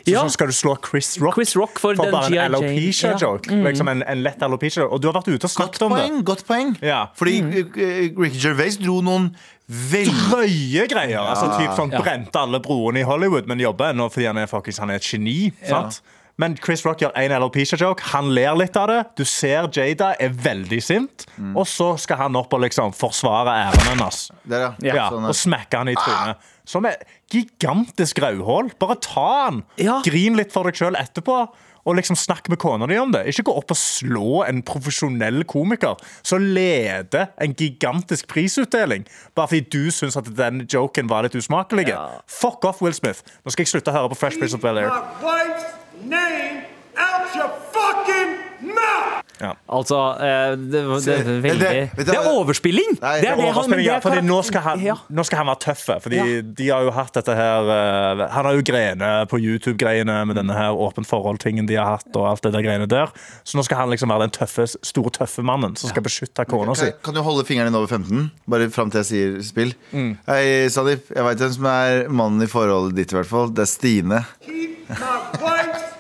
så 0.06 0.12
Ja. 0.12 0.22
så 0.24 0.30
skal 0.36 0.48
du 0.48 0.54
slå 0.54 0.76
Chris 0.84 1.18
Rock, 1.22 1.36
Chris 1.36 1.56
Rock 1.56 1.80
for 1.80 1.96
for 1.96 2.12
bare 2.12 2.28
en 2.28 2.54
alopecia-joke. 2.54 3.50
Ja. 3.50 3.56
Mm. 3.56 3.64
Liksom 3.68 3.88
en, 3.88 4.04
en 4.04 4.24
lett 4.24 4.40
alopecia-joke. 4.44 4.92
Og 4.92 5.02
du 5.02 5.08
har 5.08 5.14
vært 5.22 5.28
ute 5.34 5.46
og 5.46 5.52
snakket 5.52 5.82
om 5.88 5.94
det. 5.96 6.02
poeng. 6.04 6.24
godt 6.24 6.46
poeng 6.48 6.76
Ja. 6.82 7.06
Fordi 7.16 7.42
Mm. 7.42 7.52
eh, 7.78 8.12
Ricky 8.20 8.40
Gervais 8.40 8.78
dro 8.78 9.02
noen 9.02 9.36
drøye 9.70 10.88
greier. 10.92 11.20
Altså, 11.24 11.48
typ 11.60 11.76
sånn, 11.78 11.94
Brente 12.04 12.36
alle 12.40 12.60
broene 12.60 13.00
i 13.04 13.04
Hollywood, 13.08 13.48
men 13.48 13.60
jobber 13.64 13.94
ennå 13.94 14.10
fordi 14.12 14.28
han 14.28 14.38
er, 14.38 14.48
faktisk, 14.52 14.80
han 14.84 14.90
er 14.94 14.96
et 14.96 15.08
geni. 15.08 15.52
sant? 15.68 16.02
Men 16.42 16.56
Chris 16.58 16.82
Rock 16.86 17.04
gjør 17.04 17.12
en 17.16 17.32
alopecia-joke. 17.38 18.02
Han 18.14 18.32
ler 18.34 18.56
litt 18.58 18.76
av 18.80 18.88
det. 18.90 19.00
Du 19.20 19.24
ser 19.24 19.68
Jada 19.76 20.16
er 20.20 20.30
veldig 20.34 20.80
sint, 20.82 21.26
Mm. 21.38 21.56
og 21.58 21.66
så 21.70 21.92
skal 22.00 22.18
han 22.18 22.36
opp 22.36 22.54
og 22.54 22.62
liksom 22.62 22.92
forsvare 22.94 23.54
æren 23.68 23.86
hennes. 23.92 24.32
Der, 24.50 24.60
ja. 24.82 24.94
Ja, 24.96 25.10
Sånn, 25.10 25.26
og 25.30 25.36
smekke 25.36 25.78
han 25.78 25.90
i 25.90 25.96
trynet. 25.96 26.38
Som 26.66 26.86
et 26.86 27.04
gigantisk 27.32 28.18
rødhål. 28.24 28.72
Bare 28.80 28.96
ta 29.02 29.46
han. 29.46 29.64
Ja. 29.78 30.02
Grin 30.06 30.36
litt 30.36 30.52
for 30.52 30.64
deg 30.64 30.74
sjøl 30.76 30.96
etterpå. 30.96 31.50
Og 31.86 31.98
liksom 31.98 32.16
Snakk 32.16 32.48
med 32.48 32.60
kona 32.60 32.88
di 32.88 32.96
om 32.98 33.12
det. 33.12 33.26
Ikke 33.28 33.44
gå 33.44 33.58
opp 33.58 33.72
og 33.72 33.78
slå 33.78 34.48
en 34.48 34.62
profesjonell 34.64 35.44
komiker 35.44 35.98
som 36.24 36.40
leder 36.40 37.28
en 37.38 37.54
gigantisk 37.54 38.26
prisutdeling, 38.32 39.04
bare 39.36 39.48
fordi 39.52 39.70
du 39.70 39.92
syns 39.92 40.16
at 40.16 40.34
den 40.34 40.66
joken 40.66 41.10
var 41.10 41.24
litt 41.24 41.36
usmakelig. 41.36 41.90
Fuck 42.26 42.64
off, 42.64 42.82
Will 42.82 42.94
Smith. 42.94 43.22
Nå 43.44 43.52
skal 43.52 43.66
jeg 43.66 43.74
slutte 43.74 43.92
å 43.92 43.98
høre 44.00 44.10
på 44.16 44.18
Fresh 44.24 44.40
Prince 44.40 44.56
of 44.56 44.62
Bel-Air. 44.62 45.83
Name 46.02 46.64
out 46.98 47.36
your 47.36 47.50
fucking 47.50 48.74
mouth! 48.74 49.23
Altså, 49.42 49.98
eh, 50.22 50.56
det, 50.56 50.82
det, 50.84 51.00
det, 51.06 51.14
er 51.20 51.42
veldig 51.42 51.70
det- 51.98 52.06
Det 52.06 52.16
er 52.16 52.28
overspilling! 52.30 52.94
Nei, 53.02 53.14
det 53.22 53.30
er 53.32 53.36
det 53.40 53.54
han, 53.54 53.74
ja, 53.84 53.98
fordi 54.00 54.22
nå 54.24 54.38
skal, 54.46 54.62
han, 54.62 54.80
Ja. 54.80 54.96
nå 55.10 55.26
skal 55.26 55.38
han 55.42 55.48
være 55.48 55.60
tøff. 55.60 55.84
Fordi 56.04 56.16
Ja. 56.22 56.42
de 56.42 56.68
har 56.70 56.84
jo 56.84 56.92
hatt 56.92 57.14
dette 57.14 57.36
her 57.36 57.70
eh, 57.74 58.28
Han 58.32 58.46
har 58.46 58.54
jo 58.54 58.62
greiene 58.62 59.10
på 59.28 59.40
YouTube-greiene 59.42 60.26
med 60.28 60.36
denne 60.38 60.54
her 60.54 60.72
åpent 60.72 61.08
forhold-tingen 61.10 61.66
de 61.68 61.76
har 61.76 61.98
hatt. 61.98 62.08
og 62.16 62.28
alt 62.30 62.42
det 62.44 62.54
der 62.54 62.62
greiene 62.62 62.88
der 62.88 63.08
Så 63.44 63.58
nå 63.58 63.64
skal 63.66 63.78
han 63.78 63.90
liksom 63.90 64.10
være 64.10 64.28
den 64.28 64.36
tøffe, 64.38 64.68
store, 64.84 65.10
tøffe 65.12 65.44
mannen 65.44 65.76
som 65.76 65.90
skal 65.90 66.04
beskytte 66.04 66.46
kona 66.48 66.74
si. 66.76 66.92
Kan, 66.92 67.00
kan 67.04 67.14
du 67.16 67.22
holde 67.22 67.44
fingeren 67.46 67.72
din 67.72 67.76
over 67.76 67.88
15? 67.88 68.32
Bare 68.48 68.70
fram 68.70 68.92
til 68.92 69.02
jeg 69.04 69.06
sier 69.12 69.42
spill. 69.44 69.74
Mm. 69.92 70.18
Hei, 70.28 70.70
Sandeep. 70.70 71.10
Jeg 71.16 71.24
veit 71.24 71.38
hvem 71.40 71.54
som 71.54 71.66
er 71.66 72.08
mannen 72.10 72.42
i 72.46 72.48
forholdet 72.52 72.96
ditt, 72.96 73.12
i 73.14 73.16
hvert 73.20 73.30
fall. 73.30 73.50
Det 73.54 73.66
er 73.68 73.72
Stine. 73.74 74.26
Keep 74.46 74.90
my 74.90 75.82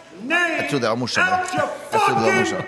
Jeg 0.54 0.68
trodde 0.70 0.86
jeg 0.86 0.92
var 0.94 1.00
morsommere. 1.02 1.40
Jeg 1.54 2.02
trodde 2.04 2.20
det 2.20 2.28
var 2.28 2.38
morsomt. 2.42 2.68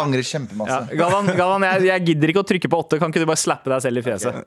Angrer 0.00 0.24
kjempemasse. 0.30 0.78
Ja, 0.92 0.96
Galvan, 1.02 1.30
Galvan 1.38 1.66
jeg, 1.68 1.84
jeg 1.90 2.06
gidder 2.10 2.32
ikke 2.34 2.42
å 2.44 2.48
trykke 2.54 2.70
på 2.72 2.80
åtte. 2.84 2.98
Kan 3.02 3.12
ikke 3.12 3.22
du 3.24 3.28
bare 3.30 3.40
slappe 3.40 3.70
deg 3.72 3.84
selv 3.84 4.00
i 4.00 4.06
fjeset? 4.06 4.40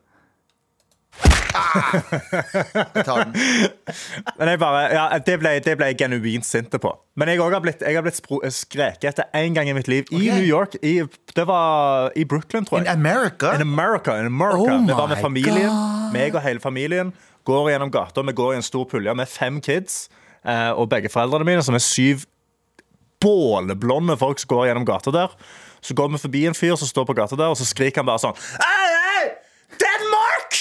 Jeg 2.94 3.04
tar 3.06 3.20
den. 3.24 3.34
Men 4.40 4.50
jeg 4.54 4.60
bare, 4.62 4.82
ja, 4.94 5.04
det, 5.26 5.36
ble, 5.42 5.52
det 5.66 5.76
ble 5.80 5.90
jeg 5.92 5.98
genuint 6.02 6.48
sint 6.48 6.74
på. 6.82 6.92
Men 7.20 7.30
jeg 7.32 7.42
har 7.42 7.62
blitt, 7.64 7.84
jeg 7.86 7.98
har 7.98 8.06
blitt 8.06 8.18
spro- 8.18 8.42
skreket 8.54 9.10
etter 9.12 9.30
én 9.38 9.56
gang 9.58 9.70
i 9.70 9.76
mitt 9.78 9.90
liv. 9.92 10.10
I. 10.14 10.24
New 10.34 10.46
York. 10.48 10.78
I, 10.82 10.96
det 11.38 11.46
var 11.50 12.14
i 12.18 12.26
Brooklyn, 12.30 12.66
tror 12.68 12.82
In 12.82 12.90
jeg. 12.90 12.98
America? 12.98 13.54
In 13.58 13.62
America. 13.68 14.18
In 14.24 14.30
America. 14.32 14.74
Oh 14.80 14.88
vi 14.88 14.98
var 14.98 15.08
med 15.12 15.18
my 15.20 15.24
familien. 15.28 15.80
Meg 16.14 16.36
og 16.38 16.44
hele 16.46 16.64
familien 16.64 17.14
går 17.48 17.74
gjennom 17.74 17.92
gata. 17.94 18.24
Vi 18.26 18.36
går 18.38 18.56
i 18.56 18.60
en 18.62 18.66
stor 18.66 18.86
pulje 18.90 19.14
med 19.18 19.30
fem 19.30 19.62
kids. 19.62 20.08
eh, 20.44 20.72
og 20.76 20.90
begge 20.92 21.10
foreldrene 21.12 21.46
mine, 21.48 21.64
som 21.64 21.76
er 21.78 21.84
syv 21.84 22.26
båleblonde 23.24 24.18
folk 24.22 24.40
som 24.44 24.52
går 24.54 24.68
gjennom 24.70 24.86
gata 24.88 25.14
der. 25.16 25.34
Så 25.84 25.96
går 25.98 26.14
vi 26.14 26.22
forbi 26.22 26.46
en 26.48 26.56
fyr 26.56 26.76
som 26.80 26.88
står 26.88 27.08
på 27.10 27.16
gata 27.18 27.36
der, 27.40 27.52
og 27.52 27.58
så 27.60 27.66
skriker 27.68 28.04
han 28.04 28.08
bare 28.12 28.22
sånn 28.24 28.38
Hei, 28.60 28.92
hei! 29.08 29.24
Denmark! 29.82 30.52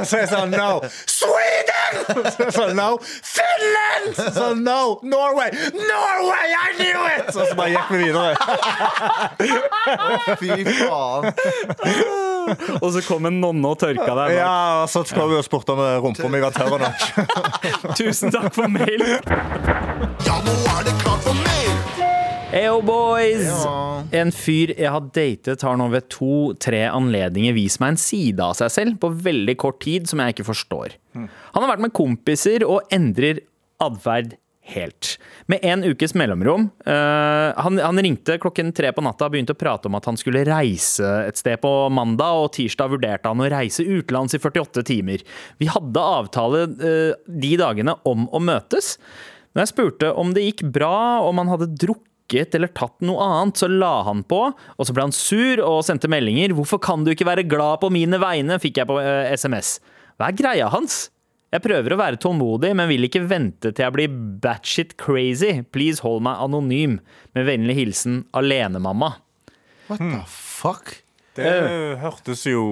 Og 0.00 0.06
så 0.06 0.16
er 0.16 0.22
jeg 0.22 0.30
sånn 0.30 0.52
No! 0.54 0.68
Sweden! 1.10 1.98
Så 2.06 2.22
er 2.22 2.46
jeg 2.46 2.54
sånn 2.54 2.76
No! 2.78 2.86
Finland! 3.02 4.06
Så 4.16 4.26
sånn 4.36 4.62
No! 4.64 4.78
Norway! 5.02 5.50
Norway! 5.74 6.54
I 6.54 6.70
knew 6.78 7.04
it! 7.10 7.28
Og 7.34 7.42
så 7.50 7.54
bare 7.58 7.74
gikk 7.74 7.90
vi 7.90 7.98
videre. 8.06 8.32
Fy 10.40 10.50
faen. 10.78 11.22
Og 12.80 12.88
så 12.94 13.04
kom 13.06 13.28
en 13.28 13.40
nonne 13.42 13.74
og 13.74 13.78
tørka 13.82 14.08
deg. 14.08 14.16
bak. 14.16 14.36
Ja, 14.38 14.86
så 14.90 15.04
kom 15.10 15.28
vi 15.34 15.40
og 15.40 15.46
spurte 15.46 15.76
om 15.76 15.82
rumpa 16.06 16.30
mi 16.32 16.40
var 16.42 16.54
tørr 16.56 16.78
nok. 16.80 16.96
Tusen 17.98 18.32
takk 18.34 18.54
for 18.56 18.70
mail. 18.72 19.04
Ja, 20.24 20.38
nå 20.46 20.54
er 20.78 20.86
det 20.88 20.96
klart 21.02 21.26
for 21.26 21.36
mer! 21.44 21.59
Eyo, 22.50 22.80
boys! 22.82 23.46
En 24.10 24.32
fyr 24.34 24.72
jeg 24.74 24.90
har 24.90 25.04
datet, 25.14 25.62
har 25.62 25.76
nå 25.78 25.86
ved 25.92 26.08
to-tre 26.10 26.80
anledninger 26.90 27.54
vist 27.54 27.78
meg 27.78 27.94
en 27.94 28.00
side 28.02 28.42
av 28.42 28.56
seg 28.58 28.72
selv 28.74 28.96
på 28.98 29.12
veldig 29.22 29.54
kort 29.60 29.78
tid 29.84 30.10
som 30.10 30.18
jeg 30.18 30.34
ikke 30.34 30.48
forstår. 30.48 30.96
Han 31.14 31.62
har 31.62 31.70
vært 31.76 31.84
med 31.86 31.94
kompiser 31.94 32.66
og 32.66 32.90
endrer 32.90 33.44
atferd 33.78 34.34
helt. 34.74 35.12
Med 35.50 35.62
en 35.66 35.86
ukes 35.86 36.16
mellomrom. 36.18 36.66
Uh, 36.82 37.54
han, 37.54 37.78
han 37.78 38.02
ringte 38.02 38.40
klokken 38.42 38.74
tre 38.74 38.90
på 38.94 39.06
natta 39.06 39.30
og 39.30 39.36
begynte 39.36 39.54
å 39.54 39.62
prate 39.62 39.86
om 39.86 40.00
at 40.00 40.10
han 40.10 40.18
skulle 40.18 40.42
reise 40.50 41.06
et 41.30 41.38
sted 41.38 41.62
på 41.62 41.72
mandag, 41.94 42.34
og 42.34 42.52
tirsdag 42.58 42.90
vurderte 42.96 43.30
han 43.30 43.46
å 43.46 43.50
reise 43.50 43.86
utenlands 43.86 44.34
i 44.34 44.42
48 44.42 44.88
timer. 44.90 45.22
Vi 45.62 45.70
hadde 45.70 46.06
avtale 46.18 46.66
uh, 46.66 47.14
de 47.30 47.56
dagene 47.62 47.94
om 48.10 48.26
å 48.26 48.42
møtes. 48.42 48.96
Når 49.54 49.64
jeg 49.64 49.76
spurte 49.76 50.14
om 50.18 50.34
det 50.34 50.50
gikk 50.50 50.68
bra, 50.74 51.22
om 51.26 51.38
han 51.42 51.50
hadde 51.54 51.74
drukket 51.78 52.09
eller 52.56 52.70
tatt 52.76 52.96
noe 53.04 53.20
annet, 53.24 53.60
så 53.60 53.68
la 53.70 54.02
han 54.06 54.22
på, 54.28 54.40
og 54.54 54.86
så 54.86 54.94
ble 54.94 55.08
han 55.08 55.14
sur 55.14 55.62
og 55.64 55.84
sendte 55.86 56.10
meldinger. 56.10 56.54
'Hvorfor 56.54 56.80
kan 56.82 57.04
du 57.04 57.10
ikke 57.12 57.28
være 57.28 57.48
glad 57.48 57.80
på 57.82 57.90
mine 57.90 58.20
vegne?' 58.20 58.60
fikk 58.62 58.78
jeg 58.78 58.90
på 58.90 59.00
eh, 59.02 59.32
SMS. 59.34 59.80
Hva 60.18 60.28
er 60.30 60.38
greia 60.38 60.68
hans? 60.70 61.08
Jeg 61.50 61.64
prøver 61.64 61.92
å 61.92 61.98
være 61.98 62.20
tålmodig, 62.22 62.70
men 62.78 62.90
vil 62.90 63.08
ikke 63.08 63.26
vente 63.26 63.72
til 63.74 63.82
jeg 63.82 63.94
blir 63.96 64.12
batshit 64.42 64.96
crazy. 64.96 65.64
Please 65.74 66.04
hold 66.04 66.22
meg 66.22 66.38
anonym. 66.38 67.00
Med 67.34 67.48
vennlig 67.48 67.74
hilsen 67.74 68.24
alenemamma. 68.32 69.16
What 69.88 69.98
the 69.98 70.22
fuck? 70.30 71.00
Det 71.40 71.98
hørtes 72.02 72.44
jo 72.46 72.62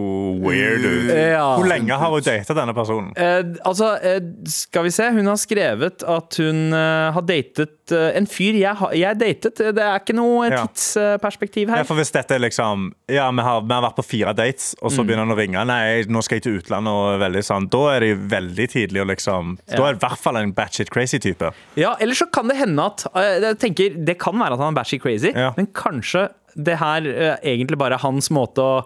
weird 0.44 0.84
ut. 0.84 1.10
Ja. 1.14 1.44
Hvor 1.58 1.66
lenge 1.68 1.96
har 1.98 2.10
hun 2.12 2.22
data 2.26 2.54
denne 2.54 2.74
personen? 2.76 3.10
Eh, 3.16 3.42
altså, 3.66 3.94
eh, 4.02 4.20
skal 4.46 4.84
vi 4.88 4.90
se. 4.94 5.08
Hun 5.16 5.26
har 5.26 5.36
skrevet 5.40 6.04
at 6.06 6.38
hun 6.42 6.72
eh, 6.76 7.10
har 7.16 7.22
datet 7.28 7.92
eh, 7.96 8.10
en 8.18 8.26
fyr 8.28 8.58
jeg, 8.60 8.74
har- 8.76 8.92
jeg 8.98 9.18
datet. 9.20 9.56
Det 9.74 9.82
er 9.84 9.98
ikke 10.02 10.16
noe 10.18 10.48
Ja. 10.50 10.64
tidsperspektiv 10.66 11.68
Ja, 11.72 11.82
for 11.88 11.96
hvis 11.98 12.12
dette 12.14 12.34
er 12.36 12.42
liksom 12.42 12.92
Ja, 13.08 13.30
vi 13.32 13.42
har, 13.42 13.60
vi 13.64 13.72
har 13.74 13.82
vært 13.82 13.96
på 13.96 14.04
fire 14.04 14.34
dates, 14.36 14.74
og 14.82 14.90
Mm. 14.92 14.96
så 14.96 15.04
begynner 15.06 15.26
han 15.26 15.34
å 15.34 15.38
ringe. 15.38 15.66
Nei, 15.66 16.02
nå 16.08 16.22
skal 16.22 16.36
jeg 16.36 16.42
til 16.42 16.58
utlandet, 16.60 16.92
og 16.92 17.20
veldig 17.20 17.42
sånn 17.44 17.68
Da 17.70 17.82
er 17.96 18.00
det 18.00 18.18
veldig 18.30 18.68
tidlig 18.70 19.02
å 19.02 19.06
liksom 19.08 19.58
Da 19.68 19.82
er 19.88 19.94
det 19.94 20.02
i 20.02 20.06
hvert 20.06 20.18
fall 20.18 20.36
en 20.36 20.52
batshit 20.52 20.90
crazy-type. 20.90 21.52
Ja, 21.76 21.96
Eller 22.00 22.14
så 22.14 22.30
kan 22.30 22.48
det 22.48 22.56
hende 22.56 22.84
at 22.84 23.06
eh, 23.14 23.40
jeg 23.40 23.58
tenker, 23.58 24.04
Det 24.04 24.18
kan 24.18 24.34
være 24.38 24.52
at 24.54 24.58
han 24.60 24.72
er 24.74 24.80
batchy 24.82 24.98
crazy, 25.00 25.32
Ja. 25.34 25.52
men 25.56 25.66
kanskje 25.66 26.28
det 26.58 26.78
her 26.80 27.06
eh, 27.06 27.36
egentlig 27.54 27.78
bare 27.78 27.94
er 27.98 28.02
hans 28.04 28.30
måte 28.34 28.64
å 28.64 28.78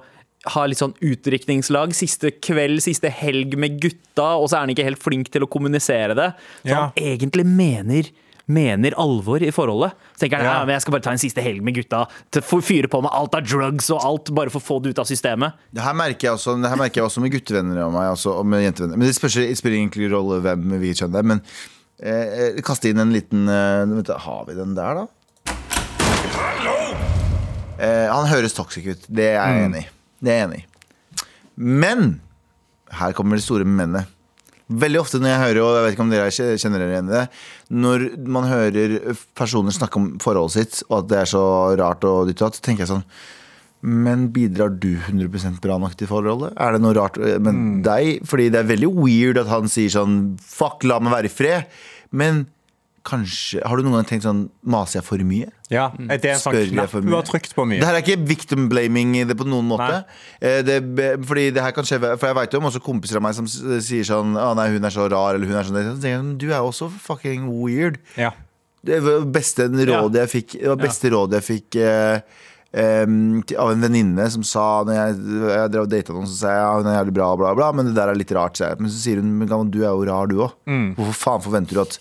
ha 0.52 0.64
litt 0.66 0.80
sånn 0.80 0.92
utdrikningslag 1.06 1.92
siste 1.94 2.32
kveld, 2.42 2.80
siste 2.82 3.08
helg 3.14 3.54
med 3.56 3.76
gutta, 3.80 4.32
og 4.40 4.48
så 4.50 4.56
er 4.58 4.64
han 4.66 4.72
ikke 4.74 4.84
helt 4.88 5.02
flink 5.02 5.28
til 5.30 5.44
å 5.46 5.48
kommunisere 5.50 6.16
det. 6.18 6.32
Så 6.64 6.68
Ja. 6.74 6.80
han 6.88 6.92
egentlig 6.98 7.46
mener 7.46 8.10
Mener 8.52 8.90
alvor 8.98 9.38
i 9.40 9.52
forholdet. 9.54 9.92
Så 10.18 10.24
tenker 10.24 10.38
han 10.42 10.44
Ja. 10.44 10.52
ja. 10.58 10.64
men 10.66 10.74
jeg 10.74 10.82
skal 10.82 10.92
bare 10.96 11.04
ta 11.06 11.12
en 11.14 11.20
siste 11.22 11.40
helg 11.40 11.62
med 11.62 11.76
gutta. 11.76 12.00
Til 12.34 12.42
å 12.42 12.58
fyre 12.60 12.88
på 12.90 13.00
med 13.00 13.12
alt 13.14 13.36
av 13.38 13.46
drugs 13.46 13.86
og 13.94 14.02
alt, 14.02 14.32
bare 14.34 14.50
for 14.50 14.58
å 14.58 14.66
få 14.66 14.82
det 14.82 14.90
ut 14.90 14.98
av 14.98 15.06
systemet. 15.06 15.54
Det 15.72 15.80
her 15.80 15.94
merker 15.94 16.26
jeg 16.26 16.32
også, 16.34 16.56
det 16.60 16.68
her 16.68 16.76
merker 16.76 17.00
jeg 17.00 17.06
også 17.06 17.22
med 17.22 17.30
guttevenner 17.32 17.78
av 17.86 17.92
meg. 17.94 18.10
også, 18.10 18.34
og 18.40 18.44
med 18.44 18.64
jentevenner 18.66 18.98
Men 18.98 19.06
det 19.06 19.14
spiller, 19.14 19.46
det 19.46 19.56
spiller 19.56 19.78
egentlig 19.78 20.10
rolle 20.10 20.42
hvem 20.42 20.74
vi 20.82 20.90
kjenner. 20.92 21.22
Men 21.22 21.40
eh, 22.02 22.58
kaste 22.66 22.90
inn 22.90 22.98
en 22.98 23.12
liten 23.14 23.46
eh, 23.48 23.86
vet 23.94 24.10
du, 24.10 24.12
Har 24.26 24.44
vi 24.50 24.54
den 24.58 24.74
der, 24.74 24.94
da? 25.06 25.06
Eh, 25.46 26.81
han 27.82 28.28
høres 28.30 28.54
toxic 28.54 28.86
ut. 28.86 29.06
Det 29.10 29.32
er 29.32 29.38
jeg 29.40 29.66
enig 29.66 29.84
i. 29.84 29.88
Det 30.22 30.32
er 30.32 30.38
jeg 30.38 30.48
enig 30.48 30.60
i. 30.62 30.66
Men 31.56 32.04
her 32.94 33.14
kommer 33.16 33.38
det 33.38 33.44
store 33.46 33.66
mennet. 33.66 34.10
Veldig 34.72 35.00
ofte 35.02 35.18
når 35.20 35.32
jeg 35.32 35.42
hører, 35.42 35.60
og 35.60 35.74
jeg 35.74 35.84
vet 35.84 35.94
ikke 35.96 36.04
om 36.04 36.12
dere 36.12 36.30
kjenner 36.32 36.80
dere 36.80 36.94
igjen 36.94 37.08
i 37.10 37.12
det 37.12 37.22
Når 37.82 38.04
man 38.32 38.46
hører 38.48 38.94
personer 39.36 39.74
snakke 39.74 40.00
om 40.00 40.08
forholdet 40.22 40.54
sitt, 40.54 40.82
og 40.88 41.02
at 41.02 41.10
det 41.10 41.18
er 41.20 41.30
så 41.34 41.44
rart, 41.76 42.06
og 42.08 42.30
ditt 42.30 42.40
og 42.40 42.48
datt, 42.48 42.60
så 42.60 42.64
tenker 42.64 42.86
jeg 42.86 42.94
sånn 42.94 43.06
men 43.82 44.28
bidrar 44.30 44.70
du 44.78 44.92
100 44.94 45.56
bra 45.58 45.74
nok 45.82 45.96
til 45.98 46.06
forholdet? 46.06 46.52
Er 46.54 46.76
det 46.76 46.82
noe 46.84 46.94
rart 46.94 47.16
med 47.18 47.80
deg? 47.82 48.20
Fordi 48.30 48.44
det 48.54 48.60
er 48.60 48.68
veldig 48.68 48.90
weird 48.94 49.40
at 49.42 49.50
han 49.50 49.66
sier 49.66 49.90
sånn 49.90 50.36
Fuck, 50.38 50.86
la 50.86 51.00
meg 51.02 51.10
være 51.16 51.26
i 51.26 51.32
fred. 51.34 51.80
Men 52.14 52.44
kanskje 53.04 53.62
Har 53.66 53.76
du 53.76 53.82
noen 53.82 53.96
gang 53.98 54.06
tenkt 54.08 54.24
sånn 54.26 54.44
Maser 54.64 55.00
jeg 55.00 55.04
for 55.06 55.18
mye? 55.26 55.48
Ja, 55.72 55.88
er 56.08 56.18
det 56.22 56.30
en 56.34 56.38
sånn 56.42 56.54
knapp 56.70 56.92
du 57.02 57.14
har 57.16 57.24
trykt 57.26 57.54
på 57.56 57.64
mye? 57.66 57.80
Det 57.80 57.88
her 57.88 57.96
er 57.98 58.04
ikke 58.04 58.26
victim 58.28 58.68
blaming 58.70 59.14
det 59.26 59.36
på 59.40 59.46
noen 59.48 59.66
måte. 59.70 60.04
Eh, 60.40 60.60
Det, 60.62 60.76
fordi 61.26 61.48
det 61.56 61.62
her 61.64 61.72
kan 61.72 61.84
skje 61.88 61.98
For 62.18 62.26
jeg 62.30 62.36
vet 62.38 62.52
jo 62.54 62.60
om 62.62 62.68
også 62.70 62.82
kompiser 62.84 63.16
av 63.18 63.22
meg 63.26 63.34
som 63.34 63.46
sier 63.48 64.04
sånn 64.06 64.36
Å 64.38 64.52
nei, 64.58 64.68
hun 64.76 64.84
er 64.84 64.94
så 64.94 65.08
rar, 65.10 65.34
eller 65.34 65.46
hun 65.50 65.56
er 65.58 65.64
sånn 65.68 65.98
Så 66.00 66.08
jeg, 66.12 66.38
Du 66.38 66.48
er 66.52 66.60
også 66.62 66.90
fucking 66.90 67.48
weird. 67.62 67.98
Ja. 68.16 68.30
Det 68.84 68.98
beste 69.30 69.68
rådet 69.70 70.24
jeg 70.26 70.30
fikk 70.36 70.56
Det 70.60 70.68
var 70.72 70.80
beste 70.86 71.10
rådet 71.14 71.38
jeg 71.42 71.48
fikk 71.50 71.76
eh, 71.82 72.20
til- 72.72 73.58
av 73.60 73.70
en 73.70 73.80
venninne 73.84 74.30
som 74.32 74.42
sa 74.42 74.82
Når 74.84 74.94
jeg, 74.96 75.16
jeg 75.52 75.70
drev 75.74 75.82
og 75.82 75.90
data 75.92 76.12
noen, 76.14 76.26
så 76.26 76.36
sa 76.40 76.48
jeg 76.54 76.62
ja, 76.62 76.72
hun 76.78 76.86
er 76.88 76.96
jævlig 77.04 77.14
bra, 77.18 77.36
bla, 77.36 77.54
bla, 77.54 77.72
men 77.76 77.86
det 77.90 77.94
der 77.98 78.08
er 78.08 78.14
litt 78.16 78.32
rart. 78.32 78.58
Men 78.80 78.88
så 78.90 78.96
sier 79.02 79.20
hun 79.20 79.38
men 79.38 79.70
du 79.70 79.82
er 79.84 79.92
jo 79.92 80.06
rar, 80.08 80.26
du 80.26 80.36
òg. 80.46 80.52
Hvorfor 80.96 81.12
faen 81.20 81.44
forventer 81.44 81.74
du 81.76 81.82
at 81.84 81.98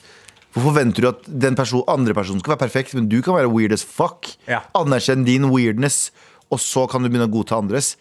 Hvorfor 0.51 0.73
forventer 0.73 1.01
du 1.01 1.07
at 1.07 1.27
den 1.41 1.55
person, 1.55 1.83
andre 1.87 2.13
personen 2.13 2.41
skal 2.41 2.55
være 2.57 2.65
perfekt, 2.65 2.93
men 2.97 3.07
du 3.07 3.21
kan 3.23 3.37
være 3.37 3.51
weird 3.51 3.71
as 3.71 3.83
fuck? 3.87 4.27
Ja. 4.47 4.59
Anerkjenn 4.75 5.23
din 5.25 5.45
weirdness, 5.51 6.09
og 6.51 6.59
så 6.59 6.87
kan 6.91 7.01
du 7.03 7.07
begynne 7.09 7.29
å 7.29 7.31
godta 7.31 7.55
andres. 7.61 7.95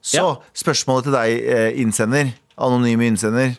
Så 0.00 0.16
Ja. 0.16 0.36
spørsmålet 0.56 1.04
til 1.04 1.12
deg, 1.12 1.44
eh, 1.44 1.72
innsender, 1.82 2.32
anonyme 2.56 3.04
innsender. 3.04 3.58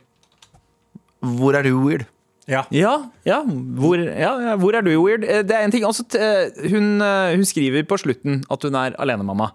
Hvor 1.22 1.54
er 1.56 1.62
du 1.64 1.76
weird? 1.78 2.08
Ja. 2.50 2.64
Ja, 2.74 2.94
ja. 3.28 3.42
Hvor, 3.46 4.00
ja, 4.02 4.32
ja. 4.42 4.56
Hvor 4.60 4.76
er 4.76 4.82
du, 4.82 4.92
weird? 5.04 5.24
Eh, 5.24 5.44
Det 5.46 5.56
er 5.56 5.66
en 5.66 5.72
ting 5.72 5.86
også, 5.86 6.04
eh, 6.18 6.70
hun, 6.72 7.02
eh, 7.02 7.36
hun 7.36 7.46
skriver 7.46 7.86
på 7.86 7.98
slutten 8.02 8.44
at 8.52 8.64
hun 8.64 8.76
er 8.76 8.96
alenemamma. 8.98 9.52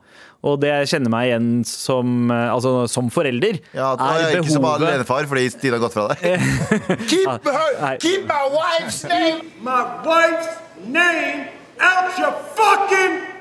Og 0.46 0.60
det 0.62 0.70
kjenner 0.86 1.10
meg 1.10 1.30
igjen 1.30 1.64
som, 1.66 2.30
altså, 2.30 2.86
som 2.86 3.10
forelder. 3.10 3.58
Ja, 3.74 3.94
at, 3.94 4.00
er 4.30 4.38
ikke 4.38 4.54
som 4.54 4.64
alenefar 4.68 5.26
fordi 5.26 5.48
Stine 5.50 5.80
har 5.80 5.82
gått 5.82 5.96
fra 5.96 6.06
deg. 6.12 6.38
keep, 7.10 7.48
her, 7.50 7.98
keep 7.98 8.28
my 8.28 8.44
wife's 8.54 9.02
name 9.08 9.42
My 9.64 9.82
wife's 10.06 10.52
name 10.86 11.48
out 11.80 12.18
your 12.18 12.34
fucking 12.56 13.36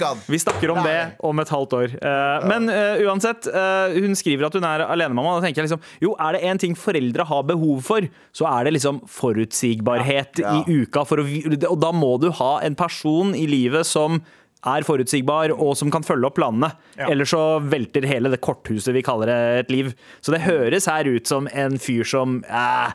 han. 0.00 0.18
Vi 0.26 0.38
snakker 0.38 0.70
om 0.70 0.84
det 0.84 1.10
om 1.18 1.38
et 1.38 1.48
halvt 1.48 1.72
år. 1.72 1.94
Eh, 2.02 2.48
Men 2.48 2.68
uh, 2.68 3.02
uansett, 3.06 3.46
uh, 3.46 3.92
hun 3.94 4.16
skriver 4.18 4.48
at 4.48 4.56
hun 4.56 4.66
er 4.66 4.84
alenemamma. 4.86 5.36
Da 5.38 5.46
tenker 5.46 5.62
jeg 5.62 5.70
liksom 5.70 5.84
Jo, 6.02 6.14
er 6.18 6.36
det 6.36 6.42
én 6.48 6.60
ting 6.60 6.76
foreldre 6.78 7.26
har 7.28 7.46
behov 7.48 7.82
for, 7.86 8.06
så 8.36 8.48
er 8.50 8.66
det 8.68 8.76
liksom 8.78 9.02
forutsigbarhet 9.08 10.42
Ja. 10.42 10.60
i 10.60 10.80
uka. 10.82 11.04
For 11.08 11.22
å, 11.22 11.26
og 11.70 11.80
da 11.82 11.92
må 11.92 12.16
du 12.20 12.30
ha 12.40 12.58
en 12.66 12.76
person 12.78 13.34
i 13.34 13.46
livet 13.50 13.86
som 13.86 14.22
er 14.60 14.84
forutsigbar 14.84 15.54
og 15.54 15.72
som 15.78 15.88
kan 15.92 16.04
følge 16.04 16.28
opp 16.28 16.36
planene. 16.36 16.74
Ja. 16.98 17.08
Ellers 17.08 17.32
så 17.32 17.60
velter 17.64 18.04
hele 18.04 18.28
det 18.32 18.42
korthuset 18.44 18.92
vi 18.92 19.02
kaller 19.02 19.30
det 19.30 19.40
et 19.64 19.72
liv. 19.72 19.94
Så 20.20 20.34
det 20.34 20.42
høres 20.44 20.88
her 20.90 21.08
ut 21.08 21.26
som 21.26 21.48
en 21.48 21.78
fyr 21.80 22.04
som 22.04 22.42
eh, 22.44 22.92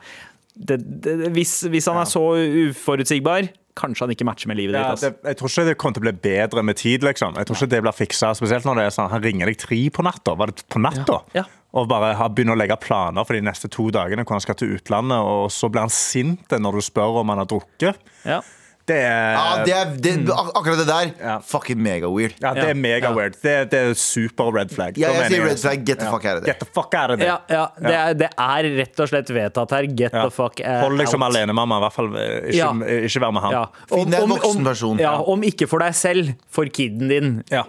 det, 0.53 0.78
det, 1.01 1.32
hvis, 1.34 1.63
hvis 1.73 1.89
han 1.89 1.97
er 2.03 2.09
så 2.09 2.21
uforutsigbar, 2.69 3.49
kanskje 3.76 4.05
han 4.05 4.13
ikke 4.15 4.26
matcher 4.28 4.47
med 4.51 4.57
livet 4.57 4.78
Ja, 4.80 4.93
ditt. 4.95 5.01
det, 5.01 5.30
jeg 5.34 5.38
tror 5.41 5.51
ikke 5.51 5.65
det 5.67 5.78
kommer 5.82 5.97
til 5.97 6.03
å 6.03 6.07
bli 6.07 6.15
bedre 6.30 6.63
med 6.63 6.78
tid. 6.80 7.03
liksom 7.03 7.36
Jeg 7.36 7.45
tror 7.49 7.57
ikke 7.59 7.69
det 7.76 7.82
blir 7.84 7.97
fiksa, 7.97 8.34
spesielt 8.39 8.65
når 8.65 8.76
det 8.82 8.86
er 8.88 8.95
sånn 8.95 9.09
han 9.11 9.23
ringer 9.23 9.51
deg 9.51 9.57
tre 9.59 9.80
på 9.91 10.03
natta. 10.07 10.36
Var 10.39 10.51
det 10.53 10.63
på 10.71 10.80
natta? 10.80 11.21
Ja. 11.36 11.43
Ja. 11.43 11.45
Og 11.76 11.89
bare 11.91 12.13
begynner 12.32 12.55
å 12.55 12.59
legge 12.61 12.78
planer 12.80 13.26
for 13.28 13.36
de 13.36 13.41
neste 13.43 13.67
to 13.67 13.89
dagene 13.91 14.23
hvor 14.23 14.38
han 14.38 14.43
skal 14.45 14.55
til 14.55 14.78
utlandet, 14.78 15.19
og 15.19 15.49
så 15.51 15.67
blir 15.67 15.84
han 15.84 15.91
sint 15.91 16.47
når 16.55 16.78
du 16.80 16.82
spør 16.88 17.19
om 17.19 17.34
han 17.34 17.41
har 17.43 17.49
drukket. 17.51 17.99
Ja. 18.23 18.39
Det 18.86 19.00
er, 19.02 19.32
Ja, 19.34 19.64
det 19.66 19.74
er, 19.74 19.94
det, 19.98 20.12
ak 20.30 20.50
akkurat 20.60 20.78
det 20.78 20.86
der, 20.88 21.08
Ja. 21.20 21.40
fucking 21.42 21.80
mega 21.82 22.06
weird. 22.08 22.36
ja, 22.40 22.52
det 22.54 22.68
er 22.70 22.76
mega 22.78 23.08
Ja. 23.10 23.14
weird. 23.18 23.34
Det, 23.42 23.72
det 23.72 23.80
er 23.80 23.94
super 23.98 24.52
red 24.54 24.70
flag. 24.70 24.96
Ja, 25.02 25.10
jeg 25.10 25.32
sier 25.32 25.44
red 25.48 25.58
flag, 25.60 25.86
get 25.88 25.98
the 26.00 26.06
fuck 26.06 26.24
out 26.26 26.38
of 26.38 26.44
Get 26.46 26.60
there. 26.60 26.60
the 26.60 26.66
fuck 26.72 26.94
out 26.94 27.10
of 27.10 27.18
there. 27.20 27.28
Ja, 27.32 27.40
ja, 27.50 27.64
det, 27.82 27.96
er, 27.96 28.14
det 28.14 28.30
er 28.38 28.70
rett 28.78 29.00
og 29.02 29.10
slett 29.10 29.32
vedtatt 29.34 29.72
her. 29.74 29.88
Get 29.90 30.14
Ja. 30.14 30.24
the 30.28 30.30
fuck 30.30 30.62
out. 30.62 30.84
Hold 30.86 30.98
deg 31.02 31.08
som 31.10 31.24
alenemamma, 31.26 31.78
i 31.78 31.82
hvert 31.88 31.94
fall. 31.94 32.16
eh, 32.16 32.46
Ikke, 32.46 32.54
Ja. 32.58 32.72
ikke 33.10 33.20
vær 33.26 33.34
med 33.34 33.42
han. 33.42 33.52
Ja. 33.58 33.66
Finn 33.90 34.10
deg 34.12 34.22
en 34.22 34.30
voksen 34.30 34.64
person. 34.64 34.98
Ja, 35.00 35.16
om 35.20 35.42
ikke 35.42 35.68
for 35.68 35.80
deg 35.80 35.94
selv, 35.96 36.36
for 36.48 36.66
kiden 36.66 37.10
din. 37.10 37.44
Ja. 37.50 37.64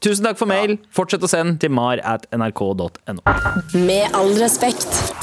Tusen 0.00 0.24
takk 0.26 0.36
for 0.36 0.46
mail. 0.46 0.78
Fortsett 0.92 1.22
å 1.22 1.28
sende 1.30 1.58
til 1.60 1.70
mar 1.70 1.98
at 2.02 2.26
nrk.no. 2.32 3.22
Med 3.86 4.10
all 4.12 4.34
respekt. 4.34 5.14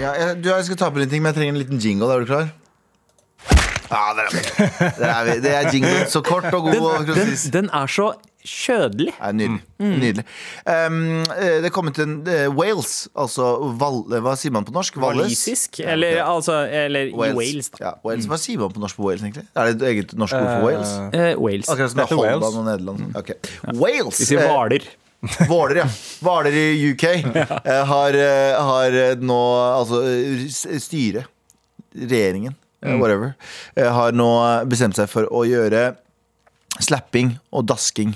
Ja, 0.00 0.14
jeg, 0.16 0.40
du, 0.42 0.48
jeg 0.48 0.64
skal 0.64 0.76
ta 0.80 0.88
på 0.94 1.02
en 1.02 1.10
ting, 1.10 1.20
men 1.22 1.34
jeg 1.34 1.40
trenger 1.42 1.54
en 1.56 1.60
liten 1.60 1.80
jingle. 1.82 2.08
Er 2.14 2.20
du 2.24 2.26
klar? 2.30 2.48
Ja, 3.90 4.02
det 4.16 4.26
er 4.26 4.90
det 4.98 5.06
er. 5.10 5.30
Det 5.44 5.54
er 5.54 5.70
jingle. 5.74 6.08
Så 6.10 6.22
kort 6.22 6.46
og 6.54 6.68
god. 6.68 7.06
Den, 7.06 7.16
Den, 7.16 7.38
den 7.52 7.70
er 7.74 7.90
så 7.90 8.12
kjødelig. 8.46 9.12
Ja, 9.20 9.32
nydelig. 9.32 9.60
nydelig. 9.78 10.24
Um, 10.64 11.24
det 11.28 11.68
er 11.68 11.74
kommet 11.74 11.98
en 12.00 12.20
uh, 12.24 12.46
Wales, 12.56 13.08
altså 13.18 13.50
val, 13.80 14.00
Hva 14.24 14.36
sier 14.40 14.54
man 14.54 14.64
på 14.64 14.72
norsk? 14.74 14.96
Walisisk? 15.02 15.80
Eller, 15.84 16.22
altså, 16.24 16.62
eller 16.64 17.10
i 17.10 17.16
Wales. 17.16 17.36
Wales, 17.36 17.70
da. 17.74 17.82
Ja, 17.84 17.92
Wales. 18.06 18.28
Hva 18.30 18.38
sier 18.40 18.62
man 18.62 18.72
på 18.72 18.82
norsk 18.82 18.96
på 18.96 19.10
Wales, 19.10 19.26
egentlig? 19.26 19.44
Er 19.54 19.68
det 19.68 19.76
et 19.76 19.86
eget 19.90 20.16
norsk 20.16 20.38
ord 20.38 20.48
for 20.48 20.70
Wales? 20.70 20.94
Uh, 21.12 21.42
Wales. 21.42 21.68
Akkurat 21.68 21.92
som 21.92 22.00
det 22.00 22.06
er 22.08 22.22
Holland 22.22 22.62
og 22.62 22.66
Nederland. 22.70 23.20
Ok. 23.20 23.34
Wales! 23.74 24.22
Vi 24.22 24.30
sier 24.32 24.48
Hvaler. 24.48 24.88
Hvaler, 25.50 25.82
ja. 25.82 25.88
Hvaler 26.24 26.54
i 26.56 26.92
UK 26.94 27.02
har, 27.92 28.16
har 28.70 28.94
nå 29.20 29.40
Altså 29.76 29.98
styret, 30.80 31.28
regjeringen, 31.92 32.54
whatever, 32.82 33.34
eh, 33.76 33.90
har 33.92 34.12
nå 34.16 34.30
bestemt 34.70 34.96
seg 34.96 35.08
for 35.12 35.28
å 35.28 35.44
gjøre 35.48 35.96
slapping 36.80 37.38
og 37.52 37.66
dasking 37.68 38.14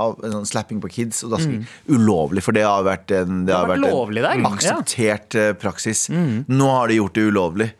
av 0.00 0.20
sånn 0.22 0.46
slapping 0.46 0.78
på 0.80 0.88
kids 0.94 1.24
og 1.26 1.34
dasking 1.34 1.64
ulovlig. 1.90 2.44
For 2.46 2.56
det 2.56 2.62
har 2.64 2.84
vært 2.86 3.10
en, 3.12 3.44
det 3.48 3.54
har 3.54 3.66
har 3.66 3.72
vært 3.74 3.82
vært 4.22 4.38
en 4.38 4.46
akseptert 4.52 5.34
eh, 5.36 5.52
praksis. 5.58 6.06
Nå 6.10 6.68
har 6.70 6.88
de 6.88 7.00
gjort 7.00 7.18
det 7.18 7.26
ulovlig. 7.28 7.70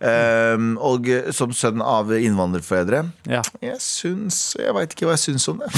Um, 0.00 0.78
og 0.80 1.04
som 1.36 1.50
sønn 1.52 1.82
av 1.84 2.08
innvandrerforeldre 2.16 3.02
Ja. 3.28 3.42
jeg 3.60 3.76
syns 3.84 4.54
Jeg 4.56 4.72
veit 4.72 4.94
ikke 4.94 5.04
hva 5.10 5.12
jeg 5.18 5.24
syns 5.26 5.44
om 5.52 5.58
det. 5.60 5.68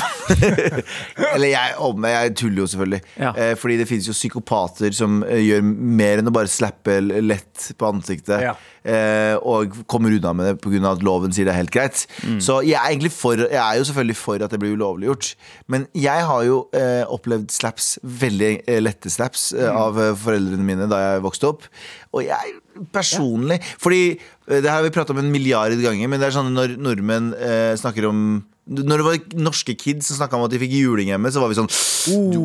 Eller 1.35 1.49
jeg, 1.51 1.73
om, 1.83 2.07
jeg 2.07 2.35
tuller 2.39 2.63
jo 2.63 2.69
selvfølgelig. 2.71 3.01
Ja. 3.19 3.33
Uh, 3.35 3.55
fordi 3.59 3.79
det 3.81 3.89
finnes 3.91 4.07
jo 4.07 4.15
psykopater 4.15 4.95
som 4.95 5.23
eh, 5.27 5.43
gjør 5.43 5.65
mer 5.67 6.23
enn 6.23 6.31
å 6.31 6.35
bare 6.35 6.51
slappe 6.53 7.01
lett 7.03 7.73
på 7.79 7.89
ansiktet. 7.91 8.45
Ja. 8.47 8.55
Uh, 8.83 9.37
og 9.47 9.77
kommer 9.91 10.11
unna 10.15 10.33
med 10.35 10.49
det 10.49 10.55
pga. 10.65 10.81
at 10.91 11.05
loven 11.07 11.35
sier 11.35 11.47
det 11.47 11.53
er 11.55 11.61
helt 11.63 11.75
greit. 11.75 12.05
Mm. 12.27 12.39
Så 12.43 12.61
jeg 12.67 12.79
er 12.79 12.89
egentlig 12.93 13.13
for 13.15 13.39
Jeg 13.43 13.59
er 13.63 13.79
jo 13.79 13.87
selvfølgelig 13.91 14.19
for 14.19 14.43
at 14.47 14.51
det 14.55 14.63
blir 14.63 14.75
ulovliggjort. 14.79 15.33
Men 15.71 15.87
jeg 15.99 16.27
har 16.31 16.47
jo 16.47 16.63
uh, 16.75 17.05
opplevd 17.15 17.51
slaps, 17.55 17.97
veldig 18.03 18.55
lette 18.87 19.11
slaps, 19.11 19.51
Mm. 19.53 19.77
av 19.79 19.99
foreldrene 20.19 20.65
mine 20.67 20.87
da 20.91 20.99
jeg 21.03 21.23
vokste 21.25 21.47
opp. 21.53 21.65
Og 22.13 22.25
jeg 22.27 22.55
personlig 22.93 23.61
Fordi 23.83 24.03
eh, 24.13 24.61
Det 24.61 24.69
her 24.69 24.79
har 24.79 24.87
vi 24.87 24.95
pratet 24.95 25.15
om 25.15 25.23
en 25.23 25.33
milliard 25.33 25.75
ganger, 25.83 26.09
men 26.09 26.21
det 26.21 26.31
er 26.31 26.37
sånn 26.39 26.53
når 26.55 26.79
nordmenn 26.81 27.33
eh, 27.37 27.75
snakker 27.81 28.09
om 28.11 28.43
når 28.63 29.01
det 29.01 29.05
var 29.05 29.17
norske 29.43 29.75
kids 29.75 30.07
som 30.07 30.21
snakka 30.21 30.39
om 30.39 30.45
at 30.47 30.53
de 30.53 30.59
fikk 30.63 30.71
juling 30.77 31.09
hjemme, 31.11 31.31
så 31.35 31.41
var 31.43 31.51
vi 31.51 31.57
sånn 31.59 31.71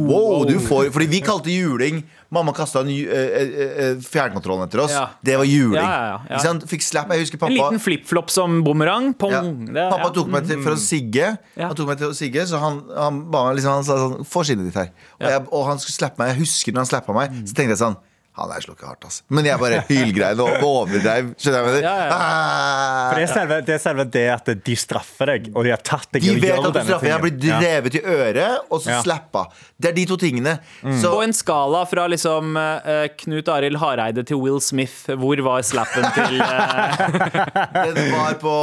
Wow, 0.07 0.47
du 0.49 0.55
får 0.61 0.89
Fordi 0.93 1.05
vi 1.11 1.19
kalte 1.25 1.53
juling 1.53 2.01
Mamma 2.34 2.55
kasta 2.57 2.82
eh, 2.82 3.11
eh, 3.13 3.99
fjernkontrollen 4.03 4.65
etter 4.65 4.82
oss. 4.84 4.91
Ja. 4.91 5.05
Det 5.23 5.38
var 5.39 5.47
juling. 5.47 5.80
Ja, 5.80 6.17
ja? 6.28 6.51
Fikk 6.67 6.84
slap. 6.84 7.13
Jeg 7.15 7.23
husker 7.23 7.45
En 7.47 7.53
liten 7.55 7.80
flipflop 7.80 8.34
som 8.34 8.57
bumerang. 8.65 9.13
Pappa 9.15 10.09
tok 10.11 10.34
meg 10.34 10.49
til, 10.49 10.59
for 10.65 10.75
å 10.75 10.82
sigge. 10.82 11.30
Ja. 11.55 11.69
Han 11.69 11.78
tok 11.80 11.88
meg 11.93 12.01
til 12.01 12.11
å 12.11 12.17
sigge 12.17 12.43
Så 12.49 12.59
han, 12.59 12.82
han, 12.91 13.21
ba 13.32 13.45
meg 13.47 13.61
liksom, 13.61 13.78
han 13.80 13.88
sa 13.88 13.95
sånn 14.01 14.28
Få 14.28 14.43
skinnet 14.43 14.67
ditt 14.67 14.82
her. 14.82 14.91
Og, 15.21 15.30
jeg, 15.32 15.45
og 15.47 15.65
han 15.69 15.80
skulle 15.80 15.99
slappe 16.01 16.19
meg. 16.19 16.34
Jeg 16.34 16.41
husker 16.41 16.75
når 16.75 16.84
han 16.84 16.91
slappa 16.91 17.15
meg, 17.15 17.39
så 17.45 17.55
tenkte 17.55 17.78
jeg 17.78 17.84
sånn 17.86 17.99
han 18.38 18.51
der 18.53 18.65
ikke 18.69 18.85
hardt, 18.88 19.05
altså. 19.07 19.23
Men 19.33 19.47
jeg 19.49 19.59
bare 19.61 19.79
hylgrein 19.88 20.41
og 20.43 20.63
overdreiv. 20.67 21.31
Skjønner 21.41 21.57
jeg 21.57 21.65
hva 21.65 21.71
jeg 21.71 21.77
mener? 21.77 21.88
Ja, 21.88 21.95
ja. 22.05 22.17
Ah. 22.17 23.07
For 23.07 23.17
det, 23.17 23.23
er 23.25 23.31
selve, 23.33 23.57
det 23.65 23.73
er 23.75 23.81
selve 23.81 24.05
det 24.13 24.25
at 24.33 24.51
de 24.67 24.75
straffer 24.77 25.31
deg, 25.33 25.47
og 25.55 25.65
de 25.65 25.73
har 25.73 25.81
tatt 25.81 26.11
deg 26.13 26.21
De 26.27 26.35
vet 26.43 26.53
at 26.57 26.67
du 26.67 26.79
straffer. 26.83 27.07
Jeg 27.09 27.15
har 27.15 27.23
blitt 27.25 27.39
drevet 27.41 27.97
Ja. 27.97 28.01
i 28.01 28.17
øret, 28.17 28.67
og 28.69 28.81
så 28.83 28.91
Ja. 28.93 29.01
slappa. 29.01 29.47
Det 29.77 29.89
er 29.91 29.95
de 29.97 30.05
to 30.09 30.17
tingene. 30.21 30.57
Så 31.01 31.11
På 31.13 31.23
en 31.23 31.33
skala 31.33 31.83
fra 31.89 32.07
liksom 32.09 32.55
uh, 32.57 33.07
Knut 33.21 33.49
Arild 33.53 33.77
Hareide 33.81 34.23
til 34.25 34.38
Will 34.41 34.59
Smith, 34.61 35.09
hvor 35.17 35.41
var 35.45 35.61
slappen 35.65 36.05
til 36.17 36.41
uh... 36.41 36.97
den 37.93 38.11
var 38.13 38.38
på 38.41 38.53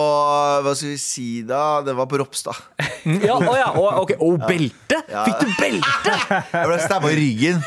Hva 0.65 0.75
skal 0.75 0.91
vi 0.95 0.99
si 1.03 1.29
da? 1.47 1.83
Den 1.87 1.97
var 1.99 2.07
på 2.11 2.19
Ropstad. 2.23 2.55
Ja, 3.05 3.35
å 3.37 3.53
ja, 3.57 3.67
å, 3.77 3.83
ok, 4.01 4.15
og 4.25 4.41
belte? 4.49 4.97
Ja. 5.11 5.27
Fikk 5.27 5.43
du 5.45 5.51
belte? 5.59 6.15
Jeg 6.55 6.71
ble 6.71 6.79
stabba 6.81 7.11
i 7.13 7.19
ryggen. 7.19 7.61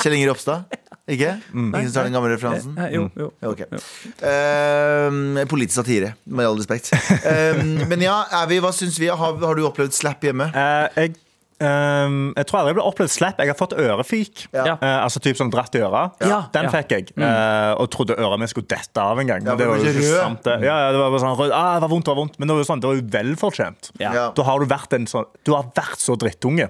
Kjell 0.00 0.16
Inge 0.16 0.30
Ropstad. 0.30 0.64
Ikke? 1.04 1.34
Ingen 1.52 1.90
som 1.90 1.98
tar 1.98 2.06
den 2.08 2.14
gamle 2.16 2.30
referansen? 2.32 2.76
Ja, 2.80 2.86
Jo, 2.94 3.08
jo. 3.18 3.26
okay. 3.44 3.66
jo. 3.72 3.80
Uh, 4.24 5.42
politisk 5.50 5.76
satire, 5.76 6.14
med 6.24 6.46
all 6.48 6.56
respekt. 6.56 6.88
Uh, 6.94 7.60
men 7.90 8.00
ja, 8.06 8.22
er 8.40 8.48
vi, 8.48 8.60
hva 8.64 8.70
syns 8.72 8.96
vi? 9.00 9.10
Har, 9.12 9.36
har 9.42 9.58
du 9.58 9.66
opplevd 9.68 9.92
slap 9.96 10.24
hjemme? 10.24 10.48
Uh, 10.54 10.88
jeg, 10.96 11.12
ehm, 11.60 12.32
jeg 12.36 12.46
tror 12.48 12.60
aldri 12.60 12.72
jeg 12.72 12.78
ble 12.78 12.84
opplevd 12.90 13.10
slap. 13.14 13.38
Jeg 13.38 13.48
har 13.52 13.58
fått 13.58 13.74
ørefik. 13.78 14.46
Ja. 14.54 14.74
Uh, 14.80 15.04
altså 15.04 15.20
typ 15.22 15.36
sånn 15.38 15.50
dratt 15.52 15.74
i 15.74 15.82
øret. 15.84 16.14
Ja. 16.24 16.42
Den 16.52 16.64
Ja. 16.64 16.70
fikk 16.70 16.88
jeg. 16.90 17.12
eh, 17.16 17.72
og 17.78 17.90
trodde 17.90 18.16
øret 18.16 18.38
mitt 18.40 18.50
skulle 18.50 18.66
dette 18.68 18.96
av 19.00 19.18
en 19.18 19.26
gang. 19.26 19.44
Ja, 19.44 19.54
det 19.56 19.66
var 19.68 19.76
du 19.78 19.84
ikke 19.84 20.00
rød. 20.00 20.20
sant. 20.20 20.42
det. 20.44 20.56
Ja, 20.62 20.90
det 20.92 20.98
var 20.98 21.10
bare 21.10 21.20
sånn, 21.20 21.52
ah, 21.52 21.74
det 21.74 21.82
var 21.82 21.88
vondt, 21.88 22.04
det 22.04 22.12
var 22.14 22.20
vondt. 22.22 22.38
Men 22.38 22.48
det 22.48 22.54
var 22.54 22.62
jo 22.64 22.68
sånn, 22.72 22.80
det 22.80 22.88
var 22.88 22.94
jo 22.94 23.06
velfortjent. 23.14 23.90
Ja. 24.00 24.12
Ja. 24.14 24.30
Da 24.34 24.42
har 24.42 24.58
du 24.60 24.66
vært 24.66 24.92
en 24.94 25.06
sånn 25.06 25.24
Du 25.44 25.52
har 25.54 25.64
vært 25.74 25.98
så 25.98 26.16
drittunge 26.16 26.68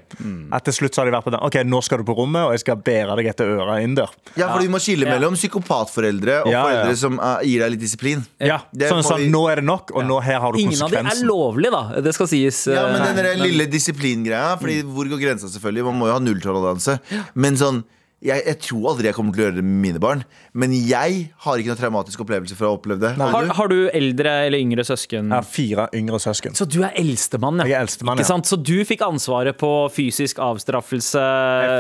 at 0.53 0.64
til 0.64 0.72
slutt 0.72 0.95
så 0.95 1.03
har 1.03 1.07
de 1.11 1.16
vært 1.16 1.24
på 1.24 1.30
den 1.32 1.41
OK, 1.41 1.55
nå 1.64 1.82
skal 1.82 1.99
du 1.99 2.05
på 2.05 2.16
rommet, 2.16 2.43
og 2.47 2.53
jeg 2.53 2.61
skal 2.61 2.76
bære 2.76 3.16
deg 3.16 3.26
etter 3.26 3.47
øret 3.47 3.82
inn 3.82 3.95
der. 3.95 4.09
Ja, 4.37 4.53
for 4.53 4.61
vi 4.61 4.68
må 4.68 4.78
skille 4.82 5.07
Ja. 5.07 5.18
mellom 5.18 5.35
psykopatforeldre 5.35 6.43
og 6.45 6.51
Ja, 6.51 6.53
ja. 6.53 6.62
foreldre 6.64 6.97
som 6.97 7.18
uh, 7.20 7.39
gir 7.43 7.61
deg 7.61 7.70
litt 7.74 7.80
disiplin. 7.80 8.24
Ja, 8.41 8.61
Det 8.72 8.89
sånn, 8.91 9.03
sånn, 9.03 9.30
Nå 9.30 9.49
er 9.51 9.57
det 9.57 9.64
nok, 9.64 9.91
og 9.95 10.05
nå 10.05 10.20
her 10.22 10.39
har 10.41 10.53
du 10.53 10.59
Ingen 10.59 10.80
av 10.82 10.91
de 10.91 10.97
er 10.97 11.03
konsekvensen. 11.05 11.26
lovlig, 11.28 11.70
da. 11.70 12.01
Det 12.01 12.14
skal 12.14 12.26
sies. 12.26 12.66
Ja, 12.66 12.87
men 12.93 13.16
den 13.16 13.39
lille 13.43 13.66
disiplingreia, 13.66 14.59
hvor 14.83 15.09
går 15.11 15.20
grensa, 15.22 15.51
selvfølgelig? 15.53 15.85
Man 15.87 16.01
må 16.01 16.09
jo 16.11 16.16
ha 16.16 16.22
nulltoleranse. 16.22 16.99
Men 17.35 17.61
sånn 17.61 17.85
jeg, 18.25 18.41
jeg 18.49 18.59
tror 18.64 18.87
aldri 18.95 19.09
jeg 19.11 19.14
kommer 19.18 19.35
til 19.37 19.43
å 19.43 19.45
gjøre 19.49 19.57
det 19.59 19.64
med 19.66 19.81
mine 19.85 20.01
barn. 20.01 20.22
Men 20.57 20.72
jeg 20.72 21.18
har 21.45 21.61
ikke 21.61 21.72
noen 21.75 21.81
traumatisk 21.81 22.22
opplevelse 22.25 22.57
for 22.57 22.70
å 22.70 22.77
oppleve 22.79 23.03
det. 23.03 23.11
Har 23.20 23.51
har, 23.59 23.68
du? 23.68 23.89
eldre 23.95 24.33
eller 24.47 24.59
yngre 24.64 24.85
søsken? 24.87 25.29
Jeg 25.29 25.35
har 25.35 25.45
fire 25.49 25.85
yngre 25.99 26.18
søsken. 26.22 26.55
Så 26.57 26.64
du 26.70 26.79
er 26.87 26.95
eldstemann, 26.97 27.61
ja. 27.61 27.66
Jeg 27.68 27.77
er 27.79 27.85
eldstemann, 27.85 28.16
Ikke 28.18 28.25
ja. 28.25 28.31
sant? 28.33 28.49
Så 28.49 28.57
du 28.57 28.72
fikk 28.89 29.05
ansvaret 29.05 29.59
på 29.61 29.70
fysisk 29.93 30.41
avstraffelse 30.43 31.25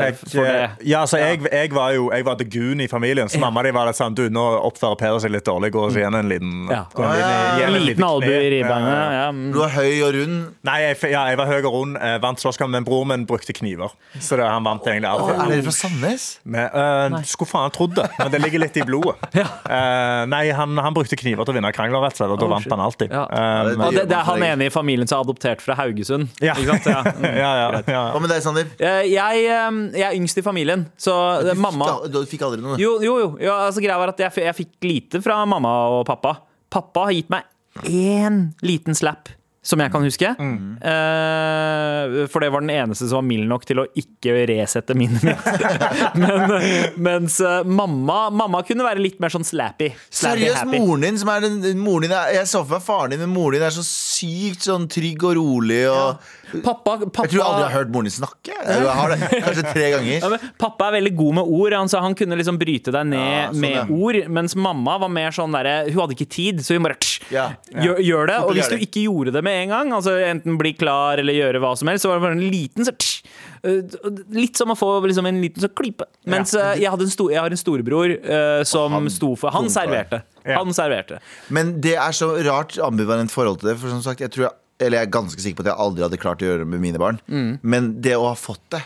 fikk, 0.04 0.20
for 0.34 0.44
det? 0.48 0.68
Ja, 0.88 1.00
altså, 1.04 1.18
jeg, 1.22 1.40
jeg 1.48 1.72
var 1.74 1.94
jo 1.96 2.10
jeg 2.12 2.26
var 2.28 2.36
the 2.40 2.46
goon 2.48 2.82
i 2.84 2.88
familien, 2.90 3.30
så 3.32 3.40
mamma 3.42 3.62
di 3.64 3.72
var 3.74 3.88
litt 3.88 3.98
sånn 3.98 4.14
Du, 4.16 4.26
nå 4.32 4.44
oppfører 4.68 4.98
Per 5.00 5.18
seg 5.24 5.32
litt 5.34 5.46
dårlig, 5.48 5.72
gå 5.74 5.86
og 5.88 5.96
gi 5.96 6.04
henne 6.04 6.20
en 6.24 6.28
liten 6.30 6.68
Ja. 6.70 6.84
gå 6.92 7.02
en 7.04 7.14
liten- 7.16 7.32
ja. 7.34 7.66
En 7.66 7.72
liten 7.72 7.86
lite 7.94 8.04
albue 8.06 8.36
i 8.44 8.50
ribbeinet. 8.58 8.92
Ja, 8.94 9.10
ja. 9.12 9.24
Ja. 9.24 9.52
Du 9.54 9.58
var 9.58 9.70
høy 9.74 10.02
og 10.04 10.14
rund. 10.14 10.38
Nei, 10.66 10.78
jeg, 10.82 10.98
ja, 11.14 11.24
jeg 11.30 11.38
var 11.40 11.46
høy 11.48 11.58
og 11.62 11.72
rund, 11.72 11.96
eh, 11.96 12.18
vant 12.20 12.38
slåsskamp, 12.42 12.70
men 12.70 12.84
broren 12.84 13.08
min 13.08 13.26
brukte 13.26 13.54
kniver. 13.56 13.92
Så 14.20 14.36
det, 14.36 14.44
han 14.44 14.64
vant 14.64 14.84
egentlig 14.84 15.08
alt 15.08 15.28
Er 15.30 15.38
alltid. 15.40 15.54
dere 15.54 15.62
fra 15.70 15.76
Sandnes? 15.80 16.33
Men, 16.44 16.66
uh, 17.14 17.18
skulle 17.28 17.48
faen 17.50 17.70
trodd 17.74 17.94
det, 17.96 18.04
men 18.18 18.30
det 18.32 18.40
ligger 18.42 18.62
litt 18.64 18.76
i 18.76 18.84
blodet. 18.88 19.16
Eh, 19.74 20.24
nei, 20.28 20.50
han, 20.54 20.76
han 20.78 20.94
brukte 20.94 21.16
kniver 21.18 21.46
til 21.46 21.54
å 21.54 21.56
vinne 21.56 21.70
krangler, 21.74 22.02
rett 22.04 22.14
og 22.14 22.20
slett, 22.20 22.32
og 22.34 22.38
da 22.40 22.46
Oh, 22.46 22.50
vant 22.52 22.68
han 22.74 22.82
alltid. 22.84 23.10
Ja. 23.14 23.22
Uh, 23.24 23.68
det- 23.68 23.76
men- 23.78 23.86
Og 23.86 23.94
det, 23.96 24.04
det 24.10 24.16
er 24.18 24.26
han 24.28 24.42
ene 24.46 24.66
i 24.68 24.72
familien 24.72 25.08
som 25.08 25.18
er 25.18 25.24
adoptert 25.24 25.62
fra 25.64 25.74
Haugesund. 25.78 26.28
ja. 26.44 26.54
Ikke 26.54 26.76
sant? 26.78 26.86
Ja. 26.86 27.00
Mm. 27.02 27.24
ja, 27.42 27.50
ja, 27.60 27.82
ja. 27.88 28.02
Hva 28.14 28.20
med 28.22 28.30
deg, 28.34 28.42
Sander? 28.44 28.68
Eh, 28.78 29.02
Jeg, 29.12 29.44
eh, 29.46 29.78
jeg 29.98 30.06
er 30.10 30.18
yngst 30.18 30.38
i 30.38 30.44
familien, 30.46 30.86
så 31.00 31.14
Du 31.42 31.48
eh, 31.48 31.54
fikk, 31.54 31.62
mamma 31.64 31.88
du 32.12 32.20
fikk 32.30 32.44
aldri 32.46 32.60
noe? 32.62 32.76
Jo, 32.80 32.96
jo, 33.02 33.16
jo. 33.22 33.30
jo 33.42 33.52
altså, 33.56 33.82
greia 33.84 33.96
var 34.00 34.12
at 34.14 34.20
jeg, 34.26 34.32
jeg 34.44 34.54
fikk 34.60 34.88
lite 34.88 35.22
fra 35.24 35.40
mamma 35.48 35.72
og 35.98 36.04
pappa. 36.08 36.36
Pappa 36.70 37.08
har 37.08 37.16
gitt 37.16 37.30
meg 37.32 37.44
én 37.88 38.52
liten 38.62 38.94
slap. 38.94 39.28
Som 39.64 39.80
jeg 39.80 39.90
kan 39.94 40.02
huske. 40.04 40.28
Eh, 40.36 42.26
for 42.28 42.44
det 42.44 42.50
var 42.52 42.60
den 42.64 42.70
eneste 42.74 43.06
som 43.08 43.22
var 43.22 43.26
mild 43.28 43.48
nok 43.48 43.64
til 43.68 43.80
å 43.80 43.86
ikke 43.96 44.34
resette 44.50 44.92
minnet 44.98 45.24
mitt. 45.24 45.40
Men, 46.20 46.54
mens 47.00 47.38
uh, 47.40 47.62
mamma, 47.64 48.26
mamma 48.34 48.60
kunne 48.68 48.84
være 48.86 49.00
litt 49.02 49.20
mer 49.24 49.32
sånn 49.32 49.46
slappy. 49.46 49.88
slappy 50.10 50.44
Seriøst, 50.44 50.60
happy. 50.66 50.80
moren 50.84 51.06
din 51.08 51.20
som 51.20 51.32
er 51.32 51.46
den, 51.46 51.58
moren 51.80 52.06
din 52.08 52.14
er, 52.16 52.34
Jeg 52.40 52.50
så 52.50 52.60
for 52.64 52.76
meg 52.76 52.84
faren 52.86 53.14
din, 53.14 53.22
men 53.24 53.32
moren 53.34 53.56
din 53.58 53.66
er 53.66 53.74
så 53.74 53.84
sykt 53.86 54.66
sånn 54.68 54.84
trygg 54.92 55.24
og 55.30 55.36
rolig. 55.40 55.82
Og, 55.90 56.32
Pappa, 56.62 56.98
pappa, 57.08 57.24
Jeg 57.24 57.32
tror 57.32 57.42
aldri 57.48 57.62
jeg 57.64 57.70
har 57.70 57.74
hørt 57.80 57.88
moren 57.94 58.06
din 58.06 58.14
snakke. 58.14 58.54
Jeg 58.54 58.92
har 59.00 59.10
det 59.14 59.40
kanskje 59.42 59.64
tre 59.72 59.86
ganger. 59.96 60.18
Ja, 60.20 60.28
men 60.30 60.44
pappa 60.60 60.90
er 60.90 60.98
veldig 61.00 61.14
god 61.18 61.38
med 61.40 61.50
ord. 61.56 61.74
Han, 61.80 61.90
sa 61.90 62.02
han 62.04 62.14
kunne 62.18 62.36
liksom 62.38 62.60
bryte 62.60 62.92
deg 62.94 63.08
ned 63.10 63.24
Ja, 63.24 63.48
sånn, 63.48 63.62
med 63.64 63.74
ja. 63.80 63.84
ord. 63.90 64.20
Mens 64.38 64.54
mamma 64.54 64.98
var 65.02 65.10
mer 65.10 65.34
sånn 65.34 65.54
derre 65.56 65.74
Hun 65.88 65.98
hadde 66.04 66.14
ikke 66.18 66.28
tid, 66.30 66.62
så 66.62 66.76
hun 66.76 66.86
bare 66.86 67.00
Ja. 67.32 67.48
gjør, 67.72 67.98
gjør 68.04 68.30
det. 68.30 68.38
Og 68.44 68.54
hvis 68.58 68.70
du 68.70 68.76
ikke 68.86 69.02
gjorde 69.08 69.34
det 69.34 69.42
med 69.46 69.53
en 69.54 69.72
gang, 69.72 69.92
altså 69.96 70.14
enten 70.26 70.58
bli 70.60 70.74
klar 70.76 71.20
eller 71.22 71.36
gjøre 71.36 71.60
hva 71.62 71.72
som 71.78 71.90
helst, 71.90 72.04
så 72.04 72.10
var 72.10 72.20
det 72.20 72.26
bare 72.26 72.38
en 72.38 72.46
liten 72.52 72.86
så 72.86 72.94
tsch, 72.96 73.24
øh, 73.66 73.96
Litt 74.34 74.60
som 74.60 74.72
å 74.74 74.76
få 74.78 74.88
liksom 75.06 75.28
en 75.30 75.40
liten 75.42 75.64
så 75.64 75.70
klype. 75.70 76.08
Mens 76.30 76.54
ja. 76.56 76.72
jeg, 76.78 76.90
hadde 76.92 77.06
en 77.08 77.14
sto, 77.14 77.28
jeg 77.32 77.40
har 77.42 77.54
en 77.54 77.60
storebror 77.60 78.16
uh, 78.24 78.62
som 78.68 78.92
han 78.94 79.08
sto 79.12 79.32
for 79.40 79.54
Han 79.54 79.70
serverte. 79.72 80.24
Ja. 80.42 80.58
Han 80.60 80.74
serverte. 80.76 81.20
Men 81.54 81.76
det 81.84 81.96
er 81.96 82.16
så 82.16 82.34
rart 82.46 82.76
ambivalent 82.82 83.32
forhold 83.32 83.62
til 83.62 83.72
det. 83.72 83.78
For 83.80 83.92
som 83.92 84.02
sagt, 84.04 84.24
jeg 84.24 84.32
tror 84.34 84.48
jeg, 84.48 84.56
eller 84.84 85.00
jeg 85.00 85.08
er 85.08 85.14
ganske 85.14 85.40
sikker 85.40 85.60
på 85.60 85.66
at 85.66 85.72
jeg 85.72 85.82
aldri 85.86 86.04
hadde 86.04 86.20
klart 86.20 86.42
å 86.42 86.50
gjøre 86.50 86.64
det 86.64 86.72
med 86.74 86.82
mine 86.82 87.00
barn. 87.00 87.22
Men 87.62 87.94
det 88.04 88.18
å 88.18 88.26
ha 88.26 88.34
fått 88.38 88.64
det, 88.74 88.82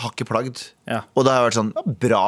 har 0.00 0.14
ikke 0.14 0.28
plagd. 0.28 0.62
Ja. 0.88 1.02
Og 1.18 1.26
da 1.26 1.34
har 1.34 1.42
jeg 1.42 1.50
vært 1.50 1.58
sånn 1.58 1.98
bra. 2.00 2.24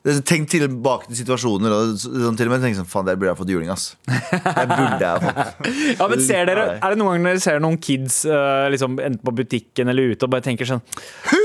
Tenk 0.00 0.48
tilbake 0.48 1.10
til 1.10 1.18
situasjoner 1.18 1.72
og 1.76 1.90
sånn 2.00 2.36
til 2.38 2.48
og 2.48 2.54
med 2.54 2.62
tenk 2.64 2.78
sånn, 2.78 2.88
faen, 2.88 3.04
der 3.04 3.18
burde 3.20 3.34
jeg 3.34 3.38
fått 3.42 3.50
juling, 3.52 3.68
ass. 3.68 3.90
Det 4.08 4.64
burde 4.70 5.04
jeg 5.04 5.24
fått. 5.26 5.68
Ja, 6.00 6.06
men 6.08 6.22
ser 6.24 6.48
dere, 6.48 6.64
Er 6.78 6.94
det 6.94 7.00
noen 7.02 7.18
ganger 7.18 7.34
dere 7.34 7.42
ser 7.44 7.60
noen 7.60 7.76
kids 7.84 8.22
øh, 8.24 8.70
liksom, 8.72 8.96
enten 8.96 9.20
på 9.26 9.34
butikken 9.42 9.92
eller 9.92 10.14
ute 10.14 10.24
og 10.24 10.32
bare 10.32 10.46
tenker 10.46 10.68
sånn 10.70 10.80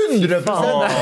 100 0.06 0.40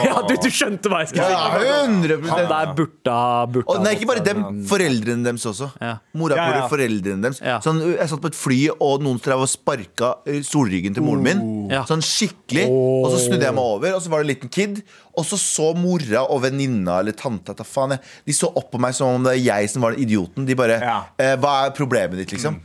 Ja, 0.08 0.20
du, 0.28 0.34
du 0.40 0.48
skjønte 0.52 0.90
hva 0.92 1.00
jeg 1.04 1.10
skulle 1.12 1.26
si! 1.28 1.34
Ja, 1.34 1.82
100 1.84 2.18
Han 2.30 2.48
der 2.50 2.72
burde 2.78 3.14
ha 3.14 3.44
burde 3.50 3.68
Og 3.74 3.82
nei, 3.84 3.92
ikke 3.98 4.08
bare 4.10 4.24
dem, 4.26 4.42
foreldrene 4.70 5.24
deres 5.28 5.44
også. 5.50 5.70
Ja. 5.82 5.94
Mora 6.18 6.38
Ja, 6.38 6.46
ja. 6.58 6.66
foreldrene 6.72 7.22
deres. 7.28 7.40
Ja. 7.44 7.58
Sånn, 7.64 7.80
jeg 7.94 8.08
satt 8.10 8.22
på 8.24 8.30
et 8.32 8.38
fly, 8.38 8.58
og 8.78 9.04
noen 9.04 9.20
drev 9.24 9.44
og 9.44 9.50
sparka 9.50 10.14
eh, 10.30 10.40
solryggen 10.46 10.96
til 10.96 11.04
moren 11.06 11.24
min. 11.26 11.42
Ja. 11.72 11.84
Sånn 11.88 12.02
skikkelig. 12.04 12.66
Og 12.70 13.08
så 13.14 13.22
snudde 13.26 13.46
jeg 13.48 13.56
meg 13.56 13.72
over, 13.76 13.96
og 13.98 14.02
så 14.04 14.12
var 14.12 14.22
det 14.22 14.28
en 14.28 14.32
liten 14.34 14.52
kid. 14.54 14.82
Og 15.14 15.26
så 15.28 15.38
så 15.38 15.68
mora 15.78 16.24
og 16.26 16.40
venninna 16.42 16.96
eller 17.04 17.14
tanta 17.14 17.54
ta 17.54 17.62
faen, 17.66 17.94
jeg. 17.94 18.02
De 18.26 18.34
så 18.34 18.48
opp 18.50 18.72
på 18.74 18.80
meg 18.82 18.96
som 18.98 19.14
om 19.20 19.26
det 19.28 19.36
er 19.36 19.42
jeg 19.44 19.70
som 19.70 19.84
var 19.86 19.94
den 19.94 20.02
idioten. 20.08 20.46
De 20.48 20.56
bare 20.58 20.80
Ja. 20.82 20.96
eh, 21.18 21.36
Hva 21.38 21.52
er 21.68 21.74
problemet 21.76 22.18
ditt, 22.18 22.32
liksom? 22.34 22.58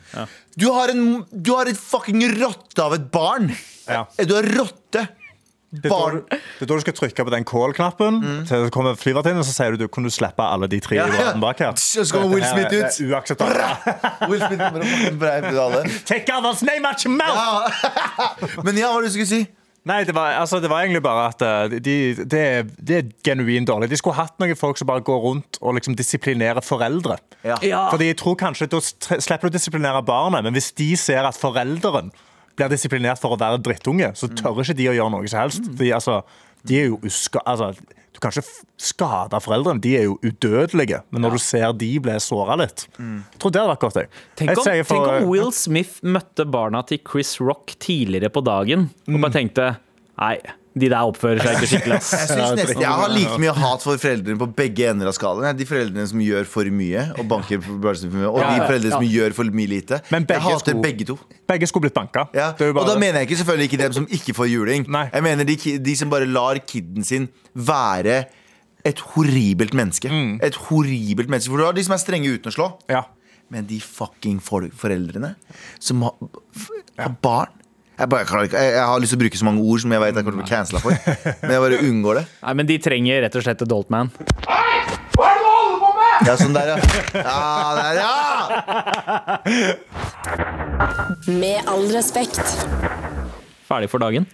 Du 0.60 0.66
har 0.74 0.90
en 0.92 1.24
Du 1.32 1.54
har 1.56 1.70
et 1.70 1.78
fucking 1.78 2.24
rotte 2.42 2.82
av 2.84 2.94
et 2.98 3.06
barn! 3.14 3.52
Ja. 3.88 4.06
Eh, 4.18 4.26
Du 4.26 4.34
har 4.36 4.44
rotte! 4.58 5.08
Det 5.70 5.86
er, 5.86 5.89
da, 5.93 5.97
du- 6.09 6.24
det 6.34 6.65
er 6.65 6.70
da 6.72 6.76
du 6.80 6.82
skal 6.82 6.95
trykke 6.97 7.26
på 7.28 7.34
den 7.36 7.43
call-knappen. 7.45 8.15
Til 8.49 8.63
det 8.65 8.72
kommer 8.74 8.95
flyvertinnen, 8.97 9.43
så 9.45 9.53
sier 9.53 9.76
du 9.78 9.84
du 9.84 9.88
kan 9.88 10.03
du 10.03 10.09
slippe 10.09 10.41
alle 10.41 10.65
de 10.72 10.80
tre 10.82 10.97
Ja, 10.97 11.05
ja. 11.13 11.36
bak 11.38 11.59
her. 11.61 11.76
Så 11.78 12.07
kommer 12.09 12.32
Will 12.34 12.45
Smith 12.47 12.74
ut. 12.74 12.89
Det 12.89 13.05
er 13.05 13.13
uakseptabelt. 13.13 14.26
Will 14.32 14.41
Smith 14.41 14.63
kommer 14.65 14.82
og 14.82 15.20
breier 15.22 15.45
ut 15.51 15.61
alle. 15.67 15.84
Take 16.09 16.34
others 16.34 16.63
name 16.65 16.89
out 16.89 17.05
your 17.05 17.13
mouth! 17.13 17.86
Ja. 17.86 18.34
Men 18.65 18.78
ja, 18.82 18.89
hva 18.95 19.03
du 19.05 19.11
skulle 19.13 19.30
si? 19.30 19.43
Nei, 19.89 20.01
det 20.03 20.11
var, 20.13 20.34
altså, 20.41 20.57
det 20.59 20.67
var 20.70 20.84
egentlig 20.84 20.99
bare 21.05 21.28
at 21.32 21.41
eh, 21.45 21.78
de, 21.80 21.93
det, 22.30 22.39
er- 22.41 22.65
det 22.89 22.97
er 22.97 23.11
genuint 23.26 23.70
dårlig. 23.70 23.88
De 23.93 23.97
skulle 23.97 24.17
hatt 24.17 24.36
noen 24.41 24.57
folk 24.59 24.78
som 24.78 24.89
bare 24.89 25.01
går 25.07 25.22
rundt 25.24 25.57
og 25.61 25.78
liksom 25.78 25.95
disiplinerer 25.97 26.59
foreldre. 26.65 27.15
Ja. 27.47 27.55
Ja. 27.63 27.86
Fordi 27.93 28.09
jeg 28.09 28.17
tror 28.20 28.36
kanskje 28.41 28.67
Da 28.74 28.82
slipper 28.84 29.47
du 29.47 29.53
å 29.53 29.55
disiplinere 29.55 30.01
barnet, 30.05 30.43
men 30.49 30.53
hvis 30.57 30.74
de 30.76 30.89
ser 30.99 31.24
at 31.30 31.38
forelderen 31.39 32.09
blir 32.60 32.70
disiplinert 32.76 33.22
for 33.22 33.36
å 33.36 33.39
være 33.39 33.62
drittunge, 33.66 34.12
så 34.20 34.30
tør 34.36 34.60
ikke 34.64 34.76
de 34.78 34.89
å 34.91 34.97
gjøre 34.99 35.14
noe 35.16 35.32
som 35.32 35.41
helst. 35.45 35.72
De, 35.80 35.89
altså, 35.95 36.20
de 36.68 36.78
er 36.84 36.91
jo 36.91 36.99
uska... 37.07 37.41
Altså, 37.47 37.72
du 38.10 38.18
kan 38.24 38.34
ikke 38.34 38.66
skade 38.82 39.38
foreldrene. 39.45 39.80
De 39.84 39.91
er 39.95 40.07
jo 40.10 40.16
udødelige. 40.26 40.97
Men 41.14 41.24
når 41.24 41.38
du 41.38 41.41
ser 41.43 41.70
de 41.78 41.88
bli 42.03 42.16
såra 42.20 42.57
litt 42.60 42.88
Jeg 42.97 43.39
tror 43.39 43.53
det 43.53 43.62
hadde 43.62 43.70
vært 43.72 43.84
godt. 43.86 43.99
Jeg. 44.01 44.10
Tenk 44.41 44.49
Jeg 44.51 44.57
om, 44.60 44.66
sier 44.66 44.88
for- 44.89 45.05
tenk 45.05 45.24
om 45.24 45.30
Will 45.30 45.51
Smith 45.55 45.99
møtte 46.03 46.43
barna 46.49 46.82
til 46.89 46.99
Chris 47.07 47.36
Rock 47.39 47.78
tidligere 47.80 48.32
på 48.34 48.43
dagen 48.43 48.89
og 49.07 49.20
bare 49.24 49.36
tenkte 49.38 49.70
Nei, 50.20 50.34
De 50.78 50.86
der 50.86 51.01
oppfører 51.01 51.41
seg 51.41 51.55
ikke 51.57 51.67
skikkelig. 51.72 51.95
ass. 51.97 52.11
Jeg, 52.30 52.55
nesten, 52.59 52.82
jeg 52.84 52.97
har 53.01 53.09
like 53.09 53.38
mye 53.41 53.53
hat 53.57 53.82
for 53.84 53.97
foreldrene 53.99 54.38
på 54.39 54.47
begge 54.59 54.86
ender 54.91 55.09
av 55.09 55.15
skalaen. 55.17 55.57
De 55.57 55.65
foreldrene 55.67 56.05
som 56.11 56.22
gjør 56.22 56.45
for 56.47 56.70
mye 56.72 57.05
og 57.17 57.26
banker 57.32 57.61
for 57.65 57.82
for 57.82 58.13
mye, 58.13 58.30
og 58.30 58.39
de 58.43 58.59
foreldrene 58.67 58.93
som 58.93 59.07
gjør 59.09 59.36
for 59.39 59.49
mye 59.59 59.72
lite. 59.74 60.01
Jeg 60.13 60.43
hater 60.45 60.82
begge 60.84 61.07
to. 61.09 61.17
Begge 61.49 61.67
skulle 61.72 61.88
blitt 61.88 61.97
banka. 61.97 62.28
Ja. 62.38 62.51
Og 62.70 62.84
da 62.86 62.95
mener 63.01 63.24
jeg 63.24 63.30
ikke 63.32 63.39
selvfølgelig 63.41 63.70
ikke 63.72 63.82
dem 63.84 63.97
som 63.97 64.07
ikke 64.20 64.38
får 64.38 64.51
juling. 64.53 64.86
Nei. 64.93 65.07
Jeg 65.13 65.26
mener 65.26 65.49
de, 65.49 65.57
de 65.89 65.95
som 65.97 66.11
bare 66.13 66.30
lar 66.30 66.61
kiden 66.70 67.03
sin 67.07 67.28
være 67.57 68.20
et 68.88 68.99
horribelt 69.11 69.74
menneske. 69.76 70.07
Mm. 70.13 70.36
Et 70.45 70.55
horribelt 70.70 71.28
menneske 71.30 71.51
For 71.51 71.59
du 71.59 71.65
har 71.65 71.74
de 71.76 71.84
som 71.84 71.97
er 71.97 71.99
strenge 72.05 72.30
uten 72.38 72.53
å 72.53 72.55
slå. 72.55 72.70
ja. 72.93 73.07
Men 73.49 73.65
de 73.65 73.80
fucking 73.82 74.36
foreldrene 74.45 75.32
som 75.82 76.03
har, 76.05 76.13
har 76.99 77.15
barn 77.26 77.55
jeg, 78.00 78.08
bare, 78.10 78.24
jeg, 78.26 78.47
ikke- 78.50 78.60
jeg, 78.64 78.74
jeg 78.78 78.86
har 78.89 79.00
lyst 79.04 79.12
til 79.14 79.20
å 79.20 79.22
bruke 79.24 79.38
så 79.41 79.45
mange 79.50 79.62
ord 79.68 79.80
som 79.84 79.91
jeg 79.95 80.00
vet 80.04 80.16
jeg 80.16 80.24
kommer 80.24 80.32
til 80.32 80.39
å 80.39 80.43
bli 80.43 80.50
cancela 80.56 80.80
for. 80.84 80.91
Men 81.43 81.52
jeg 81.56 81.62
bare 81.66 81.80
unngår 81.89 82.14
det. 82.22 82.26
Nei, 82.45 82.54
men 82.62 82.66
de 82.70 82.78
trenger 82.82 83.22
rett 83.26 83.36
og 83.36 83.43
slett 83.45 83.62
Adult 83.68 83.89
Man. 83.93 84.08
Hva 84.47 84.58
er 85.28 85.36
det 85.36 85.43
du 85.43 85.50
holder 85.50 85.80
på 85.84 85.89
med?! 86.00 86.16
Ja, 86.30 86.34
sånn 86.39 86.56
der, 86.56 86.68
ja. 86.72 86.78
ja, 87.20 87.76
der, 87.80 87.93
ja! 88.00 88.14
Med 91.28 91.60
all 91.70 91.86
respekt. 91.93 92.41
Ferdig 93.70 93.89
for 93.91 94.00
dagen. 94.02 94.26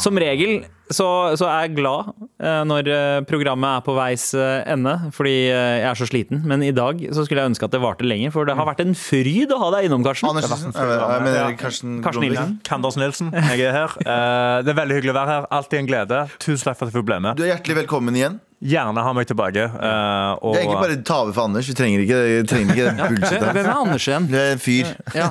Som 0.00 0.18
regel 0.20 0.64
så, 0.90 1.06
så 1.38 1.46
er 1.46 1.68
jeg 1.68 1.76
glad 1.78 2.08
eh, 2.42 2.62
når 2.66 2.88
eh, 2.90 3.20
programmet 3.30 3.78
er 3.78 3.84
på 3.86 3.94
veis 3.94 4.24
eh, 4.34 4.64
ende, 4.72 4.96
fordi 5.14 5.34
jeg 5.46 5.84
er 5.86 5.94
så 6.00 6.08
sliten. 6.08 6.42
Men 6.50 6.64
i 6.66 6.72
dag 6.74 6.98
så 7.14 7.22
skulle 7.24 7.44
jeg 7.44 7.52
ønske 7.52 7.68
at 7.68 7.76
det 7.76 7.80
varte 7.84 8.04
lenger, 8.08 8.34
for 8.34 8.48
det 8.48 8.56
har 8.58 8.66
vært 8.66 8.82
en 8.82 8.96
fryd 8.98 9.54
å 9.54 9.60
ha 9.62 9.70
deg 9.76 9.86
innom, 9.86 10.02
Karsten. 10.04 10.28
Andersen. 10.32 10.74
Jeg 10.74 11.24
mener- 11.24 11.56
Karsten 11.60 12.00
Karsten 12.02 12.26
Nilsen. 12.26 12.58
Kanders 12.66 12.98
Nilsen, 13.00 13.30
jeg 13.32 13.66
er 13.70 13.76
her. 13.78 13.96
Eh, 14.02 14.60
det 14.66 14.74
er 14.74 14.80
veldig 14.82 14.98
hyggelig 14.98 15.14
å 15.14 15.18
være 15.22 15.36
her. 15.36 15.48
Alltid 15.60 15.78
en 15.84 15.90
glede. 15.94 16.22
Tusen 16.42 16.64
takk 16.66 16.76
for 16.80 16.88
at 16.88 16.92
jeg 16.92 16.98
fikk 17.00 17.10
bli 17.12 17.20
med. 17.28 17.38
Du 17.38 17.46
er 17.46 17.54
hjertelig 17.54 17.84
velkommen 17.84 18.18
igjen. 18.18 18.40
Gjerne 18.60 19.00
ha 19.00 19.12
meg 19.16 19.24
tilbake. 19.24 19.62
Uh, 19.72 20.36
og, 20.44 20.52
Det 20.52 20.58
er 20.60 20.64
egentlig 20.66 20.80
bare 20.82 20.96
ta 21.08 21.14
over 21.22 21.32
for 21.32 21.46
Anders. 21.48 21.64
Vi 21.70 21.74
trenger 21.78 22.02
ikke, 22.04 22.16
vi 22.28 22.40
trenger 22.50 22.74
ikke 22.74 23.06
bullshit. 23.08 23.44
Hvem 23.46 23.60
er 23.62 23.68
Anders 23.72 24.08
igjen? 24.10 24.26
Det 24.28 24.40
er 24.40 24.50
en 24.52 24.60
fyr. 24.60 24.90
Ja. 25.16 25.28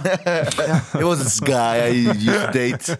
It 1.00 1.04
was 1.06 1.20
this 1.22 1.36
guy 1.46 1.78
I 1.84 2.08
used 2.10 2.42
to 2.42 2.50
date. 2.56 2.96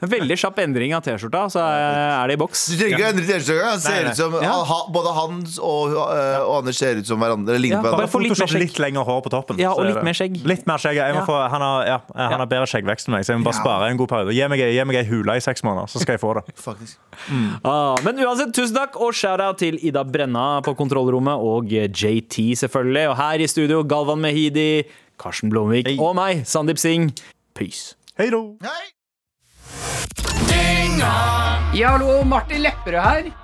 Veldig 0.00 0.38
kjapp 0.40 0.62
endring 0.64 0.94
av 0.96 1.04
T-skjorta, 1.04 1.42
så 1.52 1.60
er 1.60 1.98
er 2.14 2.32
det 2.32 2.38
i 2.38 2.40
boks. 2.40 2.62
Du 2.72 2.78
trenger 2.80 2.96
ikke 2.96 3.04
å 3.04 3.10
endre 3.12 3.26
T-skjorta. 3.28 3.66
Han 3.74 3.82
ser 3.84 3.98
Nei, 3.98 4.00
nei. 4.06 4.14
ut 4.14 4.20
som 4.22 4.38
Ja. 4.40 4.54
ha, 4.72 4.78
Både 4.96 5.12
Hans 5.18 5.58
og, 5.60 5.92
uh, 5.98 6.40
og 6.48 6.54
Anders 6.62 6.80
ser 6.80 7.02
ut 7.02 7.10
som 7.12 7.20
hverandre. 7.20 7.58
Ja, 7.60 7.82
på 7.82 7.90
bare 7.90 8.08
hverandre. 8.08 8.08
få 8.14 8.22
litt 8.24 8.56
litt 8.64 8.80
lengre 8.86 9.04
hår 9.04 9.20
på 9.28 9.34
toppen. 9.36 9.60
Ja, 9.60 9.74
og 9.76 9.84
litt 9.84 10.00
mer 10.06 10.16
skjegg. 10.16 10.40
Litt 10.48 10.64
mer 10.70 10.80
skjegg, 10.80 10.96
jeg 11.02 11.12
må 11.18 11.20
Ja. 11.20 11.28
få, 11.28 11.36
han, 11.52 11.60
har, 11.60 11.84
ja, 11.92 12.00
han 12.16 12.38
har 12.40 12.48
bedre 12.48 12.64
skjeggvekst 12.72 13.08
enn 13.12 13.18
meg, 13.18 13.28
så 13.28 13.34
jeg 13.36 13.42
må 13.44 13.50
bare 13.50 13.60
spare 13.60 13.90
en 13.92 14.00
god 14.00 14.08
periode. 14.08 14.32
Gi 14.32 14.48
meg, 14.48 14.64
gi 14.64 14.84
meg 14.88 14.96
ei 15.02 15.04
hule 15.12 15.36
i 15.36 15.44
seks 15.44 15.60
måneder, 15.66 15.92
så 15.92 16.00
skal 16.00 16.16
jeg 16.16 16.24
få 16.24 16.32
det. 16.40 16.44
Faktisk. 16.56 16.96
Ah, 17.64 17.94
men 18.04 18.16
uansett, 18.24 18.54
tusen 18.56 18.74
takk, 18.80 18.96
og 18.96 19.12
shout-out 19.12 19.58
til 19.60 19.73
Ida 19.82 20.04
Brenna 20.04 20.60
på 20.64 20.74
kontrollrommet, 20.78 21.34
og 21.34 21.70
JT 21.72 22.58
selvfølgelig. 22.58 23.08
Og 23.10 23.16
her 23.16 23.44
i 23.44 23.46
studio, 23.50 23.82
Galvan 23.82 24.20
Mehidi, 24.20 24.82
Karsten 25.20 25.50
Blomvik 25.50 25.88
Hei. 25.88 25.98
og 25.98 26.14
meg, 26.18 26.44
Sandeep 26.46 26.78
Singh. 26.78 27.12
Peace. 27.54 27.94
Hei 28.18 28.30
då. 28.30 28.56
Hei! 28.62 28.90
Ja, 31.74 31.88
hallo, 31.96 32.22
Martin 32.24 32.62
Lepperød 32.62 33.00
her. 33.02 33.43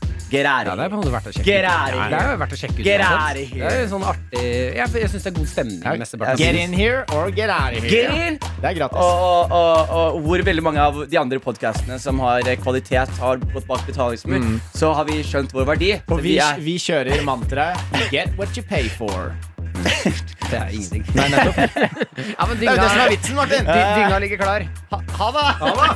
Get 0.31 0.45
out 0.47 0.65
Ja, 0.65 0.75
det 0.75 0.79
er 0.79 0.81
here. 0.81 0.89
på 0.89 0.95
en 0.95 1.01
måte 1.01 1.11
verdt 1.11 1.27
å 1.27 1.33
sjekke 1.35 1.45
Get 1.45 1.65
ut. 1.65 1.67
Ja, 1.67 2.07
Det 2.09 2.19
er 2.21 2.37
verdt 2.39 2.53
å 2.55 2.59
sjekke 2.61 2.79
ut. 2.79 2.85
Here. 2.87 3.03
Det 3.51 3.71
er 3.81 3.87
sånn 3.91 4.05
artig 4.07 4.43
Jeg, 4.77 4.87
jeg 5.01 5.09
syns 5.11 5.23
det 5.25 5.31
er 5.31 5.35
god 5.37 5.49
stemning. 5.51 5.79
mesteparten 5.99 6.31
av 6.33 6.37
Get 6.39 6.55
in 6.61 6.73
here 6.73 7.03
or 7.17 7.31
get 7.35 7.49
out 7.51 7.75
of 7.75 7.83
Get 7.83 8.11
in! 8.15 8.37
Det 8.61 8.69
er 8.71 8.73
gratis. 8.77 8.97
Og, 8.97 9.51
og, 9.51 9.51
og, 9.51 9.91
og 10.15 10.21
hvor 10.25 10.43
veldig 10.47 10.63
mange 10.63 10.79
av 10.79 11.01
de 11.11 11.17
andre 11.19 11.39
podkastene 11.43 11.99
som 11.99 12.19
har 12.23 12.41
kvalitet, 12.63 13.09
har 13.19 13.37
gått 13.51 13.67
bak 13.67 13.83
betalingsmur, 13.87 14.45
så 14.77 14.93
har 14.95 15.03
vi 15.09 15.19
skjønt 15.25 15.51
vår 15.55 15.65
verdi. 15.73 15.91
Og 16.07 16.21
vi, 16.23 16.37
er 16.39 16.59
vi 16.63 16.77
kjører 16.79 17.23
mantraet 17.27 17.77
Get 18.11 18.31
what 18.37 18.55
you 18.55 18.63
pay 18.63 18.87
for. 18.89 19.33
Det 20.51 20.57
er 20.59 20.67
ingenting. 20.75 21.03
Nei, 21.15 21.27
nettopp. 21.31 21.57
ja, 22.37 22.45
men 22.45 22.57
Det 22.59 22.67
er 22.67 22.75
jo 22.75 22.81
det 22.81 22.89
som 22.91 22.99
er 23.05 23.09
vitsen, 23.13 23.35
Martin. 23.39 23.63
dy- 23.65 23.93
dynga 23.97 24.17
ligger 24.19 24.37
klar. 24.41 24.65
Ha, 24.91 24.97
ha 25.19 25.27
det. 25.31 25.45
Ha 25.61 25.69
det. 25.79 25.95